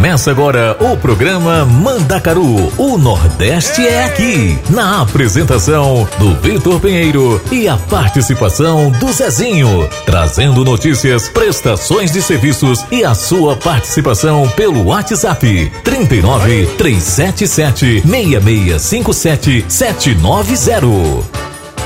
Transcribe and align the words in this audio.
Começa 0.00 0.30
agora 0.30 0.78
o 0.80 0.96
programa 0.96 1.62
Mandacaru. 1.66 2.72
O 2.78 2.96
Nordeste 2.96 3.86
é 3.86 4.04
aqui. 4.04 4.58
Na 4.70 5.02
apresentação 5.02 6.08
do 6.18 6.34
Vitor 6.36 6.80
Pinheiro 6.80 7.38
e 7.52 7.68
a 7.68 7.76
participação 7.76 8.90
do 8.92 9.12
Zezinho. 9.12 9.86
Trazendo 10.06 10.64
notícias, 10.64 11.28
prestações 11.28 12.10
de 12.10 12.22
serviços 12.22 12.82
e 12.90 13.04
a 13.04 13.14
sua 13.14 13.56
participação 13.56 14.48
pelo 14.56 14.86
WhatsApp. 14.86 15.70
39 15.84 16.66
377 16.78 18.00
6657 18.00 19.66
790. 19.68 21.28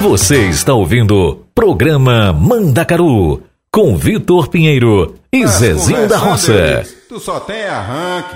Você 0.00 0.46
está 0.50 0.72
ouvindo 0.72 1.40
Programa 1.52 2.32
Mandacaru 2.32 3.42
com 3.72 3.96
Vitor 3.96 4.46
Pinheiro 4.46 5.16
e 5.32 5.44
Zezinho 5.48 6.06
da 6.06 6.16
Roça. 6.16 6.84
Tu 7.14 7.20
só 7.20 7.38
tem 7.38 7.64
arranque. 7.64 8.34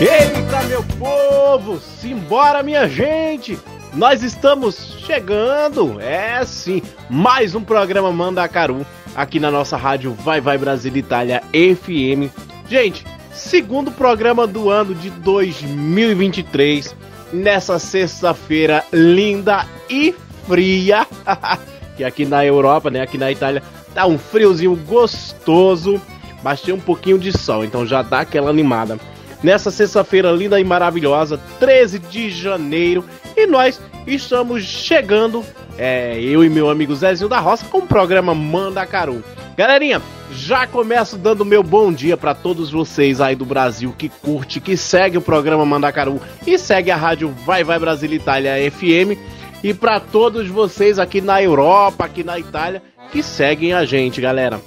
Eita, 0.00 0.62
meu 0.62 0.82
povo! 0.98 1.78
Simbora, 1.78 2.62
minha 2.62 2.88
gente! 2.88 3.58
Nós 3.92 4.22
estamos 4.22 4.96
chegando, 5.04 6.00
é 6.00 6.42
sim, 6.46 6.82
mais 7.10 7.54
um 7.54 7.62
programa 7.62 8.10
Mandacaru 8.10 8.86
aqui 9.14 9.38
na 9.38 9.50
nossa 9.50 9.76
rádio 9.76 10.14
Vai 10.14 10.40
Vai 10.40 10.56
Brasil 10.56 10.96
Itália 10.96 11.42
FM. 11.52 12.32
Gente, 12.66 13.04
segundo 13.30 13.92
programa 13.92 14.46
do 14.46 14.70
ano 14.70 14.94
de 14.94 15.10
2023, 15.10 16.96
nessa 17.30 17.78
sexta-feira 17.78 18.82
linda 18.90 19.66
e 19.90 20.14
fria, 20.46 21.06
que 21.94 22.02
aqui 22.02 22.24
na 22.24 22.42
Europa, 22.42 22.88
né, 22.88 23.02
aqui 23.02 23.18
na 23.18 23.30
Itália, 23.30 23.62
tá 23.94 24.06
um 24.06 24.18
friozinho 24.18 24.74
gostoso, 24.74 26.00
mas 26.42 26.60
tem 26.60 26.74
um 26.74 26.80
pouquinho 26.80 27.18
de 27.18 27.36
sol, 27.36 27.64
então 27.64 27.86
já 27.86 28.02
dá 28.02 28.20
aquela 28.20 28.50
animada. 28.50 28.98
Nessa 29.42 29.70
sexta-feira 29.70 30.30
linda 30.30 30.58
e 30.58 30.64
maravilhosa, 30.64 31.38
13 31.60 31.98
de 31.98 32.30
janeiro, 32.30 33.04
e 33.36 33.46
nós 33.46 33.80
estamos 34.06 34.64
chegando, 34.64 35.44
é, 35.78 36.18
eu 36.20 36.44
e 36.44 36.48
meu 36.48 36.70
amigo 36.70 36.94
Zezinho 36.94 37.28
da 37.28 37.38
Roça, 37.38 37.66
com 37.66 37.78
o 37.78 37.86
programa 37.86 38.34
Manda 38.34 38.84
Caru. 38.86 39.22
Galerinha, 39.56 40.02
já 40.32 40.66
começo 40.66 41.16
dando 41.16 41.44
meu 41.44 41.62
bom 41.62 41.92
dia 41.92 42.16
para 42.16 42.34
todos 42.34 42.70
vocês 42.72 43.20
aí 43.20 43.36
do 43.36 43.44
Brasil 43.44 43.94
que 43.96 44.08
curte, 44.08 44.60
que 44.60 44.76
segue 44.76 45.16
o 45.16 45.22
programa 45.22 45.64
Mandacaru 45.64 46.20
e 46.44 46.58
segue 46.58 46.90
a 46.90 46.96
rádio 46.96 47.32
Vai 47.46 47.62
Vai 47.62 47.78
Brasil 47.78 48.12
Itália 48.12 48.54
FM 48.70 49.16
e 49.64 49.72
para 49.72 49.98
todos 49.98 50.46
vocês 50.46 50.98
aqui 50.98 51.22
na 51.22 51.42
Europa, 51.42 52.04
aqui 52.04 52.22
na 52.22 52.38
Itália 52.38 52.82
que 53.10 53.22
seguem 53.22 53.72
a 53.72 53.86
gente, 53.86 54.20
galera. 54.20 54.60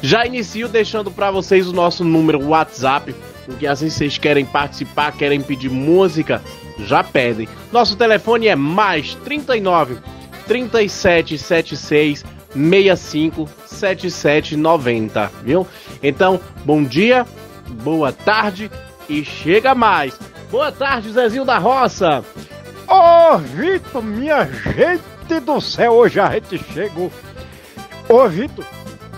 Já 0.00 0.24
inicio 0.24 0.68
deixando 0.68 1.10
para 1.10 1.32
vocês 1.32 1.66
o 1.66 1.72
nosso 1.72 2.04
número 2.04 2.40
WhatsApp, 2.46 3.12
porque 3.44 3.66
assim 3.66 3.90
vocês 3.90 4.16
querem 4.16 4.44
participar, 4.44 5.10
querem 5.10 5.42
pedir 5.42 5.68
música, 5.68 6.40
já 6.78 7.02
pedem. 7.02 7.48
Nosso 7.72 7.96
telefone 7.96 8.46
é 8.46 8.54
mais 8.54 9.16
39 9.16 9.96
3776 10.46 12.24
65 12.52 13.48
7790, 13.66 15.32
viu? 15.42 15.66
Então, 16.00 16.40
bom 16.64 16.84
dia, 16.84 17.26
boa 17.82 18.12
tarde 18.12 18.70
e 19.08 19.24
chega 19.24 19.74
mais. 19.74 20.16
Boa 20.52 20.70
tarde, 20.70 21.10
Zezinho 21.10 21.44
da 21.44 21.58
Roça. 21.58 22.24
Ô, 22.88 23.34
oh, 23.34 23.38
Vitor, 23.38 24.02
minha 24.02 24.44
gente 24.46 25.40
do 25.40 25.60
céu, 25.60 25.92
hoje 25.92 26.18
a 26.18 26.30
gente 26.30 26.58
chegou. 26.72 27.12
Ô, 28.08 28.26
Vitor, 28.26 28.64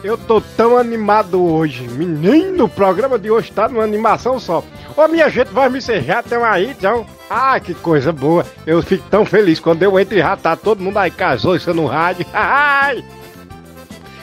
eu 0.02 0.18
tô 0.18 0.40
tão 0.40 0.76
animado 0.76 1.40
hoje. 1.40 1.86
Menino, 1.86 2.64
o 2.64 2.68
programa 2.68 3.16
de 3.16 3.30
hoje 3.30 3.52
tá 3.52 3.68
numa 3.68 3.84
animação 3.84 4.40
só. 4.40 4.64
Ô, 4.96 5.06
minha 5.06 5.28
gente, 5.28 5.52
vai 5.52 5.68
me 5.68 5.80
ser 5.80 6.02
já 6.02 6.18
estão 6.18 6.44
aí, 6.44 6.70
então. 6.70 7.06
Ah, 7.28 7.60
que 7.60 7.72
coisa 7.74 8.10
boa. 8.10 8.44
Eu 8.66 8.82
fico 8.82 9.08
tão 9.08 9.24
feliz 9.24 9.60
quando 9.60 9.84
eu 9.84 9.98
entro 10.00 10.16
e 10.16 10.18
já 10.18 10.36
tá 10.36 10.56
todo 10.56 10.82
mundo 10.82 10.98
aí 10.98 11.10
casou 11.10 11.54
isso 11.54 11.72
no 11.72 11.86
rádio. 11.86 12.26
Ai! 12.34 13.04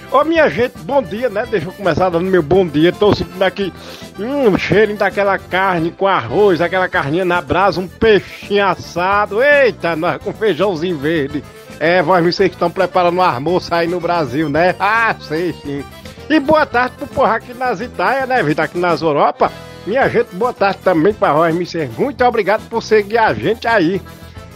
Ô 0.09 0.23
minha 0.23 0.49
gente, 0.49 0.77
bom 0.79 1.03
dia, 1.03 1.29
né? 1.29 1.45
Deixa 1.49 1.67
eu 1.67 1.73
começar 1.73 2.09
dando 2.09 2.25
meu 2.25 2.41
bom 2.41 2.65
dia. 2.65 2.93
Tô 2.93 3.13
sentindo 3.13 3.43
aqui 3.43 3.73
hum, 4.17 4.57
cheirinho 4.57 4.97
daquela 4.97 5.37
carne 5.37 5.91
com 5.91 6.07
arroz, 6.07 6.61
aquela 6.61 6.87
carninha 6.87 7.25
na 7.25 7.41
brasa, 7.41 7.81
um 7.81 7.87
peixinho 7.89 8.65
assado. 8.65 9.43
Eita, 9.43 9.97
nós 9.97 10.21
com 10.23 10.31
feijãozinho 10.31 10.97
verde. 10.97 11.43
É, 11.77 12.01
vocês 12.01 12.51
estão 12.51 12.71
preparando 12.71 13.17
o 13.17 13.21
almoço 13.21 13.73
aí 13.75 13.85
no 13.85 13.99
Brasil, 13.99 14.47
né? 14.47 14.75
Ah, 14.79 15.13
sei 15.19 15.51
sim. 15.51 15.83
E 16.29 16.39
boa 16.39 16.65
tarde 16.65 16.95
pro 16.97 17.07
porra 17.07 17.35
aqui 17.35 17.53
nas 17.53 17.81
Itália, 17.81 18.25
né, 18.25 18.41
Vitor? 18.41 18.63
Aqui 18.63 18.77
nas 18.77 19.01
Europa. 19.01 19.51
Minha 19.85 20.07
gente, 20.07 20.33
boa 20.33 20.53
tarde 20.53 20.79
também 20.83 21.13
pra 21.13 21.33
vós, 21.33 21.53
me 21.53 21.65
Muito 21.97 22.23
obrigado 22.23 22.67
por 22.69 22.81
seguir 22.81 23.17
a 23.17 23.33
gente 23.33 23.67
aí. 23.67 24.01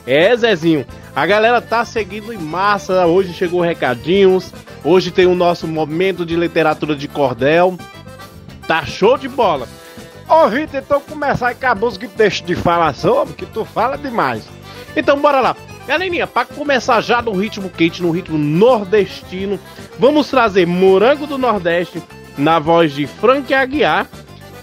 É, 0.07 0.35
Zezinho, 0.35 0.85
a 1.13 1.25
galera 1.25 1.62
tá 1.62 1.83
seguindo 1.83 2.33
em 2.33 2.38
massa. 2.38 3.06
Hoje 3.06 3.33
chegou 3.33 3.59
recadinhos. 3.62 4.51
Hoje 4.84 5.12
tem 5.12 5.28
o 5.28 5.36
nosso 5.36 5.68
momento 5.68 6.25
de 6.25 6.36
literatura 6.36 6.96
de 6.96 7.08
cordel. 7.08 7.78
Tá 8.68 8.86
show 8.86 9.18
de 9.18 9.28
bola. 9.28 9.68
Ô, 10.28 10.47
Vitor, 10.47 10.81
então 10.81 11.02
começar 11.02 11.53
com 11.53 11.68
a 11.68 11.75
música 11.75 12.08
que 12.08 12.18
deixa 12.18 12.44
de 12.44 12.56
falar 12.56 12.94
sobre, 12.96 13.34
que 13.34 13.46
tu 13.46 13.64
fala 13.66 13.97
demais. 13.97 14.47
Então 14.96 15.19
bora 15.19 15.40
lá. 15.42 15.56
Galerinha, 15.86 16.25
para 16.25 16.46
começar 16.46 17.02
já 17.02 17.22
no 17.22 17.31
ritmo 17.31 17.69
quente, 17.69 18.02
no 18.02 18.12
ritmo 18.12 18.38
nordestino, 18.38 19.59
vamos 20.00 20.30
trazer 20.30 20.66
Morango 20.66 21.28
do 21.28 21.38
Nordeste 21.38 22.02
na 22.38 22.59
voz 22.59 22.94
de 22.94 23.06
Frank 23.06 23.53
Aguiar 23.53 24.08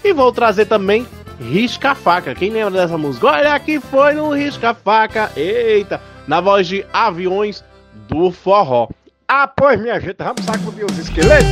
e 0.03 0.11
vou 0.11 0.31
trazer 0.31 0.65
também 0.65 1.05
Risca 1.39 1.93
Faca. 1.93 2.33
Quem 2.35 2.49
lembra 2.49 2.71
dessa 2.81 2.97
música? 2.97 3.27
Olha 3.27 3.59
que 3.59 3.79
foi 3.79 4.13
no 4.13 4.31
Risca 4.31 4.73
Faca. 4.73 5.31
Eita, 5.35 6.01
na 6.27 6.41
voz 6.41 6.67
de 6.67 6.85
Aviões 6.91 7.63
do 8.07 8.31
Forró. 8.31 8.87
Ah, 9.31 9.47
pois 9.47 9.79
minha 9.79 9.99
gente, 9.99 10.17
vamos 10.17 10.43
sacudir 10.43 10.83
os 10.85 10.97
esqueletos? 10.97 11.45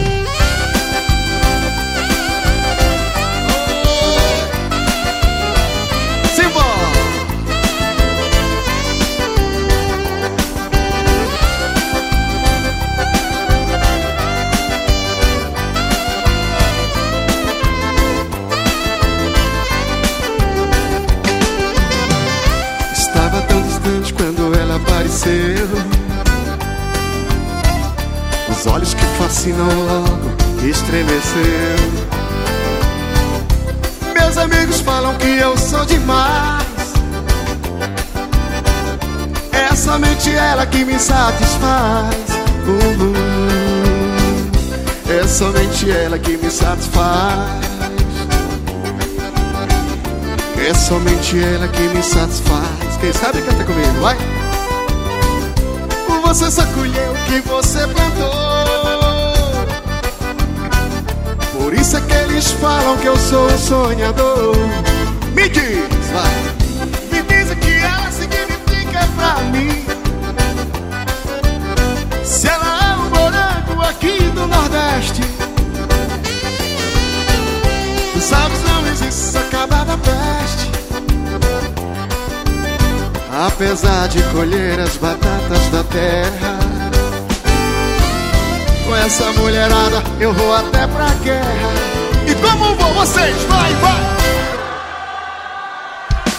Olhos 28.68 28.94
que 28.94 29.06
fascinam 29.18 29.68
logo 29.68 30.38
estremeceu. 30.70 31.78
Meus 34.14 34.38
amigos 34.38 34.82
falam 34.82 35.16
que 35.16 35.38
eu 35.38 35.58
sou 35.58 35.86
demais. 35.86 36.66
É 39.52 39.76
somente 39.76 40.30
ela 40.32 40.66
que 40.66 40.84
me 40.84 41.00
satisfaz. 41.00 42.16
Uh, 42.68 43.04
uh, 43.04 43.18
é 45.12 45.28
somente 45.28 45.90
ela 45.90 46.18
que 46.20 46.38
me 46.38 46.50
satisfaz. 46.52 47.68
É 50.68 50.74
somente 50.74 51.40
ela 51.42 51.68
que 51.68 51.82
me 51.84 52.04
satisfaz. 52.04 52.98
Quem 53.00 53.14
sabe 53.14 53.42
canta 53.42 53.64
comigo, 53.64 54.02
vai! 54.02 54.18
Você 56.24 56.52
só 56.52 56.66
colheu 56.74 57.14
o 57.14 57.16
que 57.26 57.40
você 57.48 57.88
plantou 57.88 58.47
Por 61.68 61.74
isso 61.74 61.98
é 61.98 62.00
que 62.00 62.14
eles 62.14 62.50
falam 62.52 62.96
que 62.96 63.08
eu 63.08 63.18
sou 63.18 63.46
um 63.46 63.58
sonhador. 63.58 64.56
Me 65.36 65.50
diz, 65.50 66.08
vai. 66.14 66.34
Me 67.12 67.22
diz 67.24 67.52
o 67.52 67.56
que 67.58 67.74
ela 67.74 68.10
significa 68.10 69.06
pra 69.18 69.44
mim. 69.52 69.86
Se 72.24 72.48
ela 72.48 72.64
é 72.64 72.96
um 72.96 73.10
morango 73.10 73.81
aqui 73.81 74.18
do 74.34 74.48
Nordeste. 74.48 75.22
Tu 78.13 78.22
sabes 78.22 78.63
não 78.63 78.88
existe 78.88 79.38
acabar 79.38 79.84
da 79.84 79.98
peste. 79.98 80.72
Apesar 83.46 84.08
de 84.08 84.24
colher 84.31 84.80
as 84.80 84.96
batatas 84.96 85.68
da 85.74 85.84
terra. 85.84 86.60
Com 88.86 88.96
essa 88.96 89.34
mulherada 89.34 90.02
eu 90.18 90.34
vou 90.34 90.54
até 90.77 90.88
pra 90.88 91.07
guerra. 91.24 91.74
E 92.27 92.35
como 92.35 92.75
vão 92.75 92.94
vocês? 92.94 93.35
Vai, 93.45 93.74
vai! 93.75 94.01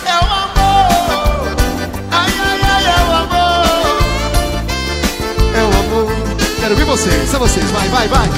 É 0.06 0.14
o 0.14 0.24
amor, 0.24 1.56
ai, 2.12 2.32
ai, 2.44 2.60
ai, 2.62 2.84
é 2.86 3.00
o 3.02 3.12
amor. 3.16 3.98
É 5.54 5.62
o 5.62 5.66
amor, 5.80 6.12
quero 6.60 6.76
ver 6.76 6.84
vocês, 6.84 7.34
é 7.34 7.38
vocês, 7.38 7.68
vai, 7.72 7.88
vai, 7.88 8.06
vai. 8.06 8.28
É 8.28 8.30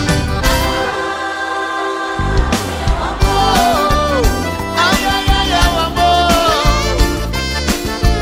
amor, 3.11 4.25
ai, 4.79 5.05
ai, 5.05 5.27
ai, 5.37 5.53
é 5.53 5.69
o 5.69 5.79
amor. 5.87 6.33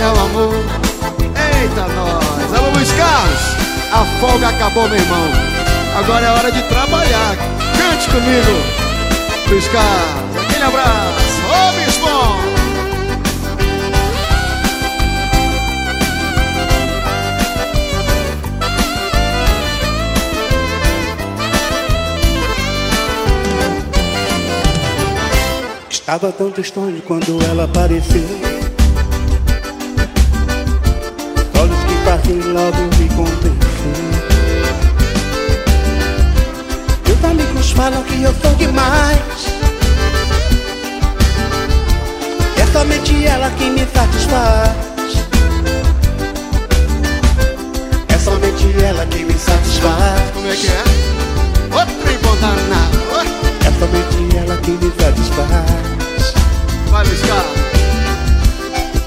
É 0.00 0.08
o 0.08 0.18
amor. 0.24 0.64
Eita, 1.62 1.86
nós! 1.94 2.54
Alô, 2.56 2.70
Luiz 2.70 2.90
Carlos! 2.92 3.42
A 3.92 4.04
folga 4.20 4.48
acabou, 4.48 4.88
meu 4.88 4.98
irmão. 4.98 5.28
Agora 5.96 6.26
é 6.26 6.30
hora 6.30 6.52
de 6.52 6.62
trabalhar. 6.62 7.37
Cante 7.98 8.10
comigo. 8.10 8.54
Carlos, 9.72 10.36
aquele 10.44 10.62
abraço. 10.62 11.42
Ô, 11.48 11.72
Bispo! 11.74 12.14
Estava 25.90 26.30
tão 26.30 26.50
distante 26.50 27.02
quando 27.02 27.42
ela 27.50 27.64
apareceu. 27.64 28.28
Olhos 31.60 31.84
que 31.84 31.94
passem 32.04 32.40
logo 32.52 32.80
me 32.96 33.08
convenceu. 33.08 34.07
Falam 37.78 38.02
que 38.02 38.20
eu 38.20 38.34
sou 38.42 38.52
demais. 38.56 39.18
É 42.56 42.66
somente 42.72 43.24
ela 43.24 43.48
que 43.50 43.70
me 43.70 43.86
satisfaz. 43.94 44.74
É 48.08 48.18
somente 48.18 48.84
ela 48.84 49.06
que 49.06 49.22
me 49.22 49.32
satisfaz. 49.32 50.30
Como 50.34 50.48
é 50.48 50.56
que 50.56 50.66
é? 50.66 50.82
Outro 51.72 52.18
bom 52.24 52.36
danado. 52.40 52.98
É 53.64 53.70
somente 53.78 54.36
ela 54.36 54.56
que 54.56 54.72
me 54.72 54.92
satisfaz. 55.00 56.34
Vai, 56.90 57.06
Carlos. 57.06 57.58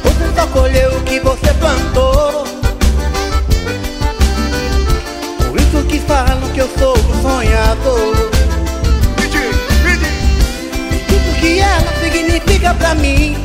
Você 0.05 0.33
só 0.33 0.47
colheu 0.47 0.97
o 0.97 1.01
que 1.01 1.19
você 1.19 1.53
plantou. 1.55 2.45
Por 5.49 5.59
isso 5.59 5.83
que 5.89 5.99
falam 5.99 6.49
que 6.53 6.59
eu 6.61 6.69
sou 6.79 6.97
um 6.97 7.21
sonhador. 7.21 8.30
Que 11.51 11.59
ela 11.59 11.93
significa 12.01 12.73
pra 12.73 12.95
mim. 12.95 13.35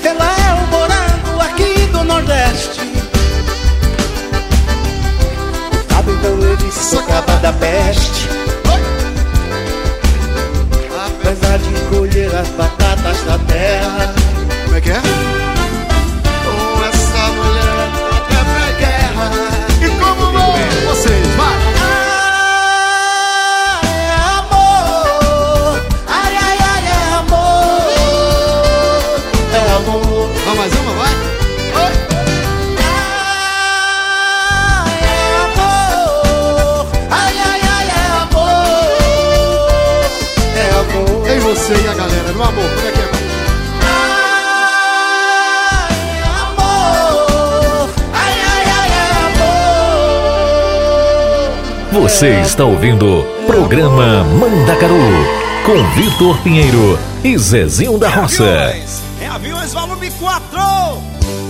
Se 0.00 0.08
ela 0.08 0.24
é 0.24 0.54
o 0.54 0.66
morango 0.68 1.40
aqui 1.42 1.86
do 1.92 2.02
Nordeste. 2.04 2.80
Sabe 5.90 6.12
então 6.12 6.30
eu 6.30 6.56
disse 6.56 6.90
sou 6.90 7.02
capa 7.02 7.34
da 7.36 7.52
peste. 7.52 8.28
Apesar 11.06 11.58
de 11.58 11.74
colher 11.90 12.34
as 12.34 12.48
batatas 12.48 13.22
da 13.24 13.38
terra. 13.46 14.14
Como 14.64 14.76
é 14.76 14.80
que 14.80 14.90
é? 14.90 15.37
Você 52.00 52.40
está 52.42 52.64
ouvindo 52.64 53.26
Programa 53.44 54.22
Mandacaru 54.22 54.94
com 55.66 55.82
Vitor 56.00 56.38
Pinheiro 56.42 56.96
e 57.24 57.36
Zezinho 57.36 57.98
da 57.98 58.08
Roça. 58.08 58.44
Aviões, 58.44 59.02
é 59.20 59.26
aviões 59.26 59.74
volume 59.74 60.08
4. 60.12 60.58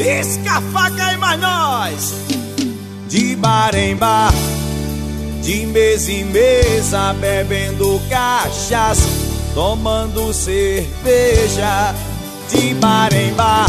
Isca, 0.00 0.62
faca 0.72 1.12
e 1.12 1.16
mais 1.18 1.38
nós. 1.38 2.14
De 3.08 3.36
bar 3.36 3.74
em 3.74 3.94
bar, 3.94 4.32
de 5.42 5.66
mesa 5.66 6.10
em 6.10 6.24
mesa, 6.24 7.12
bebendo 7.20 8.00
cachaça, 8.08 9.06
tomando 9.54 10.32
cerveja. 10.32 11.94
De 12.50 12.72
bar 12.72 13.12
em 13.12 13.34
bar, 13.34 13.68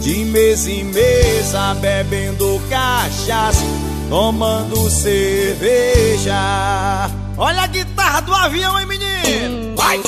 de 0.00 0.24
mesa 0.24 0.70
em 0.70 0.84
mesa, 0.84 1.74
bebendo 1.74 2.58
cachaça, 2.70 3.62
tomando 4.08 4.90
cerveja. 4.90 6.34
Olha 7.36 7.62
a 7.62 7.66
guitarra 7.66 8.20
do 8.20 8.34
avião, 8.34 8.78
hein, 8.78 8.86
menino? 8.86 9.76
Vai! 9.76 10.00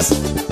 Cachaça, 0.00 0.49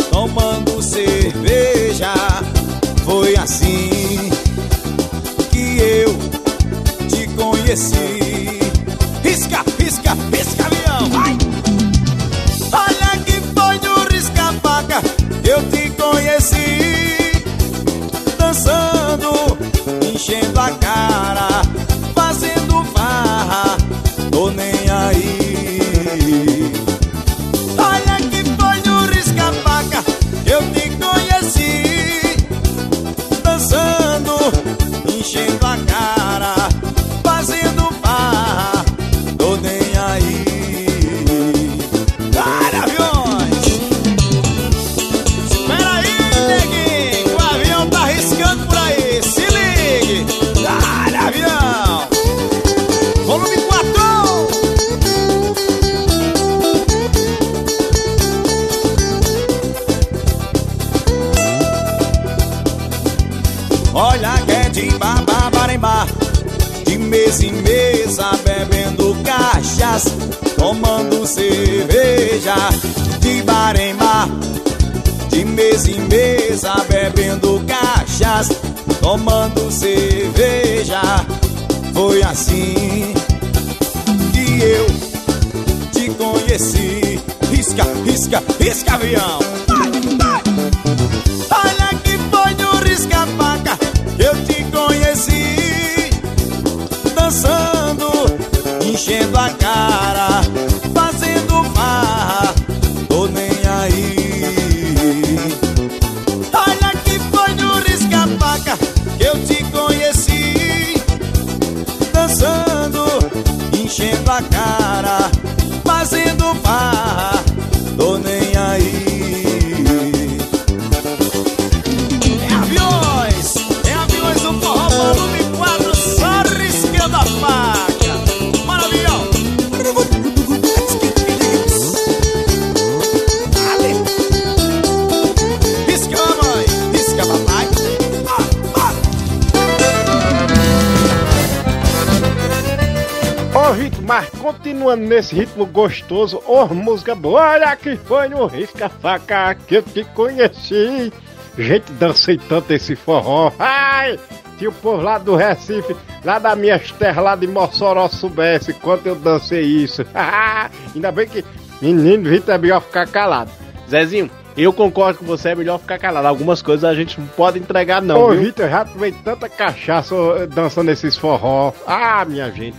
continuando 144.88 145.06
nesse 145.06 145.34
ritmo 145.34 145.66
gostoso, 145.66 146.42
ô 146.46 146.66
música 146.66 147.14
boa, 147.14 147.52
olha 147.52 147.76
que 147.76 147.96
foi 147.96 148.28
no 148.28 148.46
risca-faca 148.46 149.54
que 149.54 149.76
eu 149.76 149.82
te 149.82 150.04
conheci. 150.04 151.12
Gente, 151.58 151.92
dancei 151.92 152.38
tanto 152.38 152.72
esse 152.72 152.96
forró. 152.96 153.52
Ai! 153.58 154.18
Se 154.58 154.66
o 154.66 154.72
povo 154.72 155.02
lá 155.02 155.18
do 155.18 155.36
Recife, 155.36 155.94
lá 156.24 156.38
da 156.38 156.56
minha 156.56 156.78
terra, 156.98 157.20
lá 157.20 157.36
de 157.36 157.46
Mossoró, 157.46 158.08
soubesse 158.08 158.72
quanto 158.72 159.06
eu 159.06 159.14
dancei 159.14 159.62
isso. 159.62 160.04
Ainda 160.94 161.12
bem 161.12 161.28
que, 161.28 161.44
menino, 161.82 162.28
Vitor, 162.28 162.54
é 162.54 162.58
melhor 162.58 162.80
ficar 162.80 163.06
calado. 163.06 163.50
Zezinho, 163.88 164.30
eu 164.56 164.72
concordo 164.72 165.20
com 165.20 165.24
você, 165.24 165.50
é 165.50 165.54
melhor 165.54 165.78
ficar 165.78 165.98
calado. 165.98 166.26
Algumas 166.26 166.62
coisas 166.62 166.84
a 166.84 166.94
gente 166.94 167.20
não 167.20 167.26
pode 167.28 167.58
entregar, 167.58 168.02
não. 168.02 168.20
Ô, 168.20 168.30
viu? 168.30 168.42
Vitor, 168.42 168.64
eu 168.64 168.70
já 168.70 168.84
tomei 168.84 169.12
tanta 169.12 169.48
cachaça 169.48 170.14
dançando 170.48 170.90
esses 170.90 171.16
forró. 171.16 171.72
Ah, 171.86 172.24
minha 172.24 172.50
gente. 172.50 172.76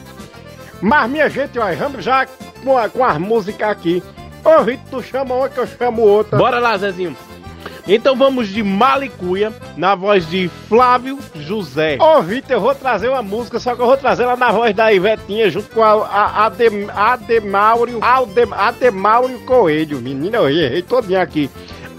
Mas, 0.81 1.09
minha 1.09 1.29
gente, 1.29 1.57
ó, 1.59 1.73
vamos 1.75 2.03
já 2.03 2.25
com, 2.63 2.77
a, 2.77 2.89
com 2.89 3.03
as 3.03 3.17
músicas 3.17 3.69
aqui. 3.69 4.03
Ô, 4.43 4.63
Vitor, 4.63 4.85
tu 4.89 5.03
chama 5.03 5.35
uma 5.35 5.49
que 5.49 5.57
eu 5.57 5.67
chamo 5.67 6.01
outra. 6.01 6.37
Bora 6.37 6.59
lá, 6.59 6.77
Zezinho. 6.77 7.15
Então 7.87 8.15
vamos 8.15 8.49
de 8.49 8.61
Malicuia, 8.61 9.51
na 9.75 9.95
voz 9.95 10.29
de 10.29 10.47
Flávio 10.67 11.17
José. 11.35 11.97
Ô, 11.99 12.21
Vitor, 12.21 12.51
eu 12.51 12.61
vou 12.61 12.75
trazer 12.75 13.09
uma 13.09 13.23
música, 13.23 13.59
só 13.59 13.75
que 13.75 13.81
eu 13.81 13.87
vou 13.87 13.97
trazer 13.97 14.23
ela 14.23 14.35
na 14.35 14.51
voz 14.51 14.75
da 14.75 14.93
Ivetinha, 14.93 15.49
junto 15.49 15.69
com 15.71 15.83
a, 15.83 16.05
a 16.05 16.45
Ademaurio, 17.13 17.99
Adem, 18.01 18.47
Ademaurio 18.51 19.39
Coelho. 19.39 19.99
Menina, 19.99 20.37
eu 20.37 20.49
errei 20.49 20.83
todinho 20.83 21.19
aqui. 21.19 21.49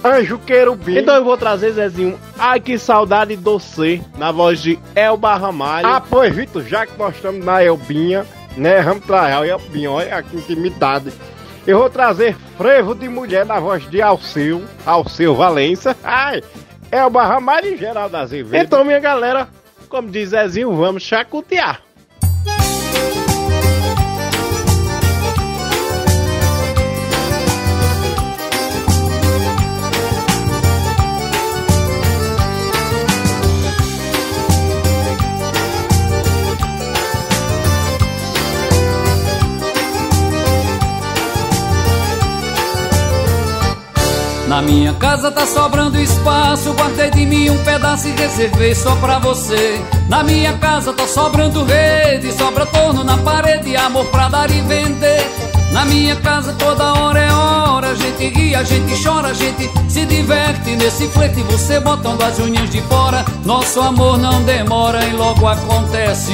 Anjo 0.04 0.38
Querubim. 0.38 0.96
Então 0.96 1.14
eu 1.14 1.24
vou 1.24 1.36
trazer, 1.36 1.72
Zezinho, 1.72 2.18
Ai 2.38 2.60
Que 2.60 2.78
Saudade 2.78 3.36
Doce, 3.36 4.02
na 4.16 4.32
voz 4.32 4.62
de 4.62 4.78
Elba 4.94 5.34
Ramalho. 5.36 5.88
Ah, 5.88 6.00
pois, 6.00 6.34
Vitor, 6.34 6.62
já 6.62 6.86
que 6.86 6.96
nós 6.96 7.16
estamos 7.16 7.44
na 7.44 7.62
Elbinha, 7.62 8.24
né, 8.56 8.82
vamos 8.82 9.04
trazer 9.04 9.32
a 9.34 9.46
Elbinha, 9.46 9.90
olha 9.90 10.22
que 10.22 10.36
intimidade. 10.36 11.12
Eu 11.66 11.78
vou 11.78 11.90
trazer 11.90 12.34
Frevo 12.56 12.94
de 12.94 13.08
Mulher 13.08 13.44
na 13.44 13.60
voz 13.60 13.88
de 13.88 14.00
Alceu, 14.00 14.64
Alceu 14.84 15.34
Valença. 15.34 15.96
Ai, 16.02 16.42
Elba 16.90 17.24
Ramalho 17.24 17.74
e 17.74 17.76
Geraldo 17.76 18.16
Azevedo. 18.16 18.62
Então, 18.62 18.84
minha 18.84 18.98
galera, 18.98 19.48
como 19.88 20.08
diz 20.08 20.30
Zezinho, 20.30 20.74
vamos 20.74 21.02
chacotear. 21.02 21.82
Na 44.50 44.60
minha 44.60 44.92
casa 44.94 45.30
tá 45.30 45.46
sobrando 45.46 45.96
espaço, 45.96 46.72
guardei 46.72 47.08
de 47.12 47.24
mim 47.24 47.50
um 47.50 47.58
pedaço 47.62 48.08
e 48.08 48.10
reservei 48.10 48.74
só 48.74 48.96
pra 48.96 49.20
você. 49.20 49.80
Na 50.08 50.24
minha 50.24 50.52
casa 50.54 50.92
tá 50.92 51.06
sobrando 51.06 51.62
rede, 51.62 52.32
sobra 52.32 52.66
torno 52.66 53.04
na 53.04 53.16
parede, 53.18 53.76
amor 53.76 54.06
pra 54.06 54.28
dar 54.28 54.50
e 54.50 54.60
vender. 54.62 55.24
Na 55.70 55.84
minha 55.84 56.16
casa 56.16 56.52
toda 56.54 56.94
hora 56.94 57.20
é 57.20 57.32
hora, 57.32 57.90
a 57.90 57.94
gente 57.94 58.28
ri, 58.28 58.52
a 58.56 58.64
gente 58.64 59.00
chora, 59.00 59.28
a 59.28 59.34
gente 59.34 59.70
se 59.88 60.04
diverte 60.04 60.74
nesse 60.74 61.06
flete, 61.06 61.42
você 61.42 61.78
botando 61.78 62.20
as 62.20 62.40
unhas 62.40 62.68
de 62.70 62.82
fora. 62.82 63.24
Nosso 63.44 63.80
amor 63.80 64.18
não 64.18 64.42
demora 64.42 65.06
e 65.06 65.12
logo 65.12 65.46
acontece. 65.46 66.32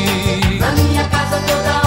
Na 0.59 0.71
minha 0.73 1.05
casa 1.05 1.39
toda 1.47 1.77
hora 1.81 1.86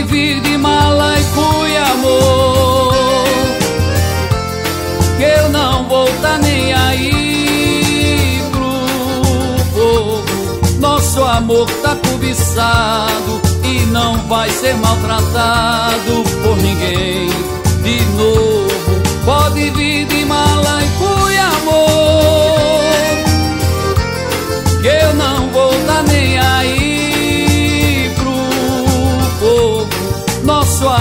Pode 0.00 0.12
vir 0.12 0.40
de 0.40 0.56
mala 0.56 1.14
e 1.18 1.24
cuia, 1.34 1.82
amor. 1.92 3.24
Que 5.18 5.24
eu 5.24 5.50
não 5.50 5.86
vou 5.88 6.06
tá 6.22 6.38
nem 6.38 6.72
aí 6.72 8.42
pro 8.50 9.74
povo. 9.74 10.24
Nosso 10.78 11.22
amor 11.22 11.70
tá 11.82 11.94
cobiçado 11.96 13.42
e 13.62 13.84
não 13.86 14.16
vai 14.26 14.48
ser 14.48 14.74
maltratado 14.76 16.24
por 16.42 16.56
ninguém 16.56 17.28
de 17.82 18.00
novo. 18.16 19.02
Pode 19.26 19.68
vir 19.70 20.06
de 20.06 20.19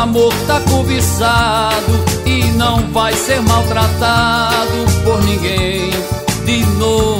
amor 0.09 0.33
tá 0.47 0.59
cobiçado 0.61 1.93
e 2.25 2.43
não 2.57 2.81
vai 2.91 3.13
ser 3.13 3.39
maltratado 3.41 4.85
por 5.03 5.23
ninguém 5.23 5.91
de 6.45 6.65
novo. 6.79 7.18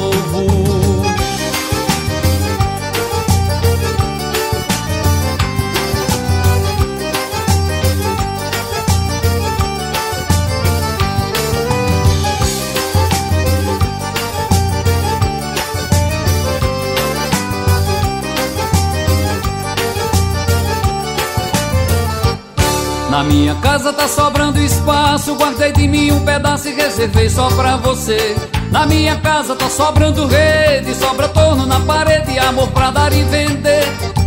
Na 23.19 23.25
minha 23.25 23.53
casa 23.55 23.91
tá 23.91 24.07
sobrando 24.07 24.57
espaço, 24.61 25.35
guardei 25.35 25.73
de 25.73 25.89
mim 25.89 26.09
um 26.09 26.23
pedaço 26.23 26.69
e 26.69 26.73
reservei 26.73 27.29
só 27.29 27.49
pra 27.49 27.75
você. 27.75 28.33
Na 28.71 28.85
minha 28.85 29.17
casa 29.17 29.57
tá 29.57 29.69
sobrando 29.69 30.25
rede, 30.25 30.95
sobra 30.95 31.27
torno 31.27 31.65
na 31.65 31.81
parede, 31.81 32.39
amor 32.39 32.69
pra 32.69 32.91
dar 32.91 33.11
e 33.11 33.21
vender. 33.23 33.83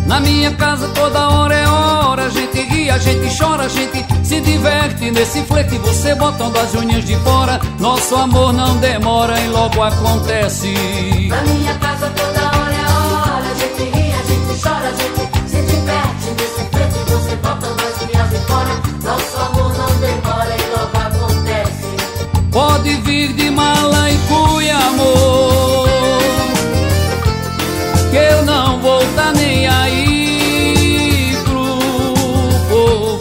Na 0.07 0.21
minha 0.21 0.51
casa 0.51 0.89
toda 0.89 1.27
hora 1.27 1.55
é 1.55 1.67
hora, 1.67 2.27
a 2.27 2.29
gente 2.29 2.61
ri, 2.61 2.91
a 2.91 2.99
gente 2.99 3.35
chora, 3.35 3.63
a 3.63 3.69
gente 3.69 4.05
se 4.23 4.43
diverte 4.43 5.11
nesse 5.11 5.41
flete, 5.45 5.79
você 5.79 6.15
botando 6.15 6.59
as 6.59 6.75
unhas 6.75 7.03
de 7.07 7.17
fora. 7.21 7.59
Nosso 7.81 8.15
amor 8.15 8.53
não 8.53 8.77
demora 8.77 9.41
e 9.41 9.49
logo 9.49 9.83
acontece. 9.83 10.75
Na 11.31 11.41
minha 11.41 11.75
casa 11.79 11.92
amor. 25.03 26.21
Que 28.11 28.17
eu 28.17 28.45
não 28.45 28.81
vou 28.81 29.01
tá 29.15 29.33
nem 29.33 29.67
aí 29.67 31.37
pro 31.45 31.79
povo. 32.69 33.19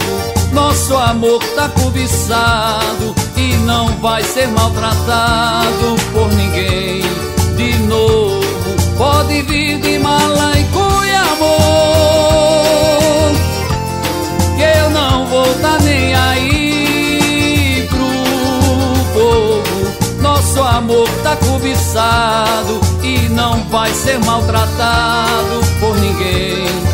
Nosso 0.53 0.95
amor 0.95 1.43
tá 1.55 1.69
cobiçado 1.69 3.15
e 3.37 3.53
não 3.65 3.87
vai 3.99 4.23
ser 4.23 4.47
maltratado 4.49 5.95
por 6.13 6.31
ninguém 6.33 7.01
de 7.55 7.77
novo. 7.83 8.41
Pode 8.97 9.41
vir 9.43 9.79
de 9.79 9.97
mala 9.99 10.51
e 10.57 10.63
cuia, 10.65 11.21
amor. 11.33 12.51
Que 14.55 14.63
eu 14.79 14.89
não 14.89 15.25
vou 15.25 15.53
tá 15.55 15.77
nem 15.79 16.13
aí 16.15 16.60
amor 20.77 21.07
tá 21.23 21.35
cobiçado 21.35 22.79
e 23.03 23.29
não 23.29 23.63
vai 23.69 23.93
ser 23.93 24.19
maltratado 24.19 25.61
por 25.79 25.95
ninguém 25.99 26.90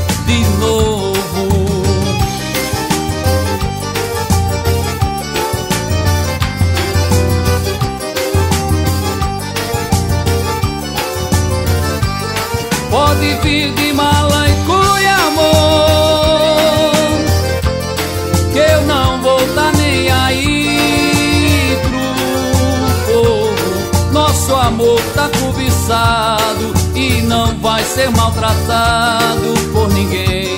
ser 27.88 28.10
maltratado 28.12 29.54
por 29.72 29.92
ninguém 29.94 30.58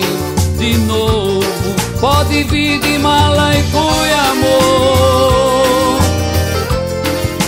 de 0.58 0.78
novo. 0.80 1.46
Pode 2.02 2.44
vir 2.44 2.80
de 2.80 2.98
mala 2.98 3.54
e 3.56 3.64
fui 3.64 4.12
amor, 4.32 6.00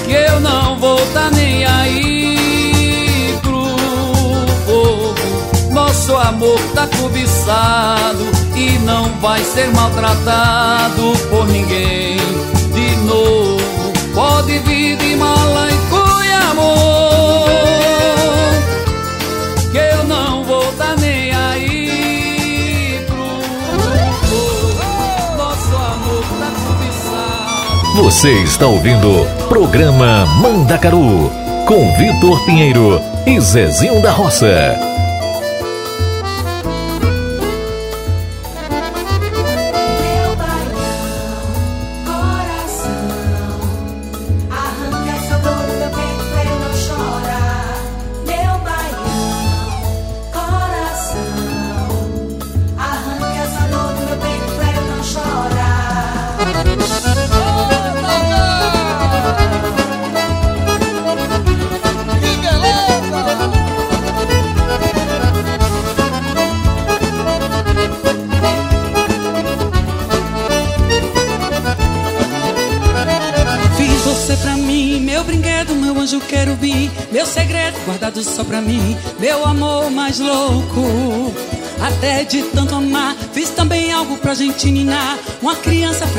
que 0.05 0.11
eu 0.13 0.39
não 0.39 0.77
vou 0.77 0.99
tá 1.13 1.29
nem 1.31 1.65
aí 1.65 3.39
pro 3.41 3.63
povo. 4.65 5.15
Nosso 5.71 6.15
amor 6.15 6.59
tá 6.75 6.87
cobiçado 6.99 8.25
e 8.55 8.77
não 8.79 9.09
vai 9.19 9.43
ser 9.43 9.71
maltratado 9.73 11.13
por 11.29 11.47
ninguém 11.47 12.17
de 12.73 12.95
novo. 13.07 13.61
Pode 14.13 14.59
vir 14.59 14.97
de 14.97 15.15
mala 15.15 15.67
e 15.69 15.77
fui 15.89 16.31
amor. 16.51 17.00
Você 28.11 28.43
está 28.43 28.67
ouvindo 28.67 29.25
Programa 29.47 30.25
Mandacaru 30.41 31.31
com 31.65 31.97
Vitor 31.97 32.43
Pinheiro 32.43 33.01
e 33.25 33.39
Zezinho 33.39 34.01
da 34.01 34.11
Roça. 34.11 34.90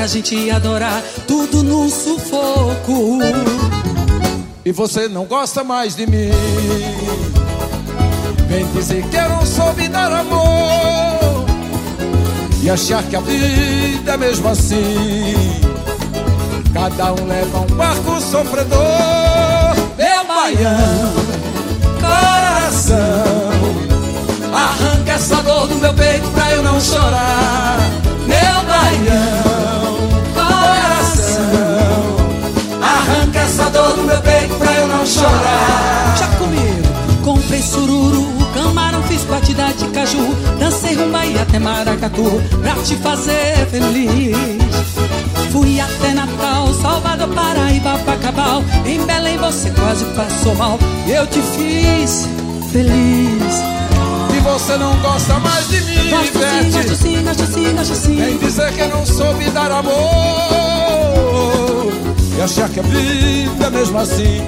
Pra 0.03 0.09
gente 0.09 0.51
adorar, 0.51 1.01
tudo 1.29 1.63
no 1.63 1.89
sufoco. 1.89 3.21
E 4.65 4.73
você 4.73 5.07
não 5.07 5.27
gosta 5.27 5.63
mais 5.63 5.95
de 5.95 6.09
mim. 6.09 6.33
Vem 8.49 8.67
dizer 8.73 9.05
que 9.07 9.17
eu 9.17 9.29
não 9.29 9.47
soube 9.47 9.87
dar 9.87 10.11
amor. 10.11 11.47
E 12.65 12.69
achar 12.69 13.05
que 13.05 13.15
a 13.15 13.21
vida 13.21 14.15
é 14.15 14.17
mesmo 14.17 14.49
assim. 14.49 15.61
Cada 16.75 17.13
um 17.13 17.25
leva 17.25 17.61
um 17.61 17.77
barco 17.77 18.21
sofredor. 18.21 18.81
Meu 19.97 20.25
baião, 20.27 21.13
coração. 22.01 22.99
Arranca 24.53 25.13
essa 25.13 25.41
dor 25.45 25.69
do 25.69 25.77
meu 25.77 25.95
peito 25.95 26.29
pra 26.31 26.51
eu 26.51 26.63
não 26.65 26.81
chorar. 26.81 27.79
Meu 28.27 28.65
baião, 28.67 29.52
não 35.03 35.07
chorar. 35.07 36.17
Já 36.17 36.29
comigo, 36.39 36.89
comprei 37.25 37.61
sururu, 37.61 38.29
camarão, 38.55 39.03
fiz 39.05 39.25
batida 39.25 39.73
de 39.77 39.87
caju, 39.87 40.35
dancei 40.59 40.95
rumba 40.95 41.27
e 41.27 41.39
até 41.39 41.59
maracatu, 41.59 42.41
pra 42.61 42.75
te 42.77 42.95
fazer 42.97 43.67
feliz. 43.71 44.37
Fui 45.51 45.81
até 45.81 46.15
Natal, 46.15 46.73
Salvador, 46.75 47.29
Paraíba, 47.29 47.99
Pacabal, 48.07 48.63
em 48.87 49.05
Belém 49.05 49.37
você 49.39 49.71
quase 49.71 50.05
passou 50.17 50.55
mal, 50.55 50.79
eu 51.07 51.27
te 51.27 51.41
fiz 51.43 52.29
feliz. 52.71 53.61
E 54.35 54.41
você 54.41 54.77
não 54.79 54.97
gosta 55.01 55.35
mais 55.41 55.69
de 55.69 55.81
mim, 55.83 56.11
Gosto 56.11 56.39
sim, 56.39 56.71
gosto 56.71 56.97
sim, 56.97 57.23
gosto 57.23 57.47
sim, 57.47 57.75
gosto 57.75 57.95
sim. 57.95 58.17
Vem 58.17 58.39
dizer 58.39 58.73
que 58.73 58.81
eu 58.81 58.89
não 58.89 59.05
soube 59.07 59.51
dar 59.51 59.71
amor 59.71 59.93
E 62.37 62.41
achar 62.41 62.69
que 62.71 62.81
a 62.81 62.83
vida 62.83 63.67
é 63.67 63.71
mesmo 63.71 63.99
assim 63.99 64.43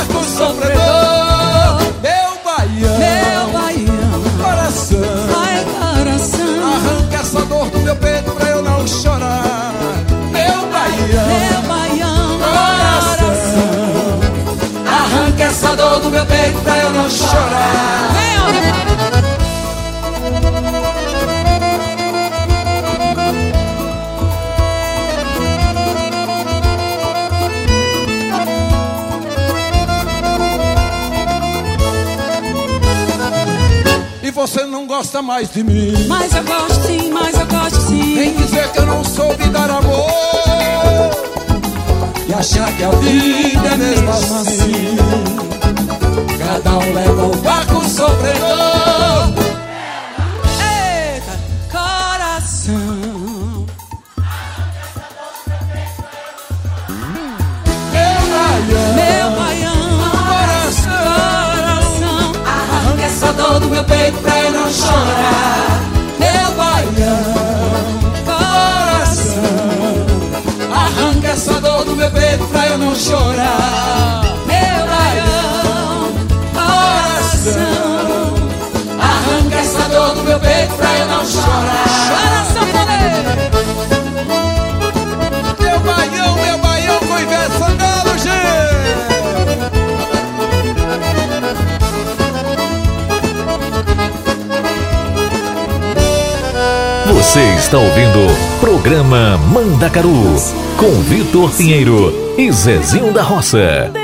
barco 0.00 0.24
sofredor. 0.24 1.78
Meu 2.02 2.30
baião, 2.44 2.98
Meu 2.98 4.44
coração. 4.44 4.98
Ai 5.36 5.64
coração, 5.64 6.72
Arranca 6.74 7.16
essa 7.16 7.44
dor 7.44 7.70
do 7.70 7.80
meu 7.80 7.96
peito 7.96 8.30
pra 8.32 8.48
eu 8.48 8.62
não 8.62 8.86
chorar. 8.86 9.72
Meu 10.32 10.68
baião, 10.70 11.26
meu 11.48 12.38
coração. 12.38 13.60
Arranca 14.86 15.44
essa 15.44 15.76
dor 15.76 16.00
do 16.00 16.10
meu 16.10 16.26
peito 16.26 16.60
pra 16.60 16.78
eu 16.78 16.90
não 16.90 17.10
chorar. 17.10 18.10
E 19.16 19.19
gosta 35.00 35.22
mais 35.22 35.48
de 35.48 35.64
mim. 35.64 35.94
Mas 36.08 36.34
eu 36.34 36.44
gosto 36.44 36.86
sim, 36.86 37.10
mas 37.10 37.34
eu 37.34 37.46
gosto 37.46 37.80
sim. 37.88 38.16
Vem 38.16 38.34
dizer 38.34 38.70
que 38.70 38.80
eu 38.80 38.84
não 38.84 39.02
soube 39.02 39.48
dar 39.48 39.70
amor 39.70 40.10
E 42.28 42.34
achar 42.34 42.70
que 42.76 42.84
a 42.84 42.90
vida 42.90 43.66
é 43.66 43.76
mesmo 43.78 44.10
assim. 44.10 44.96
Cada 46.38 46.70
um 46.76 46.94
leva 46.94 47.26
o 47.28 47.36
barco 47.36 47.82
sofredor 47.88 48.60
Eita, 49.32 49.49
do 63.58 63.66
meu 63.68 63.82
peito 63.84 64.18
pra 64.18 64.38
eu 64.38 64.52
não 64.52 64.70
chorar. 64.70 65.80
Meu 66.18 66.52
baião, 66.56 67.94
coração. 68.24 69.42
Arranca 70.72 71.28
essa 71.28 71.60
dor 71.60 71.84
do 71.84 71.96
meu 71.96 72.10
peito 72.10 72.46
pra 72.46 72.68
eu 72.68 72.78
não 72.78 72.94
chorar 72.94 73.49
está 97.70 97.78
ouvindo 97.78 98.26
Programa 98.58 99.38
Mandacaru 99.38 100.34
com 100.76 100.90
Vitor 101.02 101.52
Pinheiro 101.52 102.34
e 102.36 102.50
Zezinho 102.50 103.12
da 103.12 103.22
Roça. 103.22 103.99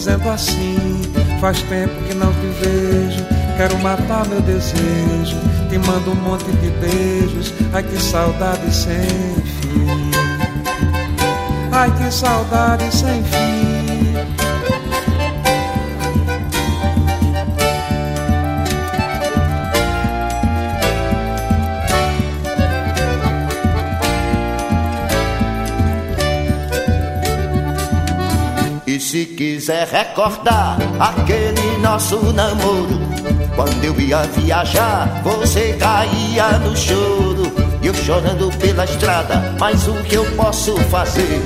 Dizendo 0.00 0.30
assim: 0.30 1.02
Faz 1.40 1.60
tempo 1.62 1.92
que 2.08 2.14
não 2.14 2.32
te 2.32 2.46
vejo, 2.62 3.22
quero 3.58 3.78
matar 3.80 4.26
meu 4.28 4.40
desejo. 4.40 5.36
Te 5.68 5.78
mando 5.78 6.12
um 6.12 6.14
monte 6.14 6.50
de 6.50 6.70
beijos, 6.80 7.54
ai 7.72 7.82
que 7.82 8.02
saudade 8.02 8.74
sem 8.74 9.04
fim. 9.60 10.10
Ai 11.70 11.90
que 11.96 12.10
saudade 12.10 12.84
sem 12.94 13.22
fim. 13.24 13.69
Quiser 29.60 29.86
recordar 29.88 30.78
aquele 30.98 31.76
nosso 31.82 32.32
namoro, 32.32 32.98
quando 33.54 33.84
eu 33.84 34.00
ia 34.00 34.22
viajar, 34.22 35.20
você 35.22 35.76
caía 35.78 36.52
no 36.60 36.74
choro. 36.74 37.52
E 37.82 37.86
eu 37.86 37.92
chorando 37.92 38.50
pela 38.56 38.86
estrada, 38.86 39.54
mas 39.60 39.86
o 39.86 39.92
que 40.04 40.14
eu 40.14 40.24
posso 40.34 40.74
fazer? 40.84 41.42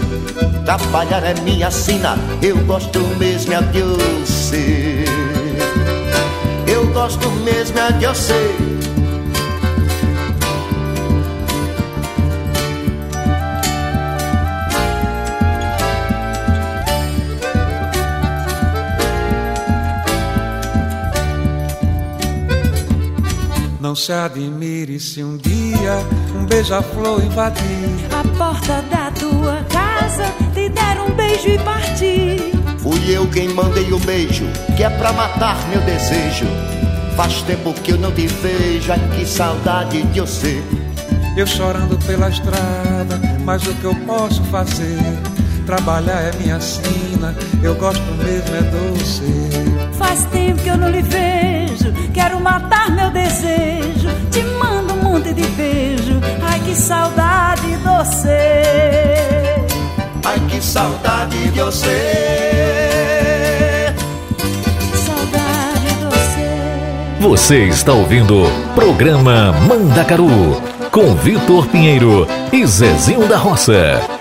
Trabalhar 0.64 1.24
é 1.24 1.34
minha 1.40 1.72
sina, 1.72 2.16
eu 2.40 2.56
gosto 2.58 3.00
mesmo 3.18 3.52
é 3.52 3.62
de 3.62 3.82
você. 3.82 5.04
Eu 6.68 6.86
gosto 6.92 7.28
mesmo 7.42 7.76
é 7.80 7.90
de 7.90 8.06
você. 8.06 8.73
Não 23.94 24.00
se 24.00 24.12
admire 24.12 24.98
se 24.98 25.22
um 25.22 25.36
dia 25.36 26.04
um 26.36 26.44
beija-flor 26.46 27.24
invadir 27.24 27.62
a 28.10 28.26
porta 28.36 28.82
da 28.90 29.08
tua 29.12 29.64
casa, 29.70 30.34
te 30.52 30.68
der 30.68 31.00
um 31.00 31.14
beijo 31.14 31.46
e 31.46 31.58
partir. 31.60 32.40
Fui 32.78 32.98
eu 33.08 33.24
quem 33.28 33.50
mandei 33.50 33.92
o 33.92 34.00
beijo, 34.00 34.46
que 34.76 34.82
é 34.82 34.90
pra 34.90 35.12
matar 35.12 35.56
meu 35.68 35.80
desejo. 35.82 36.44
Faz 37.14 37.40
tempo 37.42 37.72
que 37.72 37.92
eu 37.92 37.96
não 37.96 38.10
te 38.10 38.26
vejo, 38.26 38.90
ai 38.90 38.98
que 39.16 39.24
saudade 39.24 40.02
de 40.02 40.20
você. 40.20 40.60
Eu 41.36 41.46
chorando 41.46 41.96
pela 42.04 42.28
estrada, 42.28 43.20
mas 43.44 43.64
o 43.64 43.72
que 43.74 43.84
eu 43.84 43.94
posso 43.94 44.42
fazer? 44.46 44.98
Trabalhar 45.66 46.20
é 46.20 46.32
minha 46.42 46.58
sina, 46.58 47.32
eu 47.62 47.76
gosto 47.76 48.02
mesmo 48.16 48.56
é 48.56 48.62
doce. 48.72 49.83
Faz 50.14 50.26
tempo 50.26 50.62
que 50.62 50.68
eu 50.68 50.76
não 50.76 50.88
lhe 50.88 51.02
vejo, 51.02 51.92
quero 52.12 52.38
matar 52.38 52.88
meu 52.88 53.10
desejo. 53.10 54.08
Te 54.30 54.44
mando 54.44 54.94
um 54.94 55.02
monte 55.02 55.34
de 55.34 55.42
beijo, 55.42 56.20
ai 56.40 56.60
que 56.60 56.72
saudade 56.72 57.62
de 57.62 57.76
você. 57.78 58.62
Ai 60.24 60.38
que 60.48 60.62
saudade 60.62 61.36
de 61.50 61.60
você. 61.60 61.92
Saudade 65.04 65.80
de 65.98 66.04
você. 66.04 67.18
Você 67.18 67.64
está 67.64 67.92
ouvindo 67.92 68.44
Programa 68.76 69.50
Mandacaru 69.66 70.62
com 70.92 71.12
Vitor 71.16 71.66
Pinheiro 71.66 72.24
e 72.52 72.64
Zezinho 72.64 73.26
da 73.26 73.36
Roça. 73.36 74.13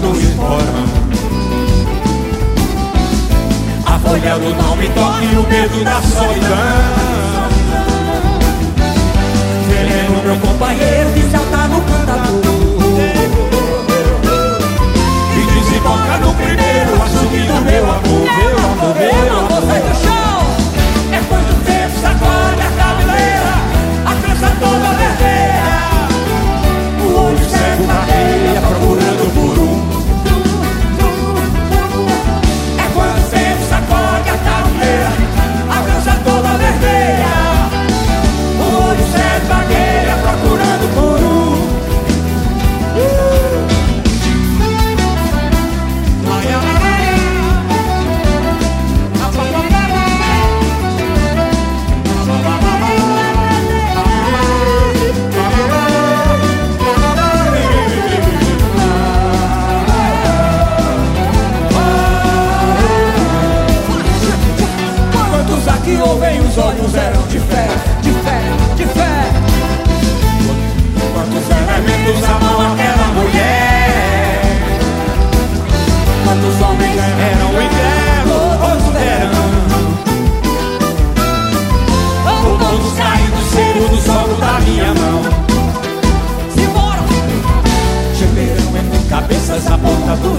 De 0.00 0.26
porão. 0.36 0.86
A 3.84 3.98
folha 3.98 4.38
do 4.38 4.54
não 4.56 4.76
me 4.76 4.88
toque 4.88 5.36
o 5.36 5.42
medo 5.48 5.84
da 5.84 6.00
solidão. 6.00 6.48
Veneno, 9.68 10.22
meu 10.24 10.36
companheiro, 10.36 11.10
desalta 11.10 11.68
no 11.68 11.80
cantador. 11.82 12.40
E 15.36 15.60
desemboca 15.60 16.16
no 16.18 16.34
primeiro 16.34 17.02
açude 17.02 17.42
do 17.42 17.60
meu 17.60 17.84
amor. 17.90 18.22
Meu 18.38 18.58
amor, 18.58 18.94
meu 18.96 19.38
amor. 19.38 19.62
Sai 19.66 19.80
do 19.82 20.02
chão! 20.02 20.11
Elementos 72.12 72.24
amam 72.24 72.72
aquela 72.72 73.06
mulher? 73.14 74.42
Quantos 76.24 76.60
homens 76.60 76.98
Era 76.98 77.46
um 77.46 77.62
inverno, 77.62 78.34
outro 78.62 78.90
verão. 78.92 79.48
Outono 82.26 82.88
saindo 82.96 83.40
cedo 83.50 83.82
do 83.88 83.98
solo 84.02 84.34
da 84.36 84.60
minha 84.60 84.94
mão. 84.94 85.22
Simbora! 86.54 87.02
Gemeram 88.14 88.76
entre 88.76 89.08
cabeças 89.08 89.66
a 89.66 89.78
ponta 89.78 90.16
do. 90.16 90.32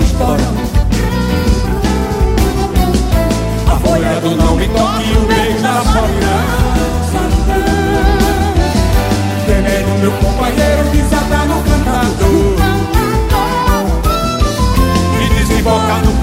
A 3.72 3.76
folha 3.80 4.22
do 4.22 4.36
não 4.36 4.56
me 4.56 4.68
toque 4.68 5.18
o 5.18 5.22
beijo 5.28 5.62
da 5.62 5.82
solidão. 5.82 6.53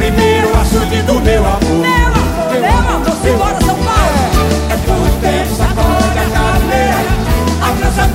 Primeiro 0.01 0.49
açude 0.59 1.03
do 1.03 1.21
meu 1.21 1.45
amor. 1.45 1.61
Meu 1.61 2.79
amor, 2.79 3.17
simbora 3.23 3.61
São 3.61 3.77
Paulo! 3.77 4.21
É 4.71 4.77
quanto 4.87 5.21
tempo 5.21 5.55
sacode 5.55 6.19
a 6.19 6.27
cabeleira, 6.33 7.13
a 7.61 7.71
trança 7.77 8.09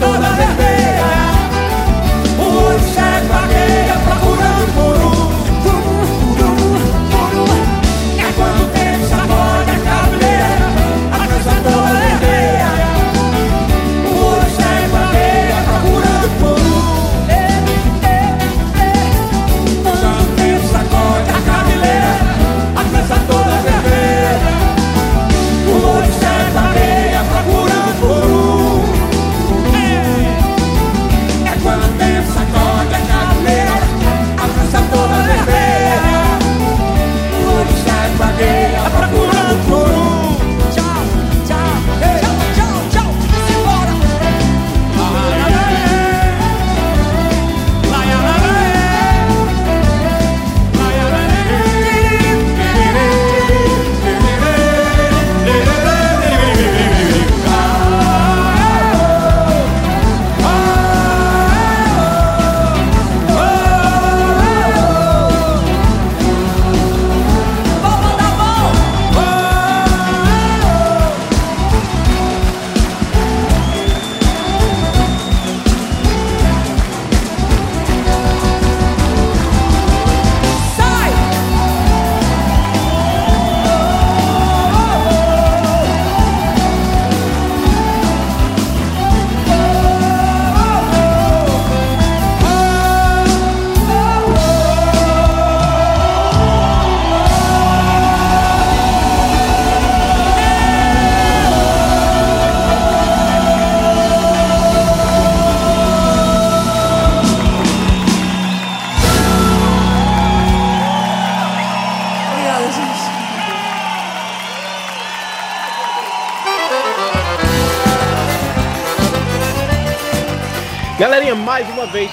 mais 121.55 121.69
uma 121.69 121.85
vez, 121.85 122.11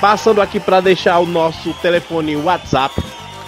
passando 0.00 0.40
aqui 0.40 0.60
para 0.60 0.80
deixar 0.80 1.18
o 1.18 1.26
nosso 1.26 1.74
telefone 1.82 2.36
WhatsApp 2.36 3.02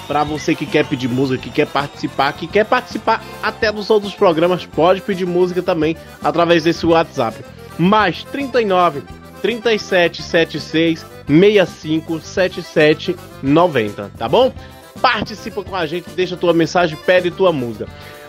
para 0.08 0.24
você 0.24 0.56
que 0.56 0.66
quer 0.66 0.84
pedir 0.84 1.06
música, 1.06 1.40
que 1.40 1.50
quer 1.50 1.68
participar, 1.68 2.32
que 2.32 2.48
quer 2.48 2.64
participar 2.64 3.22
até 3.40 3.70
dos 3.70 3.88
outros 3.88 4.12
programas, 4.12 4.66
pode 4.66 5.02
pedir 5.02 5.24
música 5.24 5.62
também 5.62 5.96
através 6.20 6.64
desse 6.64 6.84
WhatsApp. 6.84 7.44
Mais 7.78 8.24
39 8.24 9.04
37 9.40 10.20
76 10.20 11.06
65 11.28 12.20
77 12.20 13.16
90, 13.40 14.10
tá 14.18 14.28
bom? 14.28 14.52
Participa 15.00 15.62
com 15.62 15.76
a 15.76 15.86
gente, 15.86 16.10
deixa 16.10 16.36
tua 16.36 16.52
mensagem, 16.52 16.98
pede 17.06 17.30
tua 17.30 17.52
música. 17.52 17.86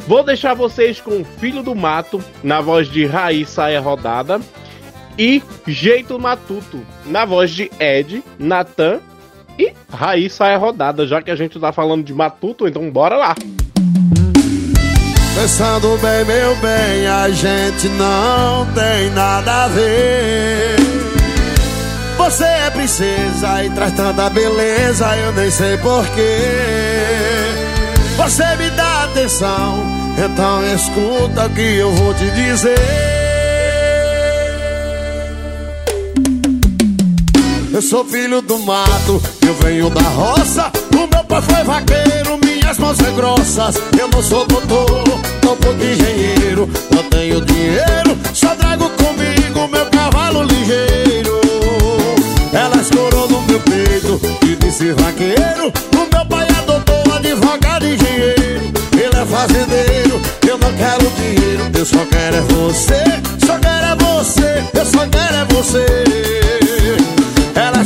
Vou 0.08 0.22
deixar 0.22 0.54
vocês 0.54 1.02
com 1.02 1.26
Filho 1.26 1.64
do 1.64 1.74
Mato, 1.74 2.24
na 2.44 2.62
voz 2.62 2.88
de 2.88 3.08
Raiz 3.08 3.50
Saia 3.50 3.82
Rodada, 3.82 4.40
e 5.18 5.42
Jeito 5.66 6.20
Matuto, 6.20 6.80
na 7.06 7.26
voz 7.26 7.52
de 7.52 7.72
Ed, 7.80 8.24
Natan 8.38 9.00
e 9.58 9.74
Raiz 9.92 10.34
Saia 10.34 10.58
Rodada, 10.58 11.08
já 11.08 11.22
que 11.22 11.32
a 11.32 11.36
gente 11.36 11.60
tá 11.60 11.72
falando 11.72 12.04
de 12.04 12.14
Matuto, 12.14 12.68
então 12.68 12.90
bora 12.92 13.18
lá! 13.18 13.36
Pensando 15.40 15.98
bem, 16.00 16.26
meu 16.26 16.56
bem, 16.56 17.08
a 17.08 17.30
gente 17.30 17.88
não 17.90 18.66
tem 18.74 19.12
nada 19.12 19.66
a 19.66 19.68
ver. 19.68 20.76
Você 22.18 22.44
é 22.44 22.70
princesa 22.72 23.64
e 23.64 23.70
traz 23.70 23.94
tanta 23.94 24.30
beleza, 24.30 25.16
eu 25.18 25.32
nem 25.34 25.52
sei 25.52 25.78
porquê. 25.78 26.40
Você 28.18 28.44
me 28.56 28.70
dá 28.72 29.04
atenção, 29.04 29.86
então 30.18 30.66
escuta 30.74 31.46
o 31.46 31.50
que 31.52 31.78
eu 31.78 31.92
vou 31.92 32.14
te 32.16 32.30
dizer. 32.32 33.17
Eu 37.78 37.82
sou 37.84 38.04
filho 38.04 38.42
do 38.42 38.58
mato, 38.58 39.22
eu 39.46 39.54
venho 39.54 39.88
da 39.92 40.02
roça. 40.02 40.72
O 40.96 40.98
meu 40.98 41.24
pai 41.26 41.42
foi 41.44 41.64
vaqueiro, 41.64 42.40
minhas 42.44 42.76
mãos 42.80 42.98
são 42.98 43.14
grossas. 43.14 43.76
Eu 44.00 44.08
não 44.08 44.24
sou 44.24 44.48
doutor, 44.48 45.04
tampouco 45.42 45.84
engenheiro. 45.84 46.68
Não 46.90 47.04
tenho 47.04 47.40
dinheiro, 47.42 48.18
só 48.34 48.56
trago 48.56 48.90
comigo 48.90 49.68
meu 49.68 49.86
cavalo 49.92 50.42
ligeiro. 50.42 51.40
Ela 52.52 52.82
escorou 52.82 53.30
no 53.30 53.42
meu 53.44 53.60
peito 53.60 54.20
e 54.44 54.56
disse 54.56 54.92
vaqueiro. 54.94 55.72
O 55.94 56.16
meu 56.16 56.26
pai 56.26 56.48
é 56.50 56.66
doutor, 56.66 57.16
advogado 57.16 57.86
engenheiro. 57.86 58.74
Ele 58.94 59.22
é 59.22 59.26
fazendeiro, 59.28 60.20
eu 60.48 60.58
não 60.58 60.74
quero 60.74 61.12
dinheiro. 61.12 61.72
Eu 61.78 61.86
só 61.86 62.04
quero 62.06 62.38
é 62.38 62.42
você, 62.42 63.04
só 63.46 63.56
quero 63.60 63.86
é 63.86 63.96
você, 64.04 64.64
eu 64.74 64.86
só 64.88 65.06
quero 65.06 65.36
é 65.36 65.46
você. 65.54 66.47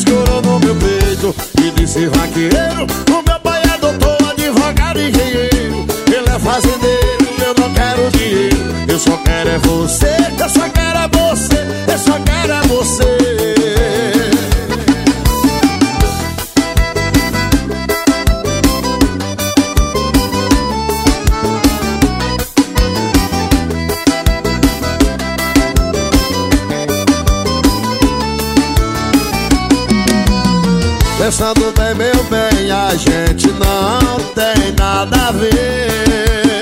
Escorou 0.02 0.42
no 0.42 0.60
meu 0.60 0.76
peito 0.78 1.36
e 1.64 1.70
disse 1.80 2.08
vaqueiro 2.08 2.88
O 3.08 3.22
meu 3.30 3.40
pai 3.40 3.62
é 3.62 3.78
doutor, 3.78 4.18
advogado 4.32 5.00
engenheiro. 5.00 5.86
Ele 6.08 6.28
é 6.28 6.40
fazendeiro, 6.40 7.28
eu 7.46 7.54
não 7.62 7.72
quero 7.72 8.10
dinheiro. 8.10 8.58
Eu 8.88 8.98
só 8.98 9.16
quero 9.18 9.50
é 9.50 9.58
você, 9.60 10.16
eu 10.40 10.50
só 10.50 10.68
quero 10.70 10.98
é 10.98 11.08
você 11.08 11.68
Eu 11.88 12.00
só 12.00 12.20
quero 12.20 12.52
é 12.52 12.62
você 12.68 14.31
Pensando 31.42 31.74
bem, 31.76 31.96
meu 31.96 32.24
bem, 32.26 32.70
a 32.70 32.94
gente 32.94 33.48
não 33.54 34.20
tem 34.36 34.72
nada 34.78 35.30
a 35.30 35.32
ver. 35.32 36.62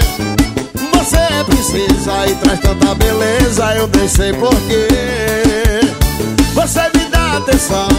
Você 0.93 1.17
é 1.17 1.43
princesa 1.43 2.25
e 2.25 2.35
traz 2.35 2.61
tanta 2.61 2.95
beleza, 2.95 3.75
eu 3.75 3.89
nem 3.93 4.07
sei 4.07 4.31
porquê. 4.31 4.87
Você 6.53 6.79
me 6.95 7.03
dá 7.11 7.39
atenção, 7.39 7.89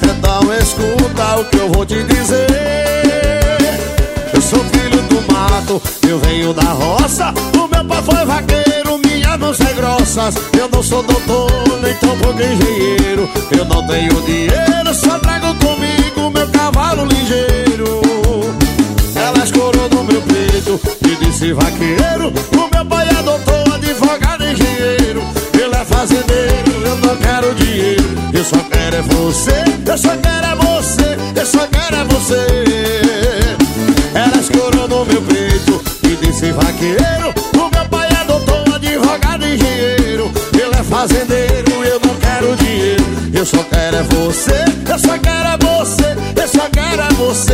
então 0.00 0.54
escuta 0.54 1.40
o 1.40 1.44
que 1.46 1.56
eu 1.56 1.72
vou 1.72 1.84
te 1.84 2.04
dizer. 2.04 2.46
Eu 4.32 4.40
sou 4.40 4.60
filho 4.66 5.02
do 5.08 5.32
mato, 5.32 5.82
eu 6.08 6.20
venho 6.20 6.54
da 6.54 6.70
roça. 6.70 7.34
O 7.54 7.66
meu 7.66 7.84
pai 7.84 8.02
foi 8.04 8.24
vaqueiro, 8.24 8.96
minhas 9.04 9.36
mãos 9.40 9.56
são 9.56 9.74
grossas. 9.74 10.36
Eu 10.56 10.68
não 10.68 10.84
sou 10.84 11.02
doutor, 11.02 11.50
nem 11.82 11.94
tampouco 11.94 12.40
engenheiro. 12.40 13.28
Eu 13.50 13.64
não 13.64 13.84
tenho 13.88 14.22
dinheiro, 14.22 14.94
só 14.94 15.18
trago 15.18 15.52
comigo 15.56 16.27
meu 16.38 16.48
cavalo 16.48 17.04
ligeiro. 17.04 18.00
Ela 19.14 19.44
escorou 19.44 19.88
no 19.88 20.04
meu 20.04 20.22
peito 20.22 20.80
e 21.04 21.24
disse 21.24 21.52
vaqueiro. 21.52 22.32
O 22.56 22.74
meu 22.74 22.86
pai 22.86 23.08
doutor, 23.24 23.74
advogado 23.74 24.44
e 24.44 24.52
engenheiro. 24.52 25.22
Ele 25.52 25.74
é 25.74 25.84
fazendeiro, 25.84 26.70
eu 26.84 26.96
não 26.98 27.16
quero 27.16 27.54
dinheiro. 27.56 28.04
Eu 28.32 28.44
só 28.44 28.58
quero 28.70 28.96
é 28.96 29.02
você, 29.02 29.64
eu 29.84 29.98
só 29.98 30.10
quero 30.16 30.46
é 30.46 30.54
você, 30.54 31.40
eu 31.40 31.46
só 31.46 31.66
quero 31.66 31.96
é 31.96 32.04
você. 32.04 32.46
Ela 34.14 34.36
escorou 34.40 34.88
no 34.88 35.04
meu 35.04 35.22
peito 35.22 35.82
e 36.04 36.16
disse 36.16 36.50
vaqueiro 36.52 37.32
O 37.54 37.70
meu 37.74 37.88
pai 37.88 38.08
doutor, 38.26 38.74
advogado 38.74 39.44
e 39.44 39.54
engenheiro 39.54 40.32
Ele 40.52 40.74
é 40.74 40.82
fazendeiro, 40.82 41.84
eu 41.84 42.00
não 42.00 42.14
quero 42.16 42.56
dinheiro 42.56 43.04
Eu 43.32 43.46
só 43.46 43.62
quero 43.64 43.96
é 43.96 44.02
você, 44.02 44.64
eu 44.90 44.98
só 44.98 45.18
quero 45.18 45.48
é 45.48 45.57
você 47.28 47.52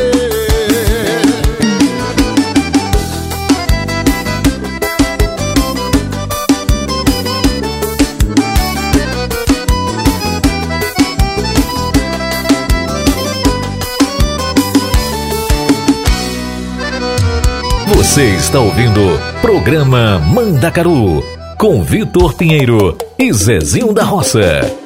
Você 17.97 18.27
está 18.37 18.61
ouvindo 18.61 19.01
programa 19.41 20.21
Mandacaru 20.21 21.21
com 21.59 21.83
Vitor 21.83 22.35
Pinheiro 22.35 22.97
e 23.19 23.33
Zezinho 23.33 23.93
da 23.93 24.05
Roça. 24.05 24.84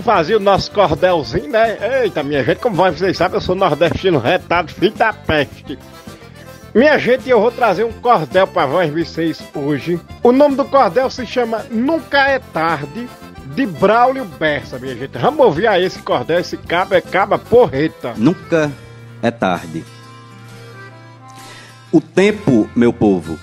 Não 0.00 0.02
fazia 0.02 0.38
o 0.38 0.40
nosso 0.40 0.70
cordelzinho, 0.70 1.50
né? 1.50 2.02
Eita, 2.02 2.22
minha 2.22 2.42
gente, 2.42 2.58
como 2.58 2.74
vocês 2.74 3.16
sabem, 3.16 3.36
eu 3.36 3.40
sou 3.40 3.54
nordestino 3.54 4.18
retado, 4.18 4.72
filho 4.72 4.92
da 4.92 5.12
peste. 5.12 5.78
Minha 6.74 6.98
gente, 6.98 7.28
eu 7.28 7.40
vou 7.40 7.50
trazer 7.50 7.84
um 7.84 7.92
cordel 7.92 8.46
pra 8.46 8.64
vocês 8.64 9.42
hoje. 9.54 10.00
O 10.22 10.32
nome 10.32 10.56
do 10.56 10.64
cordel 10.64 11.10
se 11.10 11.26
chama 11.26 11.66
Nunca 11.70 12.28
é 12.28 12.38
Tarde, 12.38 13.08
de 13.54 13.66
Braulio 13.66 14.24
Bessa, 14.24 14.78
minha 14.78 14.96
gente. 14.96 15.18
Vamos 15.18 15.44
ouvir 15.44 15.66
aí 15.66 15.84
esse 15.84 15.98
cordel, 15.98 16.40
esse 16.40 16.56
cabo 16.56 16.94
é 16.94 17.00
caba 17.02 17.38
porreta. 17.38 18.14
Nunca 18.16 18.72
é 19.22 19.30
tarde. 19.30 19.84
O 21.92 22.00
tempo, 22.00 22.70
meu 22.74 22.92
povo, 22.92 23.38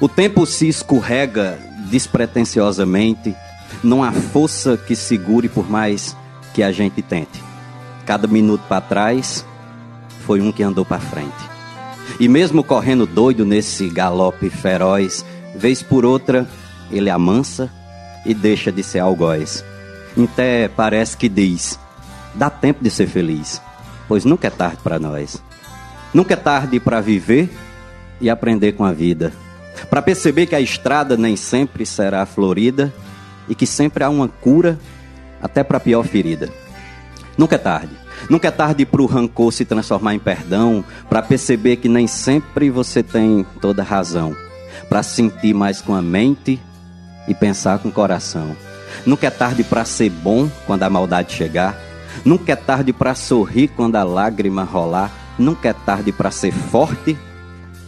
o 0.00 0.08
tempo 0.08 0.44
se 0.44 0.68
escorrega 0.68 1.58
despretensiosamente, 1.88 3.34
não 3.82 4.02
há 4.02 4.12
força 4.12 4.76
que 4.76 4.96
segure 4.96 5.48
por 5.48 5.68
mais 5.70 6.16
que 6.52 6.62
a 6.62 6.72
gente 6.72 7.02
tente. 7.02 7.42
Cada 8.06 8.26
minuto 8.26 8.62
para 8.68 8.80
trás 8.80 9.44
foi 10.26 10.40
um 10.40 10.50
que 10.50 10.62
andou 10.62 10.84
para 10.84 11.00
frente. 11.00 11.48
E 12.18 12.28
mesmo 12.28 12.64
correndo 12.64 13.06
doido 13.06 13.44
nesse 13.44 13.88
galope 13.88 14.50
feroz, 14.50 15.24
vez 15.54 15.82
por 15.82 16.04
outra, 16.04 16.48
ele 16.90 17.10
amansa 17.10 17.70
e 18.24 18.34
deixa 18.34 18.72
de 18.72 18.82
ser 18.82 19.00
algoz. 19.00 19.64
Até 20.16 20.68
parece 20.68 21.16
que 21.16 21.28
diz: 21.28 21.78
dá 22.34 22.50
tempo 22.50 22.82
de 22.82 22.90
ser 22.90 23.06
feliz, 23.06 23.60
pois 24.08 24.24
nunca 24.24 24.48
é 24.48 24.50
tarde 24.50 24.78
para 24.82 24.98
nós. 24.98 25.42
Nunca 26.12 26.34
é 26.34 26.36
tarde 26.36 26.80
para 26.80 27.00
viver 27.00 27.50
e 28.20 28.30
aprender 28.30 28.72
com 28.72 28.84
a 28.84 28.92
vida. 28.92 29.32
Para 29.90 30.02
perceber 30.02 30.46
que 30.46 30.54
a 30.54 30.60
estrada 30.60 31.16
nem 31.16 31.36
sempre 31.36 31.86
será 31.86 32.26
florida 32.26 32.92
e 33.48 33.54
que 33.54 33.66
sempre 33.66 34.04
há 34.04 34.10
uma 34.10 34.28
cura 34.28 34.78
até 35.40 35.62
para 35.62 35.76
a 35.76 35.80
pior 35.80 36.04
ferida. 36.04 36.48
Nunca 37.36 37.54
é 37.54 37.58
tarde. 37.58 37.96
Nunca 38.28 38.48
é 38.48 38.50
tarde 38.50 38.84
para 38.84 39.00
o 39.00 39.06
rancor 39.06 39.52
se 39.52 39.64
transformar 39.64 40.14
em 40.14 40.18
perdão, 40.18 40.84
para 41.08 41.22
perceber 41.22 41.76
que 41.76 41.88
nem 41.88 42.06
sempre 42.06 42.68
você 42.68 43.02
tem 43.02 43.46
toda 43.60 43.82
razão, 43.82 44.34
para 44.88 45.04
sentir 45.04 45.54
mais 45.54 45.80
com 45.80 45.94
a 45.94 46.02
mente 46.02 46.60
e 47.28 47.34
pensar 47.34 47.78
com 47.78 47.88
o 47.88 47.92
coração. 47.92 48.56
Nunca 49.06 49.28
é 49.28 49.30
tarde 49.30 49.62
para 49.62 49.84
ser 49.84 50.10
bom 50.10 50.50
quando 50.66 50.82
a 50.82 50.90
maldade 50.90 51.32
chegar. 51.32 51.78
Nunca 52.24 52.52
é 52.52 52.56
tarde 52.56 52.92
para 52.92 53.14
sorrir 53.14 53.68
quando 53.68 53.96
a 53.96 54.02
lágrima 54.02 54.64
rolar. 54.64 55.12
Nunca 55.38 55.68
é 55.68 55.72
tarde 55.72 56.10
para 56.10 56.32
ser 56.32 56.52
forte 56.52 57.16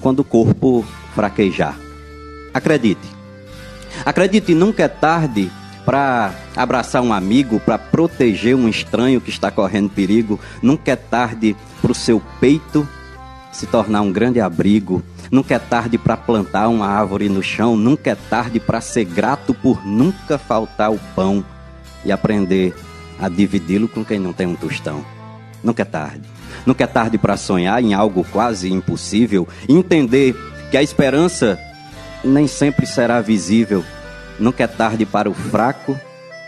quando 0.00 0.20
o 0.20 0.24
corpo 0.24 0.84
fraquejar. 1.14 1.76
Acredite. 2.54 3.19
Acredite, 4.04 4.54
nunca 4.54 4.84
é 4.84 4.88
tarde 4.88 5.50
para 5.84 6.34
abraçar 6.54 7.02
um 7.02 7.12
amigo, 7.12 7.58
para 7.60 7.78
proteger 7.78 8.54
um 8.54 8.68
estranho 8.68 9.20
que 9.20 9.30
está 9.30 9.50
correndo 9.50 9.90
perigo. 9.90 10.38
Nunca 10.62 10.92
é 10.92 10.96
tarde 10.96 11.56
para 11.80 11.92
o 11.92 11.94
seu 11.94 12.22
peito 12.40 12.86
se 13.52 13.66
tornar 13.66 14.02
um 14.02 14.12
grande 14.12 14.40
abrigo. 14.40 15.02
Nunca 15.30 15.54
é 15.54 15.58
tarde 15.58 15.98
para 15.98 16.16
plantar 16.16 16.68
uma 16.68 16.86
árvore 16.86 17.28
no 17.28 17.42
chão. 17.42 17.76
Nunca 17.76 18.10
é 18.10 18.14
tarde 18.14 18.60
para 18.60 18.80
ser 18.80 19.04
grato 19.04 19.52
por 19.54 19.84
nunca 19.86 20.38
faltar 20.38 20.92
o 20.92 20.98
pão 21.14 21.44
e 22.04 22.12
aprender 22.12 22.74
a 23.18 23.28
dividi-lo 23.28 23.88
com 23.88 24.04
quem 24.04 24.18
não 24.18 24.32
tem 24.32 24.46
um 24.46 24.54
tostão. 24.54 25.04
Nunca 25.62 25.82
é 25.82 25.84
tarde. 25.84 26.22
Nunca 26.64 26.84
é 26.84 26.86
tarde 26.86 27.18
para 27.18 27.36
sonhar 27.36 27.82
em 27.82 27.94
algo 27.94 28.24
quase 28.32 28.72
impossível. 28.72 29.46
Entender 29.68 30.34
que 30.70 30.76
a 30.76 30.82
esperança 30.82 31.58
nem 32.24 32.46
sempre 32.46 32.86
será 32.86 33.20
visível. 33.20 33.84
Nunca 34.38 34.64
é 34.64 34.66
tarde 34.66 35.04
para 35.04 35.28
o 35.28 35.34
fraco 35.34 35.98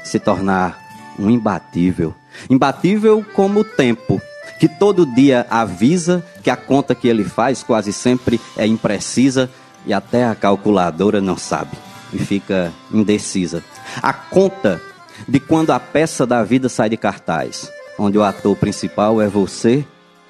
se 0.04 0.18
tornar 0.18 0.78
um 1.18 1.30
imbatível. 1.30 2.14
Imbatível 2.48 3.24
como 3.34 3.60
o 3.60 3.64
tempo, 3.64 4.20
que 4.58 4.68
todo 4.68 5.06
dia 5.06 5.46
avisa 5.50 6.24
que 6.42 6.50
a 6.50 6.56
conta 6.56 6.94
que 6.94 7.08
ele 7.08 7.24
faz 7.24 7.62
quase 7.62 7.92
sempre 7.92 8.40
é 8.56 8.66
imprecisa 8.66 9.50
e 9.86 9.92
até 9.92 10.24
a 10.24 10.34
calculadora 10.34 11.20
não 11.20 11.36
sabe 11.36 11.76
e 12.12 12.18
fica 12.18 12.72
indecisa. 12.92 13.62
A 14.02 14.12
conta 14.12 14.80
de 15.26 15.40
quando 15.40 15.70
a 15.70 15.80
peça 15.80 16.26
da 16.26 16.42
vida 16.42 16.68
sai 16.68 16.90
de 16.90 16.96
cartaz, 16.96 17.70
onde 17.98 18.18
o 18.18 18.22
ator 18.22 18.56
principal 18.56 19.20
é 19.20 19.28
você 19.28 19.84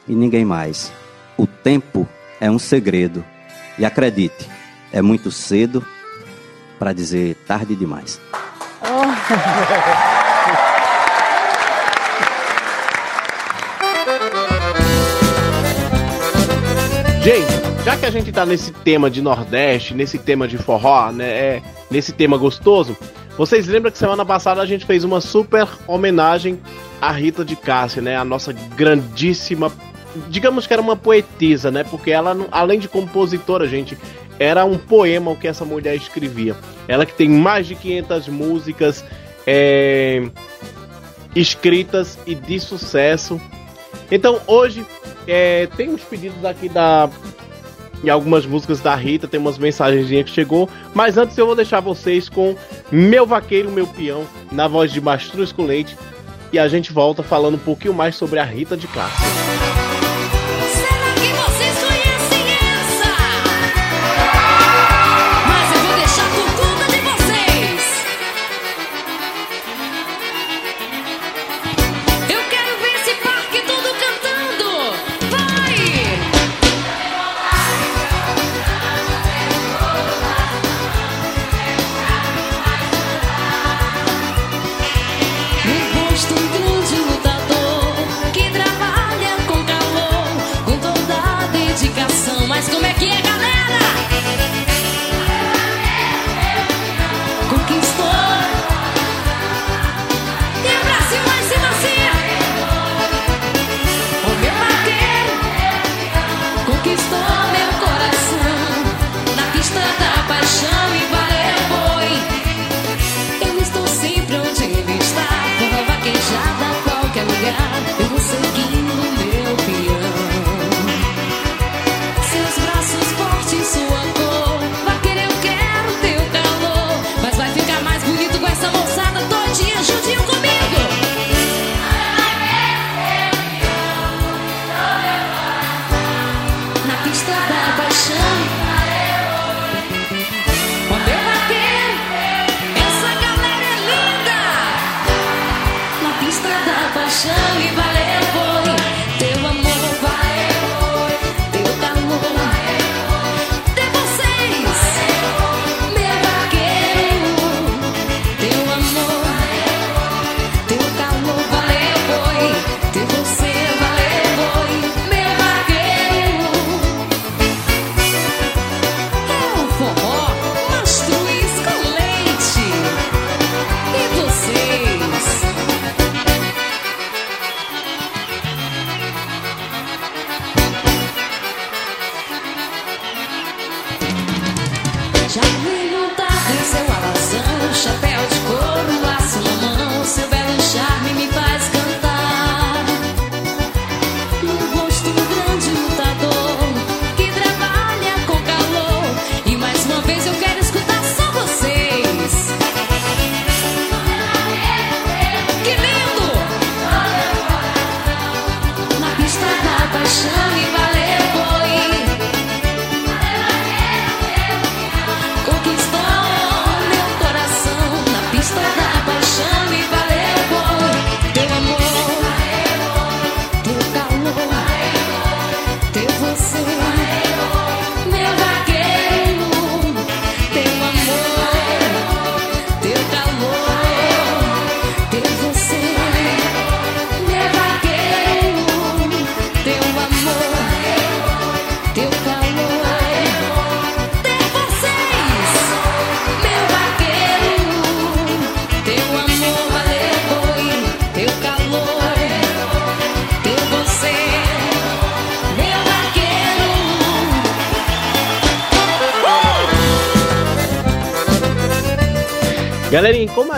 e 0.06 0.14
ninguém 0.14 0.44
mais. 0.44 0.92
O 1.36 1.46
tempo 1.46 2.08
é 2.40 2.50
um 2.50 2.58
segredo. 2.58 3.24
E 3.78 3.84
acredite, 3.84 4.48
é 4.92 5.00
muito 5.00 5.30
cedo 5.30 5.84
para 6.78 6.92
dizer 6.92 7.36
tarde 7.46 7.74
demais. 7.74 8.20
Gente, 17.22 17.84
já 17.84 17.96
que 17.96 18.04
a 18.04 18.10
gente 18.10 18.32
tá 18.32 18.44
nesse 18.44 18.72
tema 18.72 19.08
de 19.08 19.22
Nordeste, 19.22 19.94
nesse 19.94 20.18
tema 20.18 20.48
de 20.48 20.58
forró, 20.58 21.12
né, 21.12 21.28
é, 21.28 21.62
nesse 21.88 22.10
tema 22.10 22.36
gostoso, 22.36 22.96
vocês 23.38 23.68
lembram 23.68 23.92
que 23.92 23.98
semana 23.98 24.26
passada 24.26 24.60
a 24.60 24.66
gente 24.66 24.84
fez 24.84 25.04
uma 25.04 25.20
super 25.20 25.68
homenagem 25.86 26.60
à 27.00 27.12
Rita 27.12 27.44
de 27.44 27.54
Cássia, 27.54 28.02
né, 28.02 28.16
a 28.16 28.24
nossa 28.24 28.52
grandíssima, 28.52 29.70
digamos 30.28 30.66
que 30.66 30.72
era 30.72 30.82
uma 30.82 30.96
poetisa, 30.96 31.70
né, 31.70 31.84
porque 31.84 32.10
ela, 32.10 32.36
além 32.50 32.80
de 32.80 32.88
compositora, 32.88 33.68
gente, 33.68 33.96
era 34.42 34.64
um 34.64 34.76
poema 34.76 35.30
o 35.30 35.36
que 35.36 35.46
essa 35.46 35.64
mulher 35.64 35.94
escrevia. 35.94 36.56
Ela 36.88 37.06
que 37.06 37.14
tem 37.14 37.28
mais 37.28 37.66
de 37.66 37.74
500 37.74 38.28
músicas 38.28 39.04
é, 39.46 40.22
escritas 41.34 42.18
e 42.26 42.34
de 42.34 42.58
sucesso. 42.58 43.40
Então 44.10 44.40
hoje 44.46 44.84
é, 45.26 45.68
tem 45.76 45.90
uns 45.90 46.02
pedidos 46.02 46.44
aqui 46.44 46.68
da 46.68 47.08
e 48.02 48.10
algumas 48.10 48.44
músicas 48.44 48.80
da 48.80 48.96
Rita, 48.96 49.28
tem 49.28 49.38
umas 49.38 49.58
mensagenzinhas 49.58 50.24
que 50.24 50.32
chegou, 50.32 50.68
mas 50.92 51.16
antes 51.16 51.38
eu 51.38 51.46
vou 51.46 51.54
deixar 51.54 51.78
vocês 51.78 52.28
com 52.28 52.56
Meu 52.90 53.24
Vaqueiro, 53.24 53.70
Meu 53.70 53.86
Peão, 53.86 54.24
na 54.50 54.66
voz 54.66 54.90
de 54.90 55.00
Mastruz 55.00 55.52
com 55.52 55.64
Leite, 55.64 55.96
e 56.52 56.58
a 56.58 56.66
gente 56.66 56.92
volta 56.92 57.22
falando 57.22 57.54
um 57.54 57.58
pouquinho 57.58 57.94
mais 57.94 58.16
sobre 58.16 58.40
a 58.40 58.44
Rita 58.44 58.76
de 58.76 58.88
Cássia. 58.88 59.81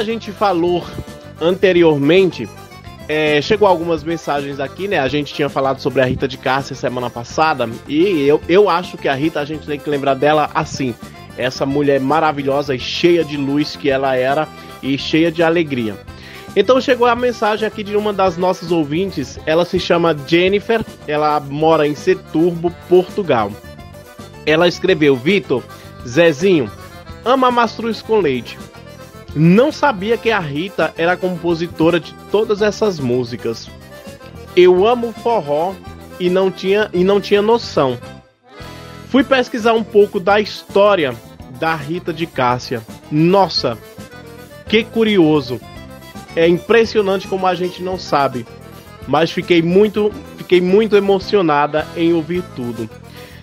Gente 0.04 0.30
falou 0.30 0.84
anteriormente, 1.40 2.48
é, 3.08 3.40
chegou 3.42 3.68
algumas 3.68 4.02
mensagens 4.02 4.60
aqui, 4.60 4.88
né? 4.88 4.98
A 4.98 5.08
gente 5.08 5.34
tinha 5.34 5.48
falado 5.48 5.80
sobre 5.80 6.00
a 6.00 6.04
Rita 6.04 6.26
de 6.26 6.38
Cássia 6.38 6.74
semana 6.76 7.10
passada 7.10 7.68
e 7.88 8.26
eu, 8.26 8.40
eu 8.48 8.68
acho 8.68 8.96
que 8.96 9.08
a 9.08 9.14
Rita 9.14 9.40
a 9.40 9.44
gente 9.44 9.66
tem 9.66 9.78
que 9.78 9.90
lembrar 9.90 10.14
dela 10.14 10.50
assim, 10.54 10.94
essa 11.36 11.66
mulher 11.66 12.00
maravilhosa 12.00 12.74
e 12.74 12.78
cheia 12.78 13.24
de 13.24 13.36
luz 13.36 13.76
que 13.76 13.90
ela 13.90 14.16
era 14.16 14.48
e 14.82 14.96
cheia 14.96 15.30
de 15.30 15.42
alegria. 15.42 15.96
Então 16.56 16.80
chegou 16.80 17.06
a 17.06 17.16
mensagem 17.16 17.66
aqui 17.66 17.82
de 17.82 17.96
uma 17.96 18.12
das 18.12 18.36
nossas 18.36 18.70
ouvintes, 18.70 19.38
ela 19.44 19.64
se 19.64 19.80
chama 19.80 20.16
Jennifer, 20.26 20.80
ela 21.06 21.40
mora 21.40 21.86
em 21.86 21.94
Seturbo, 21.94 22.70
Portugal. 22.88 23.50
Ela 24.46 24.68
escreveu: 24.68 25.16
Vitor, 25.16 25.62
Zezinho, 26.06 26.70
ama 27.24 27.50
mastruz 27.50 28.00
com 28.00 28.20
leite. 28.20 28.56
Não 29.34 29.72
sabia 29.72 30.16
que 30.16 30.30
a 30.30 30.38
Rita 30.38 30.94
era 30.96 31.16
compositora 31.16 31.98
de 31.98 32.14
todas 32.30 32.62
essas 32.62 33.00
músicas. 33.00 33.68
Eu 34.56 34.86
amo 34.86 35.12
forró 35.12 35.74
e 36.20 36.30
não 36.30 36.50
tinha, 36.50 36.88
e 36.92 37.02
não 37.02 37.20
tinha 37.20 37.42
noção. 37.42 37.98
Fui 39.08 39.24
pesquisar 39.24 39.72
um 39.72 39.82
pouco 39.82 40.20
da 40.20 40.40
história 40.40 41.14
da 41.58 41.74
Rita 41.74 42.12
de 42.12 42.26
Cássia. 42.26 42.82
Nossa, 43.10 43.76
que 44.68 44.84
curioso. 44.84 45.60
É 46.36 46.48
impressionante 46.48 47.28
como 47.28 47.46
a 47.46 47.54
gente 47.54 47.82
não 47.82 47.98
sabe. 47.98 48.46
Mas 49.06 49.30
fiquei 49.30 49.62
muito, 49.62 50.12
fiquei 50.36 50.60
muito 50.60 50.96
emocionada 50.96 51.86
em 51.96 52.12
ouvir 52.12 52.42
tudo. 52.56 52.88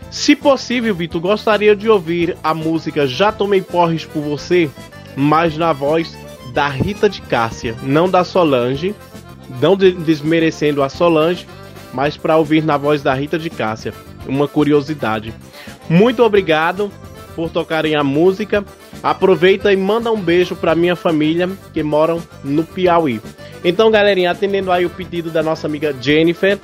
Se 0.09 0.35
possível, 0.35 0.93
Vitor, 0.93 1.21
gostaria 1.21 1.73
de 1.75 1.87
ouvir 1.87 2.37
a 2.43 2.53
música 2.53 3.07
Já 3.07 3.31
Tomei 3.31 3.61
Porres 3.61 4.03
por 4.03 4.21
Você, 4.23 4.69
mas 5.15 5.57
na 5.57 5.73
voz 5.73 6.17
da 6.53 6.67
Rita 6.67 7.09
de 7.09 7.21
Cássia, 7.21 7.75
não 7.83 8.09
da 8.09 8.23
Solange, 8.23 8.93
não 9.61 9.75
de- 9.75 9.91
desmerecendo 9.91 10.83
a 10.83 10.89
Solange, 10.89 11.45
mas 11.93 12.17
para 12.17 12.37
ouvir 12.37 12.63
na 12.63 12.77
voz 12.77 13.01
da 13.01 13.13
Rita 13.13 13.37
de 13.37 13.49
Cássia. 13.49 13.93
Uma 14.25 14.47
curiosidade. 14.47 15.33
Muito 15.89 16.23
obrigado 16.23 16.91
por 17.35 17.49
tocarem 17.49 17.95
a 17.95 18.03
música. 18.03 18.63
Aproveita 19.01 19.73
e 19.73 19.77
manda 19.77 20.11
um 20.11 20.21
beijo 20.21 20.55
para 20.55 20.75
minha 20.75 20.95
família 20.95 21.49
que 21.73 21.81
moram 21.81 22.21
no 22.43 22.63
Piauí. 22.63 23.19
Então, 23.63 23.89
galerinha, 23.89 24.31
atendendo 24.31 24.71
aí 24.71 24.85
o 24.85 24.89
pedido 24.89 25.31
da 25.31 25.41
nossa 25.41 25.67
amiga 25.67 25.95
Jennifer, 25.99 26.57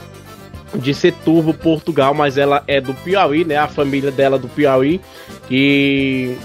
de 0.76 0.93
Seturbo, 0.93 1.54
Portugal, 1.54 2.14
mas 2.14 2.38
ela 2.38 2.64
é 2.68 2.80
do 2.80 2.93
Piauí, 2.93 3.43
né? 3.45 3.58
A 3.58 3.68
família 3.68 4.12
dela 4.12 4.36
é 4.36 4.39
do 4.39 4.48
Piauí, 4.48 5.02
que 5.48 6.38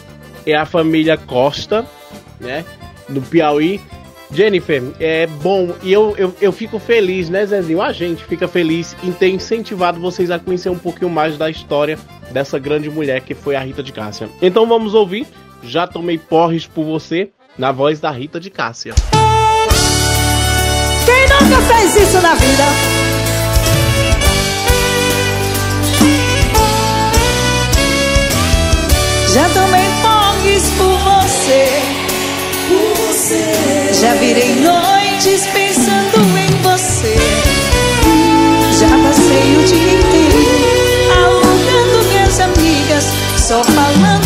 é 0.46 0.54
a 0.54 0.64
família 0.64 1.16
Costa, 1.16 1.86
né? 2.40 2.64
Do 3.08 3.20
Piauí. 3.22 3.80
Jennifer, 4.32 4.82
é 4.98 5.26
bom 5.26 5.74
e 5.82 5.92
eu, 5.92 6.14
eu, 6.16 6.34
eu 6.40 6.50
fico 6.52 6.78
feliz, 6.78 7.28
né, 7.28 7.44
Zezinho? 7.44 7.82
A 7.82 7.92
gente 7.92 8.24
fica 8.24 8.48
feliz 8.48 8.96
em 9.04 9.12
ter 9.12 9.28
incentivado 9.28 10.00
vocês 10.00 10.30
a 10.30 10.38
conhecer 10.38 10.70
um 10.70 10.78
pouquinho 10.78 11.10
mais 11.10 11.36
da 11.36 11.50
história 11.50 11.98
dessa 12.30 12.58
grande 12.58 12.88
mulher 12.88 13.20
que 13.20 13.34
foi 13.34 13.54
a 13.54 13.60
Rita 13.60 13.82
de 13.82 13.92
Cássia. 13.92 14.30
Então 14.40 14.66
vamos 14.66 14.94
ouvir 14.94 15.26
Já 15.62 15.86
Tomei 15.86 16.16
Porres 16.16 16.66
por 16.66 16.84
Você, 16.84 17.28
na 17.58 17.72
voz 17.72 18.00
da 18.00 18.10
Rita 18.10 18.40
de 18.40 18.48
Cássia. 18.48 18.94
Quem 21.04 21.28
nunca 21.28 21.60
fez 21.60 21.96
isso 21.96 22.20
na 22.22 22.34
vida? 22.34 22.64
Já 29.32 29.48
tomei 29.48 29.71
você. 31.52 31.66
Você. 32.96 34.00
Já 34.00 34.14
virei 34.14 34.56
noites 34.56 35.46
pensando 35.52 36.18
em 36.38 36.62
você. 36.62 37.16
Já 38.78 38.88
passei 38.88 39.56
o 39.56 39.64
dia 39.64 39.92
inteiro 39.92 40.38
alugando 41.24 42.08
minhas 42.08 42.40
amigas, 42.40 43.04
só 43.36 43.62
falando 43.62 44.21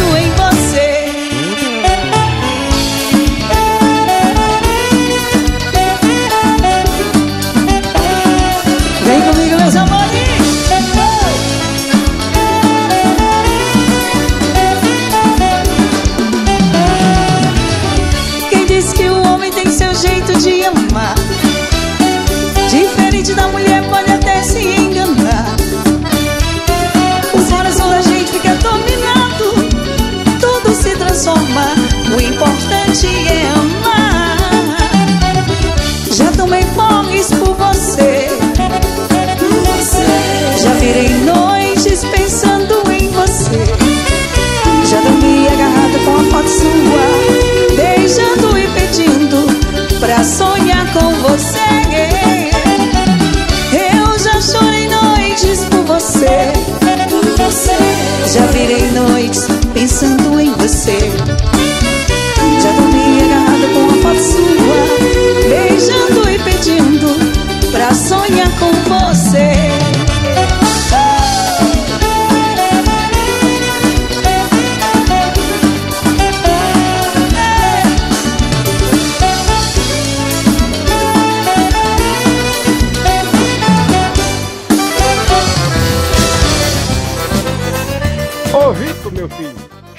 pensando 60.87 61.36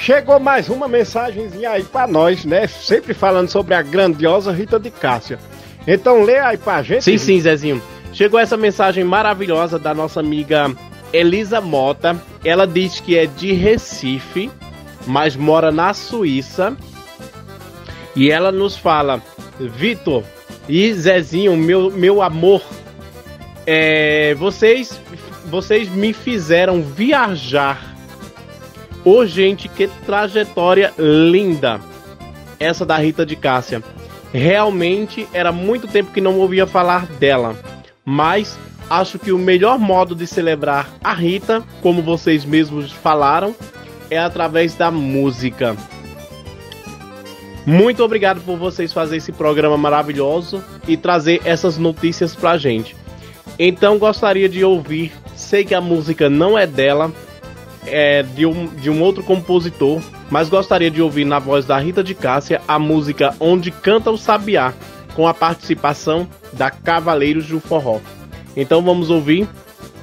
chegou 0.07 0.39
mais 0.39 0.69
uma 0.69 0.87
mensagenzinha 0.87 1.71
aí 1.71 1.83
pra 1.83 2.07
nós, 2.07 2.45
né? 2.45 2.65
Sempre 2.65 3.13
falando 3.13 3.49
sobre 3.49 3.75
a 3.75 3.81
grandiosa 3.81 4.53
Rita 4.53 4.79
de 4.79 4.89
Cássia. 4.89 5.37
Então 5.85 6.23
lê 6.23 6.39
aí 6.39 6.57
pra 6.57 6.81
gente. 6.81 7.03
Sim, 7.03 7.17
sim, 7.17 7.41
Zezinho. 7.41 7.83
Chegou 8.13 8.39
essa 8.39 8.55
mensagem 8.55 9.03
maravilhosa 9.03 9.77
da 9.77 9.93
nossa 9.93 10.21
amiga 10.21 10.73
Elisa 11.11 11.59
Mota. 11.59 12.15
Ela 12.45 12.65
diz 12.65 13.01
que 13.01 13.17
é 13.17 13.25
de 13.25 13.51
Recife, 13.51 14.49
mas 15.05 15.35
mora 15.35 15.73
na 15.73 15.93
Suíça. 15.93 16.73
E 18.15 18.31
ela 18.31 18.49
nos 18.49 18.77
fala: 18.77 19.21
Vitor 19.59 20.23
e 20.69 20.93
Zezinho, 20.93 21.57
meu, 21.57 21.91
meu 21.91 22.21
amor, 22.21 22.61
é, 23.65 24.33
vocês, 24.35 25.01
vocês 25.47 25.89
me 25.89 26.13
fizeram 26.13 26.81
viajar. 26.81 27.86
Ô, 29.09 29.25
gente, 29.25 29.69
que 29.69 29.87
trajetória 30.05 30.93
linda! 30.99 31.79
Essa 32.59 32.85
da 32.85 32.97
Rita 32.97 33.25
de 33.25 33.37
Cássia. 33.37 33.81
Realmente 34.33 35.25
era 35.31 35.49
muito 35.49 35.87
tempo 35.87 36.11
que 36.11 36.19
não 36.19 36.37
ouvia 36.37 36.67
falar 36.67 37.05
dela. 37.13 37.55
Mas 38.03 38.59
acho 38.89 39.17
que 39.17 39.31
o 39.31 39.37
melhor 39.37 39.79
modo 39.79 40.13
de 40.13 40.27
celebrar 40.27 40.89
a 41.01 41.13
Rita, 41.13 41.63
como 41.81 42.01
vocês 42.01 42.43
mesmos 42.43 42.91
falaram, 42.91 43.55
é 44.11 44.17
através 44.19 44.75
da 44.75 44.91
música. 44.91 45.77
Muito 47.65 48.03
obrigado 48.03 48.41
por 48.41 48.57
vocês 48.57 48.91
fazerem 48.91 49.19
esse 49.19 49.31
programa 49.31 49.77
maravilhoso 49.77 50.61
e 50.85 50.97
trazer 50.97 51.39
essas 51.45 51.77
notícias 51.77 52.35
pra 52.35 52.57
gente. 52.57 52.93
Então 53.57 53.97
gostaria 53.97 54.49
de 54.49 54.65
ouvir, 54.65 55.13
sei 55.33 55.63
que 55.63 55.73
a 55.73 55.79
música 55.79 56.29
não 56.29 56.57
é 56.57 56.67
dela, 56.67 57.09
é 57.87 58.23
de 58.23 58.45
um, 58.45 58.67
de 58.67 58.89
um 58.89 59.01
outro 59.01 59.23
compositor, 59.23 60.01
mas 60.29 60.49
gostaria 60.49 60.91
de 60.91 61.01
ouvir 61.01 61.25
na 61.25 61.39
voz 61.39 61.65
da 61.65 61.77
Rita 61.77 62.03
de 62.03 62.13
Cássia 62.13 62.61
a 62.67 62.77
música 62.77 63.35
Onde 63.39 63.71
Canta 63.71 64.11
o 64.11 64.17
Sabiá, 64.17 64.73
com 65.13 65.27
a 65.27 65.33
participação 65.33 66.27
da 66.53 66.69
Cavaleiros 66.69 67.47
do 67.47 67.59
Forró. 67.59 67.99
Então 68.55 68.81
vamos 68.81 69.09
ouvir 69.09 69.47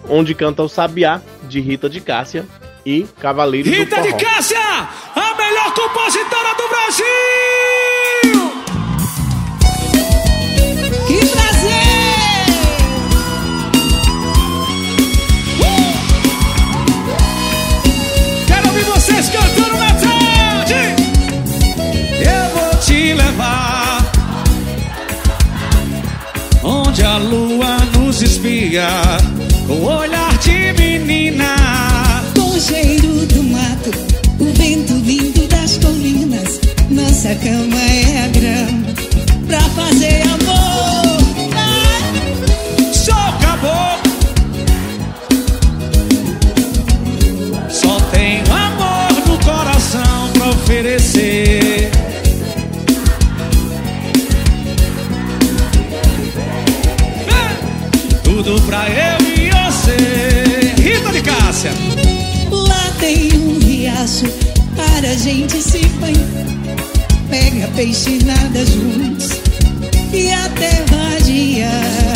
Onde 0.08 0.34
Canta 0.34 0.62
o 0.62 0.68
Sabiá, 0.68 1.20
de 1.48 1.60
Rita 1.60 1.88
de 1.88 2.00
Cássia 2.00 2.46
e 2.84 3.06
Cavaleiros 3.20 3.70
Rita 3.70 3.96
do 3.96 4.02
Forró. 4.02 4.16
de 4.16 4.24
Cássia, 4.24 4.58
a 4.58 5.34
melhor 5.36 5.74
compositora 5.74 6.54
do 6.56 6.68
Brasil! 6.68 8.33
pena 28.84 29.23
gente 65.34 65.60
se. 65.60 65.80
Pega 67.28 67.66
peixe 67.74 68.18
e 68.20 68.24
nada 68.24 68.64
juntos 68.66 69.30
e 70.12 70.30
até 70.30 70.84
vadiar. 70.88 72.14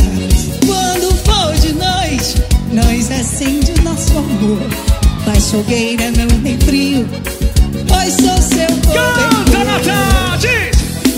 Quando 0.64 1.12
for 1.24 1.54
de 1.54 1.72
noite, 1.72 2.34
nós 2.72 3.10
acende 3.10 3.72
o 3.72 3.82
nosso 3.82 4.16
amor. 4.16 4.60
Faz 5.24 5.50
fogueira, 5.50 6.12
não 6.12 6.28
tem 6.42 6.58
frio, 6.60 7.08
pois 7.88 8.14
sou 8.14 8.38
seu 8.40 8.68
Canta 8.92 9.64
na 9.64 9.80
tarde, 9.80 10.70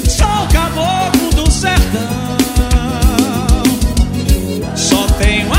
sou 0.09 0.47
caboclo 0.53 1.31
do 1.35 1.51
sertão. 1.51 2.39
Só 4.75 5.07
tenho 5.19 5.51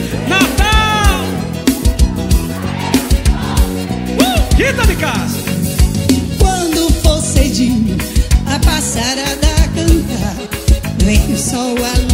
vi- 0.00 0.28
Natal. 0.28 1.24
Uh, 4.20 4.56
Rita 4.56 4.86
de 4.86 4.96
casa. 4.96 5.36
Quando 6.38 6.90
for 7.02 7.20
cedinho, 7.22 7.96
a 8.46 8.58
passarada 8.58 9.46
a 9.64 9.68
cantar, 9.68 10.36
vem 11.04 11.32
o 11.32 11.36
sol 11.38 11.76
alumia 11.76 12.05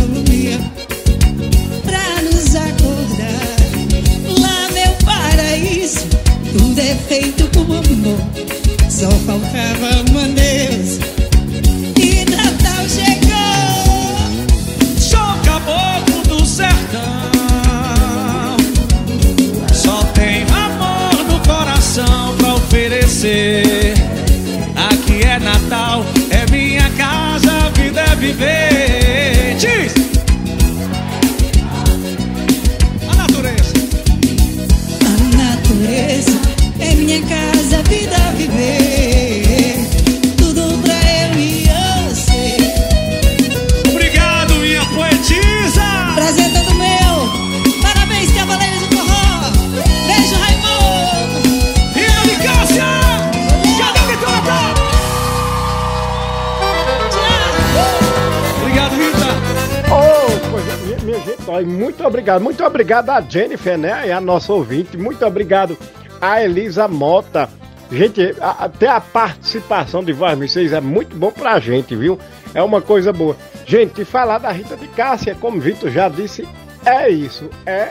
muito 61.72 62.04
obrigado. 62.04 62.40
Muito 62.40 62.64
obrigado 62.64 63.10
a 63.10 63.20
Jennifer, 63.20 63.76
né? 63.76 64.06
E 64.06 64.12
a 64.12 64.20
nossa 64.20 64.52
ouvinte. 64.52 64.96
Muito 64.96 65.24
obrigado 65.24 65.76
a 66.20 66.42
Elisa 66.42 66.86
Mota. 66.86 67.48
Gente, 67.90 68.34
até 68.40 68.88
a 68.88 69.00
participação 69.00 70.02
de 70.02 70.12
vocês 70.12 70.72
é 70.72 70.80
muito 70.80 71.14
bom 71.16 71.30
pra 71.30 71.58
gente, 71.58 71.94
viu? 71.94 72.18
É 72.54 72.62
uma 72.62 72.80
coisa 72.80 73.12
boa. 73.12 73.36
Gente, 73.66 74.04
falar 74.04 74.38
da 74.38 74.50
Rita 74.50 74.76
de 74.76 74.88
Cássia, 74.88 75.36
como 75.38 75.58
o 75.58 75.60
Vitor 75.60 75.90
já 75.90 76.08
disse, 76.08 76.48
é 76.86 77.08
isso. 77.10 77.50
É 77.66 77.90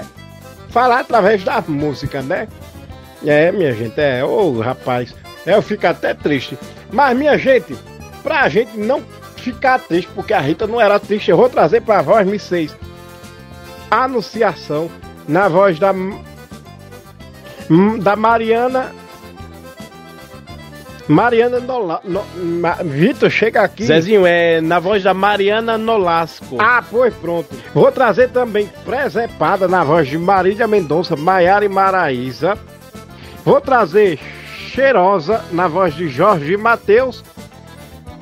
falar 0.69 1.01
através 1.01 1.43
da 1.43 1.61
música, 1.67 2.21
né? 2.21 2.47
É, 3.25 3.51
minha 3.51 3.73
gente, 3.73 3.99
é, 3.99 4.23
ô 4.23 4.59
rapaz, 4.59 5.13
é, 5.45 5.53
eu 5.53 5.61
fico 5.61 5.85
até 5.85 6.13
triste. 6.13 6.57
Mas, 6.91 7.15
minha 7.15 7.37
gente, 7.37 7.75
pra 8.23 8.49
gente 8.49 8.77
não 8.77 9.03
ficar 9.35 9.79
triste, 9.79 10.09
porque 10.15 10.33
a 10.33 10.39
Rita 10.39 10.65
não 10.65 10.79
era 10.79 10.99
triste. 10.99 11.29
Eu 11.29 11.37
vou 11.37 11.49
trazer 11.49 11.81
pra 11.81 12.01
voz 12.01 12.25
Me 12.27 12.39
6. 12.39 12.75
Anunciação 13.91 14.89
na 15.27 15.47
voz 15.49 15.77
da 15.77 15.93
da 18.01 18.15
Mariana 18.15 18.91
Mariana 21.07 21.59
Nola, 21.59 21.99
no, 22.05 22.23
Ma- 22.61 22.77
Vitor, 22.83 23.29
chega 23.29 23.61
aqui. 23.63 23.83
Zezinho, 23.85 24.25
é 24.25 24.61
na 24.61 24.79
voz 24.79 25.03
da 25.03 25.13
Mariana 25.13 25.77
Nolasco. 25.77 26.55
Ah, 26.59 26.81
pois 26.89 27.13
pronto. 27.15 27.49
Vou 27.73 27.91
trazer 27.91 28.29
também 28.29 28.69
Presepada 28.85 29.67
na 29.67 29.83
voz 29.83 30.07
de 30.07 30.17
Marília 30.17 30.67
Mendonça, 30.67 31.15
Maiara 31.17 31.65
e 31.65 31.69
Maraísa. 31.69 32.57
Vou 33.43 33.59
trazer 33.59 34.19
Cheirosa 34.69 35.43
na 35.51 35.67
voz 35.67 35.93
de 35.95 36.07
Jorge 36.07 36.55
Matheus. 36.55 37.23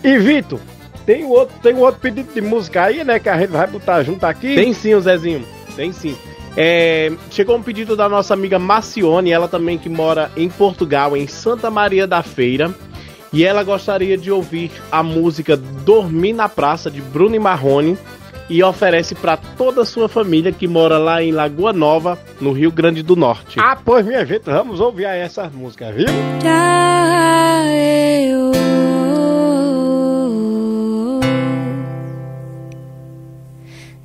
E 0.04 0.18
Vitor, 0.18 0.60
tem 1.06 1.26
outro, 1.26 1.56
tem 1.62 1.76
um 1.76 1.80
outro 1.80 2.00
pedido 2.00 2.34
de 2.34 2.42
música 2.42 2.84
aí, 2.86 3.04
né? 3.04 3.20
Que 3.20 3.30
a 3.30 3.38
gente 3.38 3.50
vai 3.52 3.68
botar 3.68 4.02
junto 4.02 4.24
aqui. 4.26 4.56
Tem 4.56 4.74
sim, 4.74 4.96
o 4.96 5.02
Zezinho. 5.02 5.46
Tem 5.80 5.94
sim. 5.94 6.14
É, 6.58 7.10
chegou 7.32 7.56
um 7.56 7.64
pedido 7.64 7.96
da 7.96 8.10
nossa 8.10 8.34
amiga 8.34 8.60
Macione, 8.60 9.32
ela 9.32 9.48
também 9.48 9.78
que 9.78 9.88
mora 9.88 10.30
em 10.36 10.50
Portugal, 10.50 11.16
em 11.16 11.26
Santa 11.26 11.72
Maria 11.72 12.06
da 12.06 12.22
Feira. 12.22 12.76
E 13.32 13.46
ela 13.46 13.64
gostaria 13.64 14.18
de 14.18 14.30
ouvir 14.30 14.72
a 14.92 15.02
música 15.02 15.56
Dormir 15.56 16.34
na 16.34 16.50
Praça, 16.50 16.92
de 16.92 17.00
Bruno 17.00 17.34
e 17.34 17.40
Marrone. 17.40 17.98
E 18.50 18.62
oferece 18.62 19.16
para 19.16 19.38
toda 19.38 19.84
a 19.84 19.86
sua 19.86 20.10
família 20.10 20.52
que 20.52 20.68
mora 20.68 20.98
lá 20.98 21.24
em 21.24 21.32
Lagoa 21.32 21.72
Nova, 21.72 22.20
no 22.42 22.52
Rio 22.52 22.74
Grande 22.74 23.02
do 23.02 23.16
Norte. 23.16 23.58
Ah, 23.58 23.78
pois 23.82 24.06
minha 24.06 24.26
gente, 24.26 24.44
vamos 24.44 24.82
ouvir 24.82 25.06
essa 25.06 25.50
música, 25.50 25.94
viu? 25.94 26.08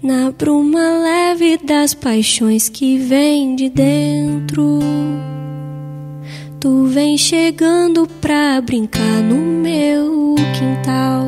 Na 0.04 0.30
bruma 0.30 0.98
leve 0.98 1.56
das 1.56 1.94
paixões 1.94 2.68
que 2.68 2.98
vem 2.98 3.56
de 3.56 3.70
dentro, 3.70 4.78
tu 6.60 6.84
vem 6.84 7.16
chegando 7.16 8.06
pra 8.20 8.60
brincar 8.60 9.22
no 9.22 9.36
meu 9.36 10.34
quintal. 10.58 11.24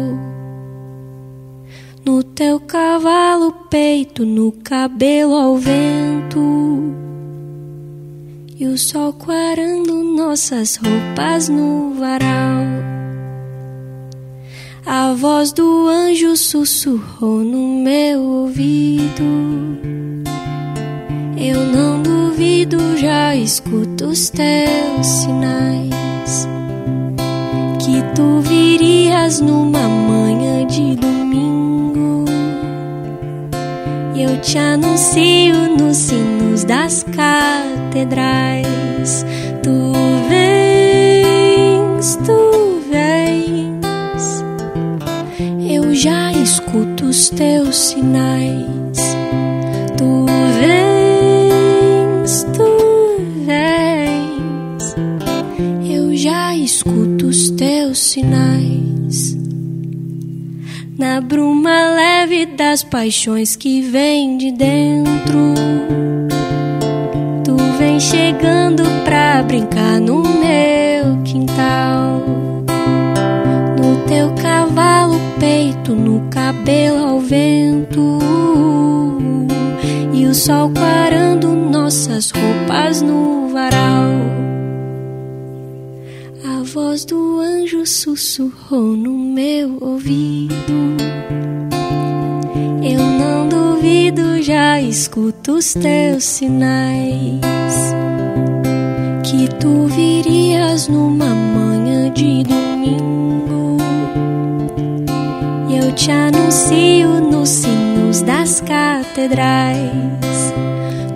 No 2.04 2.22
teu 2.22 2.60
cavalo, 2.60 3.50
peito, 3.70 4.26
no 4.26 4.52
cabelo 4.52 5.36
ao 5.36 5.56
vento. 5.56 6.38
E 8.58 8.66
o 8.66 8.76
sol 8.76 9.14
quarando 9.14 10.04
nossas 10.04 10.76
roupas 10.76 11.48
no 11.48 11.94
varal. 11.94 12.95
A 14.88 15.12
voz 15.14 15.50
do 15.50 15.88
anjo 15.88 16.36
sussurrou 16.36 17.40
no 17.40 17.82
meu 17.82 18.22
ouvido. 18.22 19.24
Eu 21.36 21.60
não 21.72 22.00
duvido, 22.00 22.96
já 22.96 23.34
escuto 23.34 24.04
os 24.06 24.30
teus 24.30 25.04
sinais. 25.04 26.48
Que 27.80 28.00
tu 28.14 28.38
virias 28.42 29.40
numa 29.40 29.88
manhã 29.88 30.64
de 30.68 30.94
domingo. 30.94 32.24
Eu 34.14 34.40
te 34.40 34.56
anuncio 34.56 35.76
nos 35.76 35.96
sinos 35.96 36.62
das 36.62 37.02
catedrais. 37.02 38.06
Tu 39.64 39.92
vens, 40.28 42.16
tu 42.24 42.65
escuto 46.46 47.06
os 47.06 47.28
teus 47.30 47.76
sinais. 47.76 49.16
Tu 49.98 50.26
vens, 50.60 52.46
tu 52.54 52.68
vens. 53.44 54.94
Eu 55.90 56.16
já 56.16 56.54
escuto 56.54 57.26
os 57.26 57.50
teus 57.50 57.98
sinais. 57.98 59.36
Na 60.96 61.20
bruma 61.20 61.90
leve 61.96 62.46
das 62.46 62.84
paixões 62.84 63.56
que 63.56 63.82
vem 63.82 64.38
de 64.38 64.52
dentro. 64.52 65.52
Tu 67.42 67.56
vem 67.76 67.98
chegando 67.98 68.84
pra 69.04 69.42
brincar 69.42 70.00
no 70.00 70.22
meu 70.22 71.20
quintal. 71.24 72.22
No 73.82 73.96
teu 74.06 74.30
cavalo, 74.40 75.25
peito, 75.38 75.94
no 75.94 76.28
cabelo 76.28 77.04
ao 77.06 77.20
vento. 77.20 78.18
E 80.12 80.26
o 80.26 80.34
sol 80.34 80.70
quarando 80.70 81.48
nossas 81.48 82.30
roupas 82.30 83.02
no 83.02 83.48
varal. 83.48 84.10
A 86.44 86.62
voz 86.62 87.04
do 87.04 87.40
anjo 87.40 87.86
sussurrou 87.86 88.96
no 88.96 89.12
meu 89.12 89.78
ouvido. 89.80 90.54
Eu 92.82 93.00
não 93.00 93.48
duvido, 93.48 94.42
já 94.42 94.80
escuto 94.80 95.52
os 95.52 95.74
teus 95.74 96.24
sinais. 96.24 97.40
Que 99.24 99.48
tu 99.58 99.86
virias 99.86 100.88
numa 100.88 101.34
manhã 101.34 102.10
de 102.12 102.44
domingo. 102.44 103.25
Te 105.96 106.12
anuncio 106.12 107.20
nos 107.22 107.48
sinos 107.48 108.20
das 108.20 108.60
catedrais. 108.60 110.52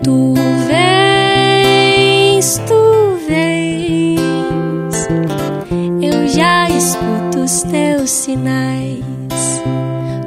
Tu 0.02 0.34
vens, 0.66 2.58
tu 2.66 3.18
vens. 3.28 4.18
Eu 6.00 6.26
já 6.26 6.68
escuto 6.70 7.40
os 7.44 7.62
teus 7.62 8.10
sinais. 8.10 9.04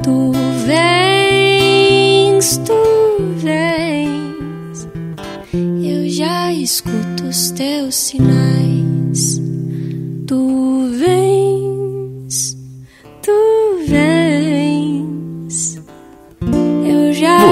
Tu 0.04 0.32
vens, 0.68 2.58
tu 2.58 2.78
vens. 3.38 4.88
Eu 5.84 6.08
já 6.08 6.54
escuto 6.54 7.24
os 7.28 7.50
teus 7.52 7.96
sinais. 7.96 9.42
Tu 10.28 10.90
vens, 11.00 11.53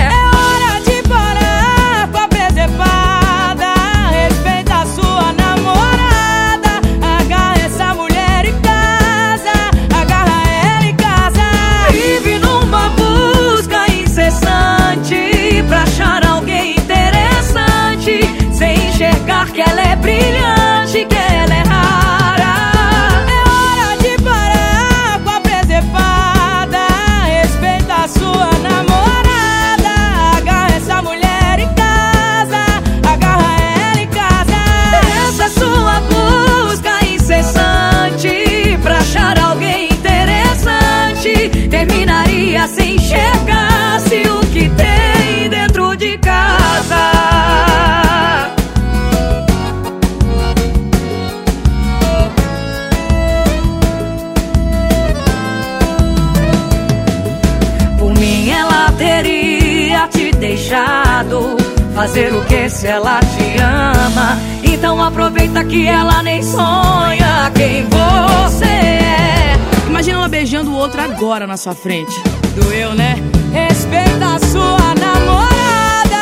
Agora 71.18 71.48
na 71.48 71.58
sua 71.58 71.74
frente. 71.74 72.14
Doeu, 72.54 72.94
né? 72.94 73.16
Respeita 73.52 74.36
a 74.36 74.40
sua 74.52 74.94
namorada. 74.94 76.22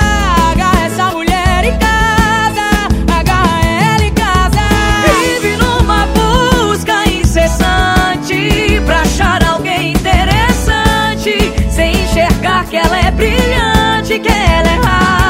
Agarra 0.53 0.85
essa 0.85 1.11
mulher 1.11 1.65
em 1.65 1.77
casa. 1.77 2.87
Agarra 3.19 3.59
ela 3.65 4.05
em 4.05 4.13
casa. 4.13 4.61
Vive 5.19 5.57
numa 5.57 6.07
busca 6.07 7.09
incessante 7.09 8.81
pra 8.85 9.01
achar 9.01 9.43
alguém 9.43 9.91
interessante, 9.91 11.53
sem 11.69 12.01
enxergar 12.01 12.65
que 12.65 12.77
ela 12.77 12.97
é 12.97 13.11
brilhante, 13.11 14.17
que 14.17 14.29
ela 14.29 14.69
é 14.69 14.79
rara. 14.81 15.24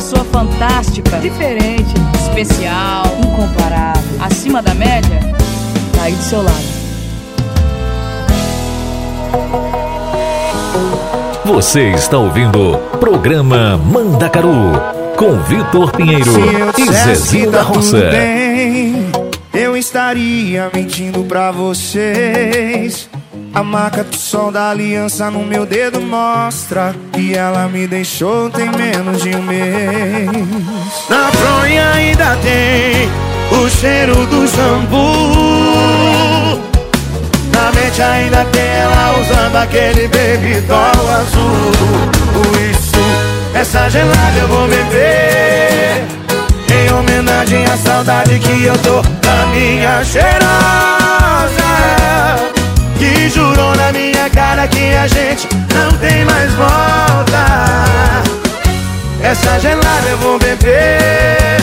Pessoa 0.00 0.24
fantástica, 0.24 1.18
diferente, 1.18 1.92
especial, 2.18 3.04
incomparável, 3.18 4.02
acima 4.18 4.62
da 4.62 4.72
média? 4.72 5.20
Tá 5.94 6.04
aí 6.04 6.14
do 6.14 6.22
seu 6.22 6.42
lado. 6.42 6.80
Você 11.44 11.90
está 11.90 12.16
ouvindo 12.16 12.78
programa 12.98 13.76
Mandacaru 13.76 14.72
com 15.18 15.38
Vitor 15.42 15.92
Pinheiro 15.92 16.32
Se 16.32 17.40
eu 17.40 17.42
e 17.42 17.46
da 17.50 17.58
tá 17.58 17.64
Roça. 17.64 18.00
bem, 18.10 19.04
eu 19.52 19.76
estaria 19.76 20.70
mentindo 20.72 21.24
pra 21.24 21.50
vocês. 21.50 23.09
A 23.52 23.64
marca 23.64 24.04
do 24.04 24.16
sol 24.16 24.52
da 24.52 24.70
aliança 24.70 25.28
no 25.28 25.44
meu 25.44 25.66
dedo 25.66 26.00
mostra 26.00 26.94
que 27.12 27.34
ela 27.34 27.66
me 27.66 27.86
deixou 27.86 28.48
tem 28.48 28.70
menos 28.70 29.22
de 29.22 29.34
um 29.34 29.42
mês. 29.42 30.30
Na 31.08 31.32
fronha 31.32 31.90
ainda 31.90 32.36
tem 32.36 33.10
o 33.58 33.68
cheiro 33.68 34.14
do 34.26 34.46
shampoo. 34.46 35.00
Na 37.52 37.72
mente 37.72 38.00
ainda 38.00 38.44
tem 38.46 38.62
ela 38.62 39.18
usando 39.20 39.56
aquele 39.56 40.06
baby 40.08 40.60
doll 40.68 41.10
azul. 41.12 41.72
Isso, 42.70 43.00
essa 43.52 43.88
gelada 43.90 44.38
eu 44.38 44.46
vou 44.46 44.68
beber. 44.68 46.04
Em 46.72 46.92
homenagem 46.92 47.64
à 47.64 47.76
saudade 47.76 48.38
que 48.38 48.64
eu 48.64 48.78
tô 48.78 49.02
da 49.02 49.46
minha 49.46 50.04
cheirosa. 50.04 50.89
Que 53.00 53.30
jurou 53.30 53.74
na 53.76 53.90
minha 53.92 54.28
cara 54.28 54.68
que 54.68 54.94
a 54.94 55.06
gente 55.06 55.48
não 55.74 55.90
tem 56.00 56.22
mais 56.26 56.52
volta. 56.52 57.46
Essa 59.22 59.58
gelada 59.58 60.06
eu 60.06 60.18
vou 60.18 60.38
beber. 60.38 61.60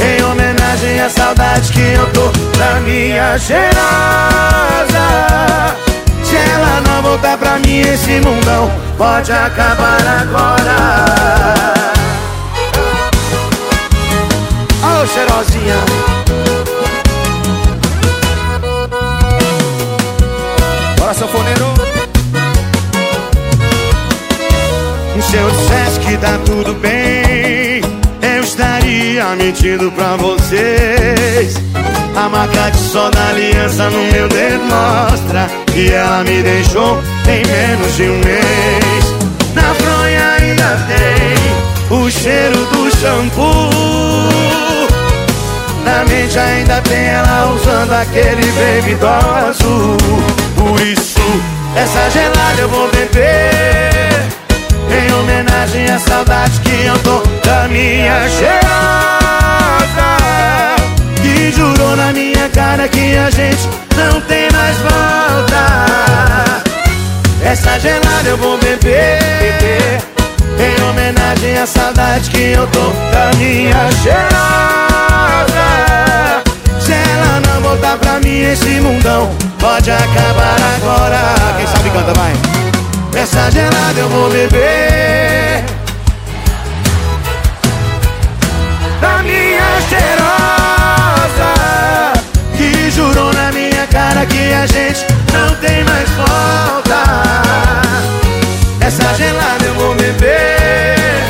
Em 0.00 0.22
homenagem 0.22 1.00
à 1.00 1.10
saudade 1.10 1.72
que 1.72 1.80
eu 1.80 2.06
tô 2.12 2.28
da 2.58 2.80
minha 2.80 3.36
cheirosa 3.38 3.72
Se 6.22 6.36
ela 6.36 6.80
não 6.86 7.02
voltar 7.02 7.36
pra 7.38 7.58
mim 7.60 7.80
esse 7.80 8.20
mundão 8.20 8.68
Pode 8.98 9.30
acabar 9.30 10.00
agora 10.22 10.76
Ô 14.82 15.06
cheirosinha 15.06 16.11
Se 25.32 25.38
eu 25.38 25.50
dissesse 25.50 26.00
que 26.00 26.18
tá 26.18 26.38
tudo 26.44 26.74
bem 26.74 27.80
Eu 28.20 28.44
estaria 28.44 29.24
mentindo 29.34 29.90
pra 29.92 30.14
vocês. 30.16 31.54
A 32.14 32.28
marca 32.28 32.70
de 32.70 32.76
sol 32.76 33.10
da 33.10 33.28
aliança 33.28 33.88
no 33.88 34.12
meu 34.12 34.28
dedo 34.28 34.62
mostra 34.64 35.48
Que 35.72 35.90
ela 35.90 36.22
me 36.22 36.42
deixou 36.42 37.00
em 37.26 37.42
menos 37.48 37.96
de 37.96 38.02
um 38.02 38.18
mês. 38.18 39.04
Na 39.54 39.74
fronha 39.74 40.36
ainda 40.38 40.78
tem 40.86 41.96
o 41.98 42.10
cheiro 42.10 42.66
do 42.66 42.94
shampoo. 42.94 43.80
Na 45.82 46.04
mente 46.04 46.38
ainda 46.38 46.78
tem 46.82 47.06
ela 47.06 47.54
usando 47.54 47.92
aquele 47.94 48.52
baby 48.52 48.94
doll 48.96 49.34
azul. 49.48 49.96
Por 50.56 50.78
isso, 50.86 51.22
essa 51.74 52.10
gelada 52.10 52.60
eu 52.60 52.68
vou 52.68 52.86
beber 52.88 54.01
em 54.92 55.12
homenagem 55.14 55.90
à 55.90 55.98
saudade 55.98 56.60
que 56.60 56.84
eu 56.84 56.98
tô 56.98 57.22
da 57.44 57.66
minha 57.68 58.28
cheirosa 58.28 58.62
Que 61.22 61.50
jurou 61.52 61.96
na 61.96 62.12
minha 62.12 62.48
cara 62.50 62.86
que 62.88 63.16
a 63.16 63.30
gente 63.30 63.68
não 63.96 64.20
tem 64.22 64.50
mais 64.52 64.76
volta. 64.78 66.62
Essa 67.44 67.78
gelada 67.80 68.28
eu 68.28 68.36
vou 68.36 68.58
beber 68.58 70.00
Em 70.58 70.82
homenagem 70.84 71.58
à 71.58 71.66
saudade 71.66 72.30
que 72.30 72.52
eu 72.52 72.66
tô 72.68 72.90
da 73.10 73.36
minha 73.36 73.90
cheirosa 74.02 74.32
Se 76.80 76.92
ela 76.92 77.40
não 77.46 77.60
voltar 77.62 77.96
pra 77.98 78.20
mim 78.20 78.42
esse 78.42 78.80
mundão 78.80 79.30
Pode 79.58 79.90
acabar 79.90 80.56
agora. 80.76 81.20
Quem 81.56 81.66
sabe 81.66 81.90
canta, 81.90 82.12
vai 82.14 82.51
essa 83.42 83.50
gelada 83.50 83.98
eu 83.98 84.08
vou 84.08 84.30
beber. 84.30 85.64
Da 89.00 89.22
minha 89.22 89.80
cheirosa 89.88 91.52
Que 92.56 92.90
jurou 92.90 93.32
na 93.32 93.50
minha 93.50 93.86
cara 93.88 94.24
que 94.26 94.52
a 94.52 94.66
gente 94.66 95.04
não 95.32 95.54
tem 95.56 95.82
mais 95.84 96.08
volta. 96.10 97.02
Essa 98.80 99.14
gelada 99.14 99.64
eu 99.64 99.74
vou 99.74 99.94
beber 99.94 101.24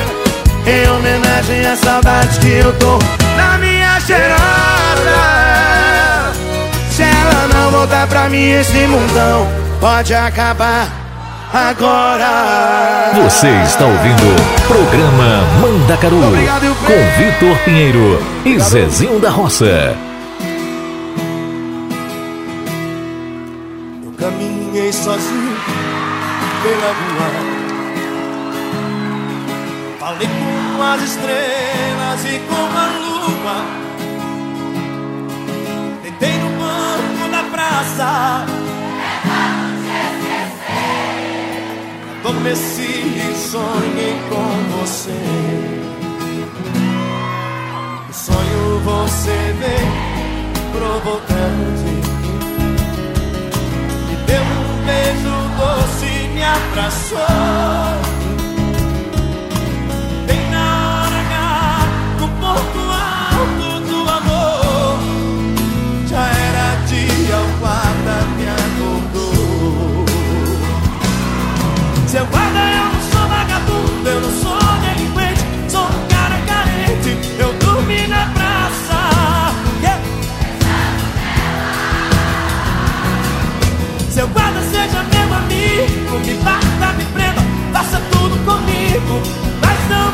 Em 0.66 0.90
homenagem 0.90 1.66
à 1.66 1.76
saudade 1.76 2.38
que 2.40 2.58
eu 2.58 2.72
tô. 2.74 2.98
Da 3.36 3.56
minha 3.58 3.98
cheirosa 4.00 4.42
Se 6.90 7.02
ela 7.02 7.48
não 7.54 7.70
voltar 7.70 8.06
pra 8.06 8.28
mim 8.28 8.50
esse 8.50 8.86
mundão 8.86 9.48
Pode 9.80 10.14
acabar 10.14 11.01
agora. 11.52 13.12
Você 13.14 13.48
está 13.64 13.84
ouvindo 13.84 14.34
programa 14.66 15.42
Mandacaru 15.60 16.26
Obrigado, 16.28 16.74
com 16.86 17.22
Vitor 17.22 17.58
Pinheiro 17.64 18.18
e 18.44 18.58
Zezinho 18.58 19.20
da 19.20 19.30
Roça. 19.30 19.96
Eu 24.04 24.12
caminhei 24.18 24.92
sozinho 24.92 25.56
pela 26.62 26.92
rua. 26.92 27.30
Falei 30.00 30.28
com 30.28 30.82
as 30.82 31.02
estrelas 31.02 31.61
Adormeci 42.32 42.82
e 42.82 43.34
sonhei 43.36 44.16
com 44.30 44.78
você. 44.78 45.20
No 48.08 48.14
sonho 48.14 48.80
você 48.80 49.36
veio 49.60 49.92
provocante. 50.72 51.92
Me 54.08 54.16
deu 54.26 54.42
um 54.42 54.86
beijo 54.86 55.34
doce 55.58 56.28
me 56.28 56.42
abraçou. 56.42 58.01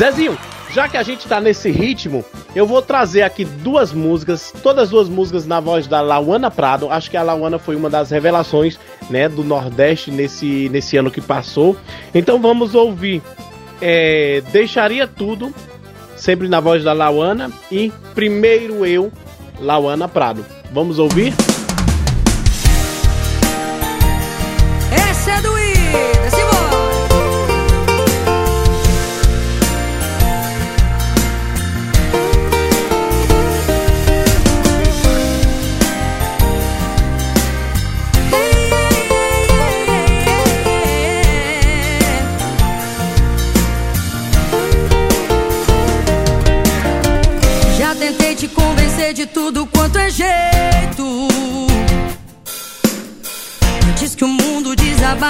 Zezinho, 0.00 0.38
já 0.72 0.88
que 0.88 0.96
a 0.96 1.02
gente 1.02 1.28
tá 1.28 1.42
nesse 1.42 1.70
ritmo, 1.70 2.24
eu 2.56 2.66
vou 2.66 2.80
trazer 2.80 3.20
aqui 3.20 3.44
duas 3.44 3.92
músicas, 3.92 4.50
todas 4.62 4.84
as 4.84 4.88
duas 4.88 5.10
músicas 5.10 5.46
na 5.46 5.60
voz 5.60 5.86
da 5.86 6.00
Lauana 6.00 6.50
Prado. 6.50 6.90
Acho 6.90 7.10
que 7.10 7.18
a 7.18 7.22
Lauana 7.22 7.58
foi 7.58 7.76
uma 7.76 7.90
das 7.90 8.10
revelações, 8.10 8.78
né, 9.10 9.28
do 9.28 9.44
Nordeste 9.44 10.10
nesse, 10.10 10.70
nesse 10.70 10.96
ano 10.96 11.10
que 11.10 11.20
passou. 11.20 11.76
Então 12.14 12.40
vamos 12.40 12.74
ouvir 12.74 13.20
é, 13.78 14.42
Deixaria 14.50 15.06
Tudo, 15.06 15.52
sempre 16.16 16.48
na 16.48 16.60
voz 16.60 16.82
da 16.82 16.94
Lauana, 16.94 17.52
e 17.70 17.92
Primeiro 18.14 18.86
Eu, 18.86 19.12
Lauana 19.60 20.08
Prado. 20.08 20.46
Vamos 20.72 20.98
ouvir? 20.98 21.34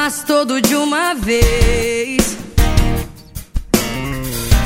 Desabasse 0.01 0.25
todo 0.25 0.63
de 0.63 0.75
uma 0.75 1.15
vez. 1.15 2.39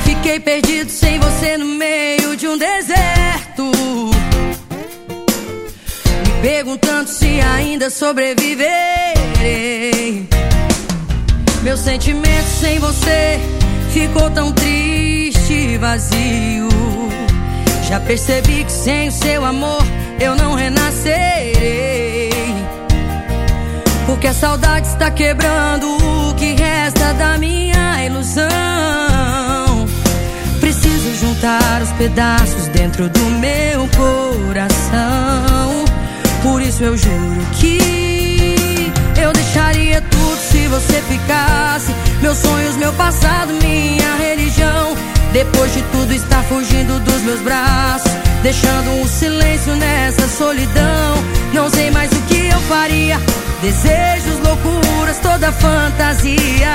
Fiquei 0.05 0.39
perdido 0.39 0.89
sem 0.89 1.19
você 1.19 1.57
no 1.57 1.65
meio 1.65 2.37
de 2.37 2.47
um 2.47 2.57
deserto. 2.57 3.69
Me 6.25 6.41
perguntando 6.41 7.09
se 7.09 7.41
ainda 7.41 7.89
sobreviverei. 7.89 10.29
Meu 11.63 11.75
sentimento 11.75 12.47
sem 12.59 12.79
você 12.79 13.39
ficou 13.91 14.29
tão 14.31 14.53
triste 14.53 15.53
e 15.53 15.77
vazio. 15.77 16.69
Já 17.89 17.99
percebi 17.99 18.63
que 18.63 18.71
sem 18.71 19.09
o 19.09 19.11
seu 19.11 19.43
amor 19.43 19.83
eu 20.19 20.35
não 20.35 20.53
renascerei. 20.53 22.04
Porque 24.05 24.27
a 24.27 24.33
saudade 24.33 24.87
está 24.87 25.09
quebrando 25.09 25.87
o 25.87 26.33
que 26.35 26.53
resta 26.53 27.13
da 27.13 27.37
minha 27.37 28.05
ilusão. 28.05 28.45
Preciso 30.59 31.15
juntar 31.19 31.81
os 31.81 31.91
pedaços 31.93 32.67
dentro 32.67 33.09
do 33.09 33.25
meu 33.39 33.87
coração. 33.97 35.85
Por 36.43 36.61
isso 36.61 36.83
eu 36.83 36.95
juro 36.95 37.41
que 37.59 38.91
eu 39.19 39.33
deixaria 39.33 40.01
tudo 40.01 40.37
se 40.37 40.67
você 40.67 41.01
ficasse. 41.01 41.91
Meus 42.21 42.37
sonhos, 42.37 42.75
meu 42.77 42.93
passado, 42.93 43.53
minha 43.53 44.15
religião. 44.17 45.14
Depois 45.35 45.73
de 45.73 45.81
tudo 45.91 46.13
está 46.13 46.41
fugindo 46.43 46.97
dos 47.01 47.21
meus 47.23 47.41
braços, 47.41 48.09
deixando 48.41 48.89
um 48.91 49.05
silêncio 49.05 49.75
nessa 49.75 50.29
solidão. 50.29 51.15
Não 51.53 51.69
sei 51.69 51.91
mais 51.91 52.09
o 52.13 52.21
que 52.21 52.47
eu 52.47 52.59
faria. 52.61 53.19
Desejos, 53.61 54.39
loucuras, 54.39 55.19
toda 55.19 55.51
fantasia. 55.51 56.73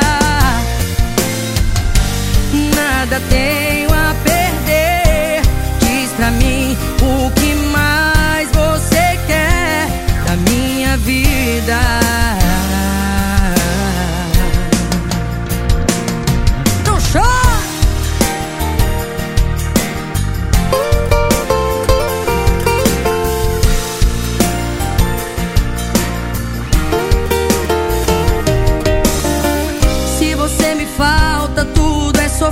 Nada 2.76 3.18
tenho 3.30 3.88
a 3.94 4.14
perder. 4.24 5.40
Diz 5.80 6.10
pra 6.12 6.30
mim 6.30 6.76
o 7.00 7.30
que 7.30 7.39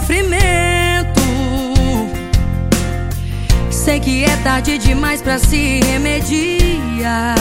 sofrimento. 0.09 1.21
Sei 3.71 4.01
que 4.01 4.25
é 4.25 4.37
tarde 4.39 4.79
demais 4.79 5.21
pra 5.21 5.39
se 5.39 5.81
remediar. 5.81 7.37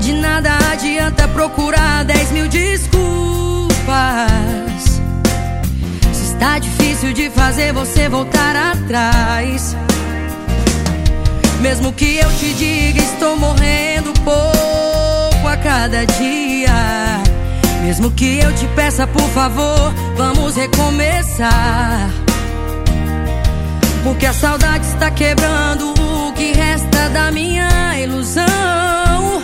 De 0.00 0.12
nada 0.12 0.50
adianta 0.72 1.26
procurar 1.28 2.04
dez 2.04 2.30
mil 2.30 2.46
desculpas. 2.48 3.82
Se 6.12 6.24
está 6.32 6.58
difícil 6.60 7.12
de 7.12 7.28
fazer 7.30 7.72
você 7.72 8.08
voltar 8.08 8.54
atrás. 8.54 9.76
Mesmo 11.60 11.92
que 11.92 12.16
eu 12.16 12.30
te 12.38 12.54
diga, 12.54 13.00
estou 13.02 13.36
morrendo 13.36 14.12
pouco 14.24 15.48
a 15.48 15.56
cada 15.56 16.04
dia. 16.06 17.22
Mesmo 17.82 18.12
que 18.12 18.38
eu 18.38 18.54
te 18.54 18.66
peça, 18.68 19.08
por 19.08 19.28
favor, 19.30 19.92
vamos 20.16 20.54
recomeçar. 20.54 22.08
Porque 24.04 24.24
a 24.24 24.32
saudade 24.32 24.86
está 24.86 25.10
quebrando 25.10 25.92
o 25.92 26.32
que 26.32 26.52
resta 26.52 27.08
da 27.08 27.32
minha 27.32 27.98
ilusão. 27.98 29.42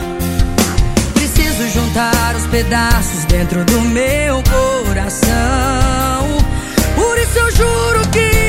Preciso 1.15 1.69
juntar 1.71 2.37
os 2.37 2.47
pedaços 2.47 3.25
dentro 3.25 3.65
do 3.65 3.81
meu 3.81 4.41
coração. 4.45 5.29
Por 6.95 7.19
isso 7.19 7.39
eu 7.39 7.51
juro 7.51 8.09
que 8.13 8.48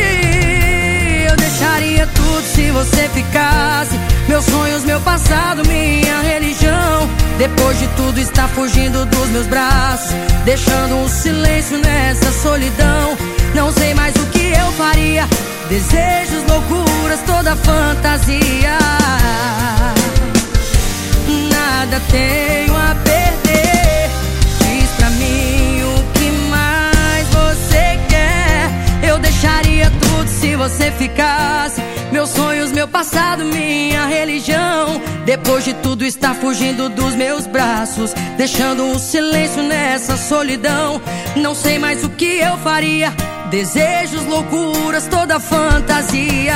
deixaria 2.00 2.08
tudo 2.08 2.44
se 2.44 2.72
você 2.72 3.10
ficasse. 3.10 4.00
Meus 4.28 4.46
sonhos, 4.46 4.84
meu 4.84 5.00
passado, 5.02 5.68
minha 5.68 6.22
religião. 6.22 7.10
Depois 7.38 7.80
de 7.80 7.88
tudo 7.90 8.20
está 8.20 8.48
fugindo 8.48 9.06
dos 9.06 9.30
meus 9.30 9.48
braços, 9.48 10.12
deixando 10.46 10.96
um 10.96 11.08
silêncio 11.08 11.78
nessa 11.80 12.32
solidão. 12.32 13.18
Não 13.56 13.72
sei 13.72 13.94
mais 13.94 14.16
o 14.16 14.26
que 14.28 14.52
eu 14.52 14.72
faria. 14.74 15.28
Desejos, 15.70 16.44
loucuras, 16.48 17.20
toda 17.26 17.56
fantasia. 17.56 18.78
Nada 21.52 22.02
tenho 22.10 22.76
a 22.76 22.96
perder. 23.04 24.10
Diz 24.60 24.90
pra 24.98 25.10
mim 25.12 25.49
Eu 29.02 29.18
deixaria 29.20 29.92
tudo 29.92 30.28
se 30.28 30.56
você 30.56 30.92
ficasse. 30.92 31.82
Meus 32.12 32.30
sonhos, 32.30 32.72
meu 32.72 32.88
passado, 32.88 33.44
minha 33.46 34.06
religião. 34.08 35.02
Depois 35.26 35.64
de 35.64 35.74
tudo, 35.76 36.04
está 36.04 36.34
fugindo 36.34 36.90
dos 36.90 37.16
meus 37.16 37.46
braços, 37.46 38.14
deixando 38.38 38.84
um 38.84 38.98
silêncio 38.98 39.62
nessa 39.64 40.18
solidão. 40.18 41.02
Não 41.36 41.54
sei 41.54 41.78
mais 41.78 42.04
o 42.04 42.10
que 42.10 42.40
eu 42.40 42.58
faria. 42.58 43.14
Desejos, 43.50 44.26
loucuras, 44.26 45.08
toda 45.08 45.40
fantasia. 45.40 46.56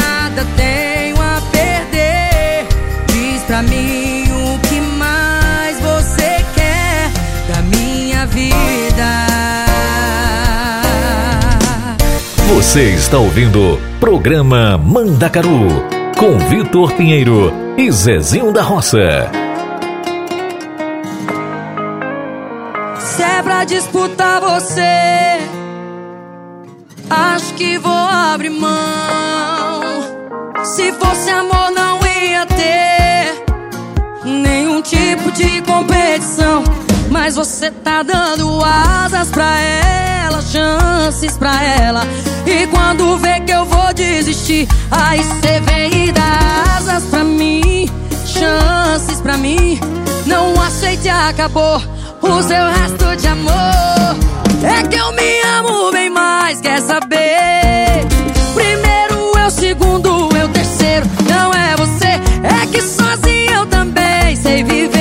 Nada 0.00 0.46
tenho 0.56 1.16
a 1.16 1.40
perder. 1.52 2.66
Diz 3.08 3.42
pra 3.42 3.62
mim 3.62 4.09
Você 12.60 12.90
está 12.90 13.16
ouvindo 13.16 13.80
programa 13.98 14.76
Mandacaru 14.76 15.66
com 16.18 16.38
Vitor 16.50 16.92
Pinheiro 16.92 17.50
e 17.78 17.90
Zezinho 17.90 18.52
da 18.52 18.60
Roça. 18.60 19.30
Se 22.98 23.22
é 23.22 23.42
pra 23.42 23.64
disputar 23.64 24.42
você, 24.42 25.40
acho 27.08 27.54
que 27.54 27.78
vou 27.78 27.90
abrir 27.90 28.50
mão. 28.50 28.70
Se 30.62 30.92
fosse 30.92 31.30
amor, 31.30 31.70
não 31.70 31.98
ia 32.06 32.44
ter 32.44 33.42
nenhum 34.22 34.82
tipo 34.82 35.32
de 35.32 35.62
competição. 35.62 36.62
Mas 37.22 37.36
você 37.36 37.70
tá 37.70 38.02
dando 38.02 38.64
asas 38.64 39.28
pra 39.28 39.60
ela, 39.60 40.40
chances 40.40 41.36
pra 41.36 41.62
ela. 41.62 42.02
E 42.46 42.66
quando 42.68 43.18
vê 43.18 43.38
que 43.40 43.52
eu 43.52 43.66
vou 43.66 43.92
desistir, 43.92 44.66
aí 44.90 45.22
cê 45.22 45.60
vem 45.60 46.06
e 46.06 46.12
dá 46.12 46.38
asas 46.78 47.04
pra 47.04 47.22
mim, 47.22 47.90
chances 48.24 49.20
pra 49.20 49.36
mim. 49.36 49.78
Não 50.24 50.58
aceite, 50.62 51.10
acabou 51.10 51.82
o 52.22 52.42
seu 52.42 52.66
resto 52.70 53.14
de 53.18 53.28
amor. 53.28 54.16
É 54.64 54.82
que 54.88 54.96
eu 54.96 55.12
me 55.12 55.42
amo 55.58 55.92
bem 55.92 56.08
mais, 56.08 56.58
quer 56.62 56.80
saber? 56.80 58.06
Primeiro 58.54 59.38
eu, 59.38 59.50
segundo 59.50 60.34
eu, 60.34 60.48
terceiro. 60.48 61.06
Não 61.28 61.52
é 61.52 61.76
você, 61.76 62.06
é 62.06 62.66
que 62.72 62.80
sozinho 62.80 63.52
eu 63.52 63.66
também 63.66 64.34
sei 64.36 64.64
viver. 64.64 64.99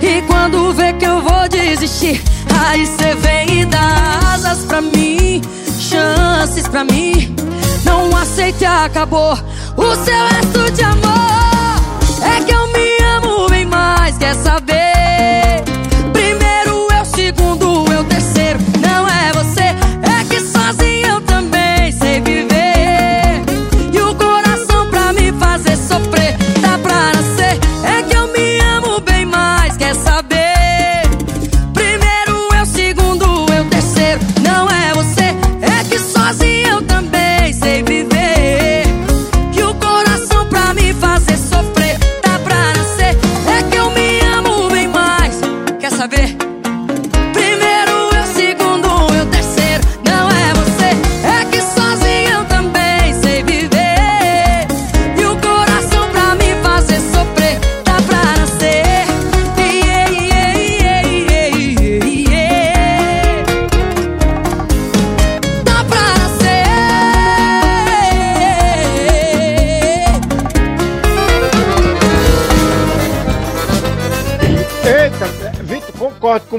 E 0.00 0.22
quando 0.28 0.72
vê 0.72 0.92
que 0.92 1.04
eu 1.04 1.20
vou 1.20 1.48
desistir, 1.48 2.22
aí 2.64 2.86
cê 2.86 3.14
vem 3.16 3.62
e 3.62 3.64
dá 3.64 4.20
asas 4.34 4.64
pra 4.66 4.80
mim, 4.80 5.42
chances 5.80 6.68
pra 6.68 6.84
mim. 6.84 7.34
Não 7.84 8.16
aceite, 8.16 8.64
acabou 8.64 9.32
o 9.76 9.94
seu 9.96 10.26
resto 10.28 10.72
de 10.72 10.84
amor. 10.84 11.82
É 12.22 12.44
que 12.44 12.52
eu 12.52 12.68
me 12.68 13.04
amo 13.16 13.48
bem 13.48 13.66
mais, 13.66 14.16
quer 14.16 14.36
saber? 14.36 14.71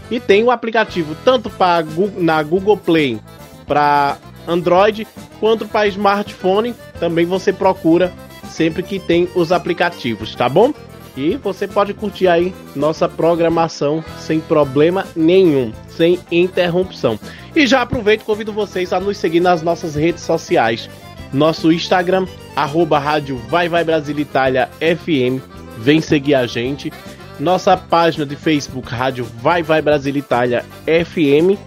e 0.10 0.20
tem 0.20 0.44
um 0.44 0.52
aplicativo 0.52 1.16
tanto 1.24 1.50
para 1.50 1.86
na 2.18 2.42
Google 2.44 2.78
Play 2.78 3.20
para 3.68 4.18
Android 4.48 5.08
quanto 5.40 5.68
para 5.68 5.88
smartphone. 5.88 6.76
Também 7.00 7.26
você 7.26 7.54
procura 7.54 8.12
sempre 8.50 8.84
que 8.84 9.00
tem 9.00 9.30
os 9.36 9.52
aplicativos, 9.52 10.36
tá 10.36 10.50
bom? 10.50 10.74
E 11.16 11.36
você 11.38 11.68
pode 11.68 11.94
curtir 11.94 12.28
aí 12.28 12.54
nossa 12.76 13.08
programação 13.08 14.04
sem 14.18 14.40
problema 14.40 15.06
nenhum, 15.16 15.74
sem 15.90 16.20
interrupção. 16.32 17.20
E 17.56 17.68
já 17.68 17.82
aproveito 17.82 18.22
e 18.22 18.26
convido 18.26 18.54
vocês 18.54 18.94
a 18.94 19.00
nos 19.00 19.18
seguir 19.18 19.42
nas 19.42 19.62
nossas 19.62 19.96
redes 19.96 20.24
sociais. 20.24 20.90
Nosso 21.34 21.72
Instagram, 21.72 22.26
arroba 22.56 23.00
rádio 23.00 23.38
Vai 23.50 23.68
Vai 23.68 23.84
Brasil 23.84 24.18
Itália 24.20 24.70
FM. 24.80 25.42
Vem 25.78 26.02
seguir 26.02 26.36
a 26.36 26.46
gente. 26.46 26.92
Nossa 27.40 27.76
página 27.76 28.26
de 28.26 28.36
Facebook, 28.36 28.90
Rádio 28.90 29.26
Vai 29.42 29.64
Vai 29.64 29.82
Brasil 29.82 30.16
Itália 30.16 30.64
FM. 30.86 31.58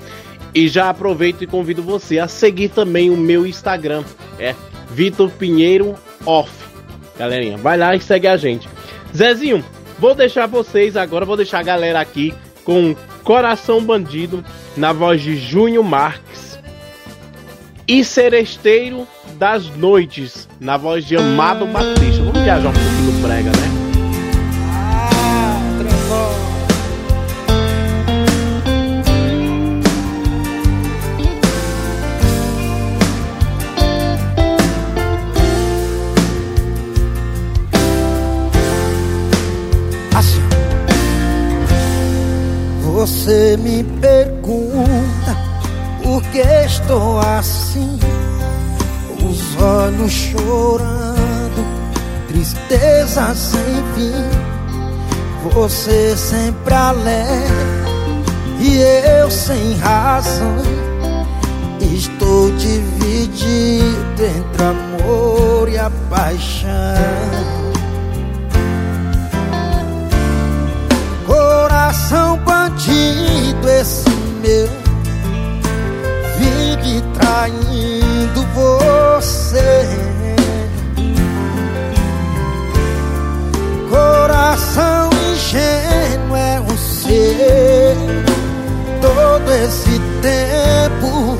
E 0.55 0.69
já 0.69 0.89
aproveito 0.89 1.43
e 1.43 1.47
convido 1.47 1.83
você 1.83 2.19
a 2.19 2.29
seguir 2.29 2.69
também 2.69 3.11
o 3.11 3.16
meu 3.16 3.47
Instagram. 3.47 4.05
É 4.39 4.55
Vitor 4.91 5.31
Pinheiro 5.31 5.95
Off. 6.25 6.51
Galerinha, 7.19 7.57
vai 7.57 7.77
lá 7.77 7.95
e 7.95 8.01
segue 8.01 8.29
a 8.29 8.37
gente. 8.37 8.69
Zezinho, 9.16 9.65
vou 9.99 10.15
deixar 10.15 10.47
vocês 10.47 10.97
agora, 10.97 11.24
vou 11.24 11.36
deixar 11.36 11.61
a 11.61 11.62
galera 11.62 12.01
aqui 12.01 12.35
com 12.65 12.97
Coração 13.23 13.82
Bandido 13.82 14.45
na 14.77 14.93
voz 14.93 15.23
de 15.23 15.36
Júnior 15.36 15.85
Marques 15.85 16.59
e 17.86 18.05
Seresteiro 18.05 19.07
das 19.39 19.69
Noites 19.77 20.49
na 20.61 20.77
voz 20.77 21.05
de 21.05 21.16
Amado 21.16 21.66
Batista. 21.66 22.23
Vamos 22.23 22.43
viajar 22.43 22.69
um 22.69 22.73
pouquinho 22.73 23.12
no 23.12 23.23
brega, 23.23 23.51
né? 23.51 23.64
Assim, 47.21 47.99
os 49.25 49.61
olhos 49.61 50.12
chorando, 50.12 51.65
tristeza 52.29 53.35
sem 53.35 53.75
fim. 53.95 55.51
Você 55.53 56.16
sempre 56.16 56.75
alegre 56.75 57.85
e 58.61 58.79
eu 59.21 59.31
sem 59.31 59.77
razão. 59.77 60.57
Estou 61.81 62.51
dividido 62.53 64.23
entre 64.23 64.62
amor 64.62 65.69
e 65.69 65.79
a 65.79 65.91
paixão. 66.09 66.71
Coração 71.27 72.39
bandido, 72.39 73.69
esse 73.69 74.09
meu 74.43 74.84
traindo 77.15 78.47
você. 78.55 79.86
Coração 83.89 85.11
ingênuo 85.32 86.36
é 86.36 86.61
o 86.61 86.77
seu. 86.77 87.15
Todo 89.01 89.53
esse 89.53 90.01
tempo 90.20 91.39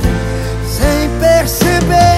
sem 0.69 1.09
perceber. 1.21 2.15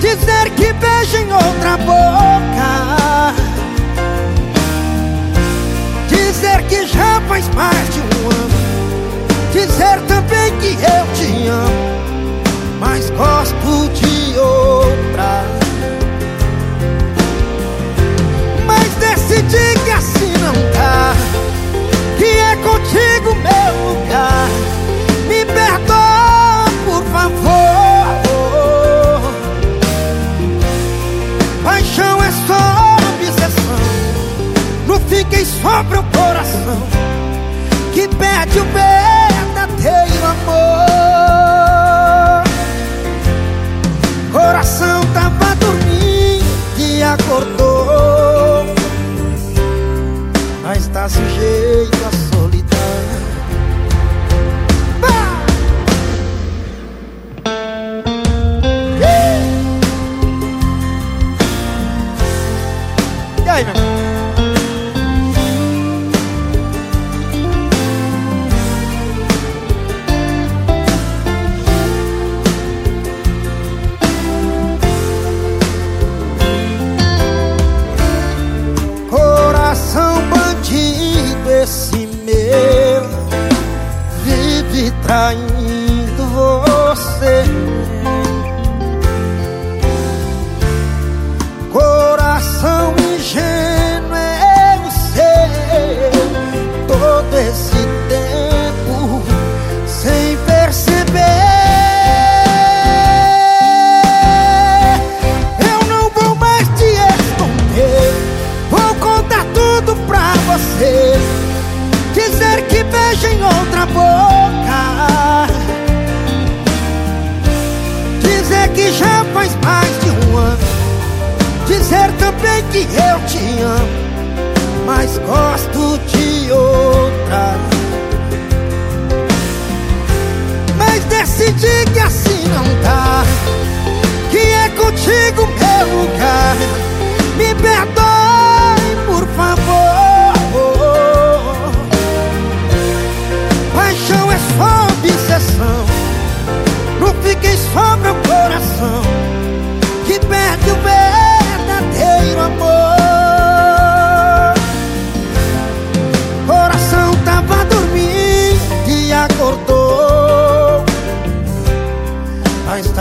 Dizer 0.00 0.50
que 0.56 0.72
beijo 0.72 1.16
em 1.18 1.32
outra 1.32 1.76
boca. 1.76 2.29
Faz 7.30 7.48
mais 7.54 7.88
de 7.90 8.00
um 8.00 8.28
ano. 8.28 8.50
Dizer 9.52 10.00
também 10.08 10.52
que 10.58 10.72
eu 10.74 11.14
te 11.14 11.46
amo. 11.46 11.70
Mas 12.80 13.08
gosto 13.10 13.88
de 13.94 14.36
outra. 14.36 14.79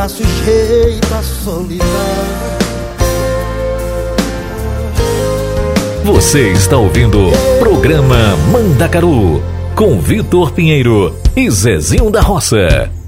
Sujeito 0.09 1.13
à 1.13 1.21
solidão. 1.21 1.87
Você 6.03 6.51
está 6.51 6.75
ouvindo 6.75 7.29
Programa 7.59 8.35
Mandacaru 8.51 9.41
com 9.75 9.99
Vitor 9.99 10.51
Pinheiro 10.51 11.15
e 11.35 11.49
Zezinho 11.49 12.09
da 12.09 12.21
Roça. 12.21 12.98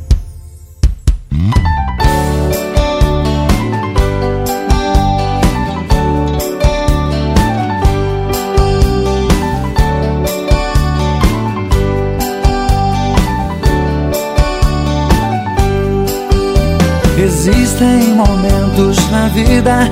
Existem 17.82 18.14
momentos 18.14 19.10
na 19.10 19.28
vida 19.30 19.92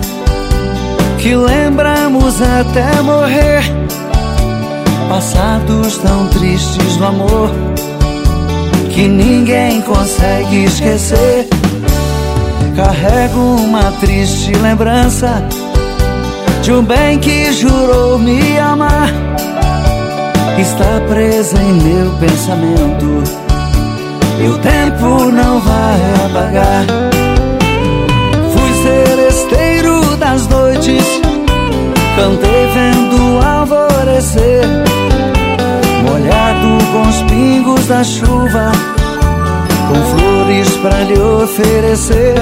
que 1.18 1.36
lembramos 1.36 2.40
até 2.40 3.02
morrer. 3.02 3.64
Passados 5.10 5.98
tão 5.98 6.28
tristes 6.28 6.98
do 6.98 7.06
amor 7.06 7.50
que 8.94 9.08
ninguém 9.08 9.82
consegue 9.82 10.66
esquecer. 10.66 11.48
Carrego 12.76 13.40
uma 13.40 13.92
triste 14.00 14.52
lembrança 14.52 15.44
de 16.62 16.72
um 16.72 16.84
bem 16.84 17.18
que 17.18 17.52
jurou 17.54 18.20
me 18.20 18.60
amar. 18.60 19.10
Está 20.60 21.02
presa 21.10 21.60
em 21.60 21.74
meu 21.74 22.12
pensamento 22.20 23.24
e 24.44 24.48
o 24.48 24.58
tempo 24.60 25.32
não 25.32 25.60
vai 25.60 26.00
apagar. 26.28 27.19
Seresteiro 29.40 30.18
das 30.18 30.48
noites, 30.48 31.22
cantei 32.18 32.68
vendo 32.74 33.38
o 33.38 33.42
alvorecer, 33.42 34.66
molhado 36.04 36.86
com 36.92 37.02
os 37.04 37.22
pingos 37.22 37.86
da 37.86 38.04
chuva, 38.04 38.72
com 39.88 40.20
flores 40.20 40.76
pra 40.82 41.04
lhe 41.04 41.18
oferecer. 41.18 42.36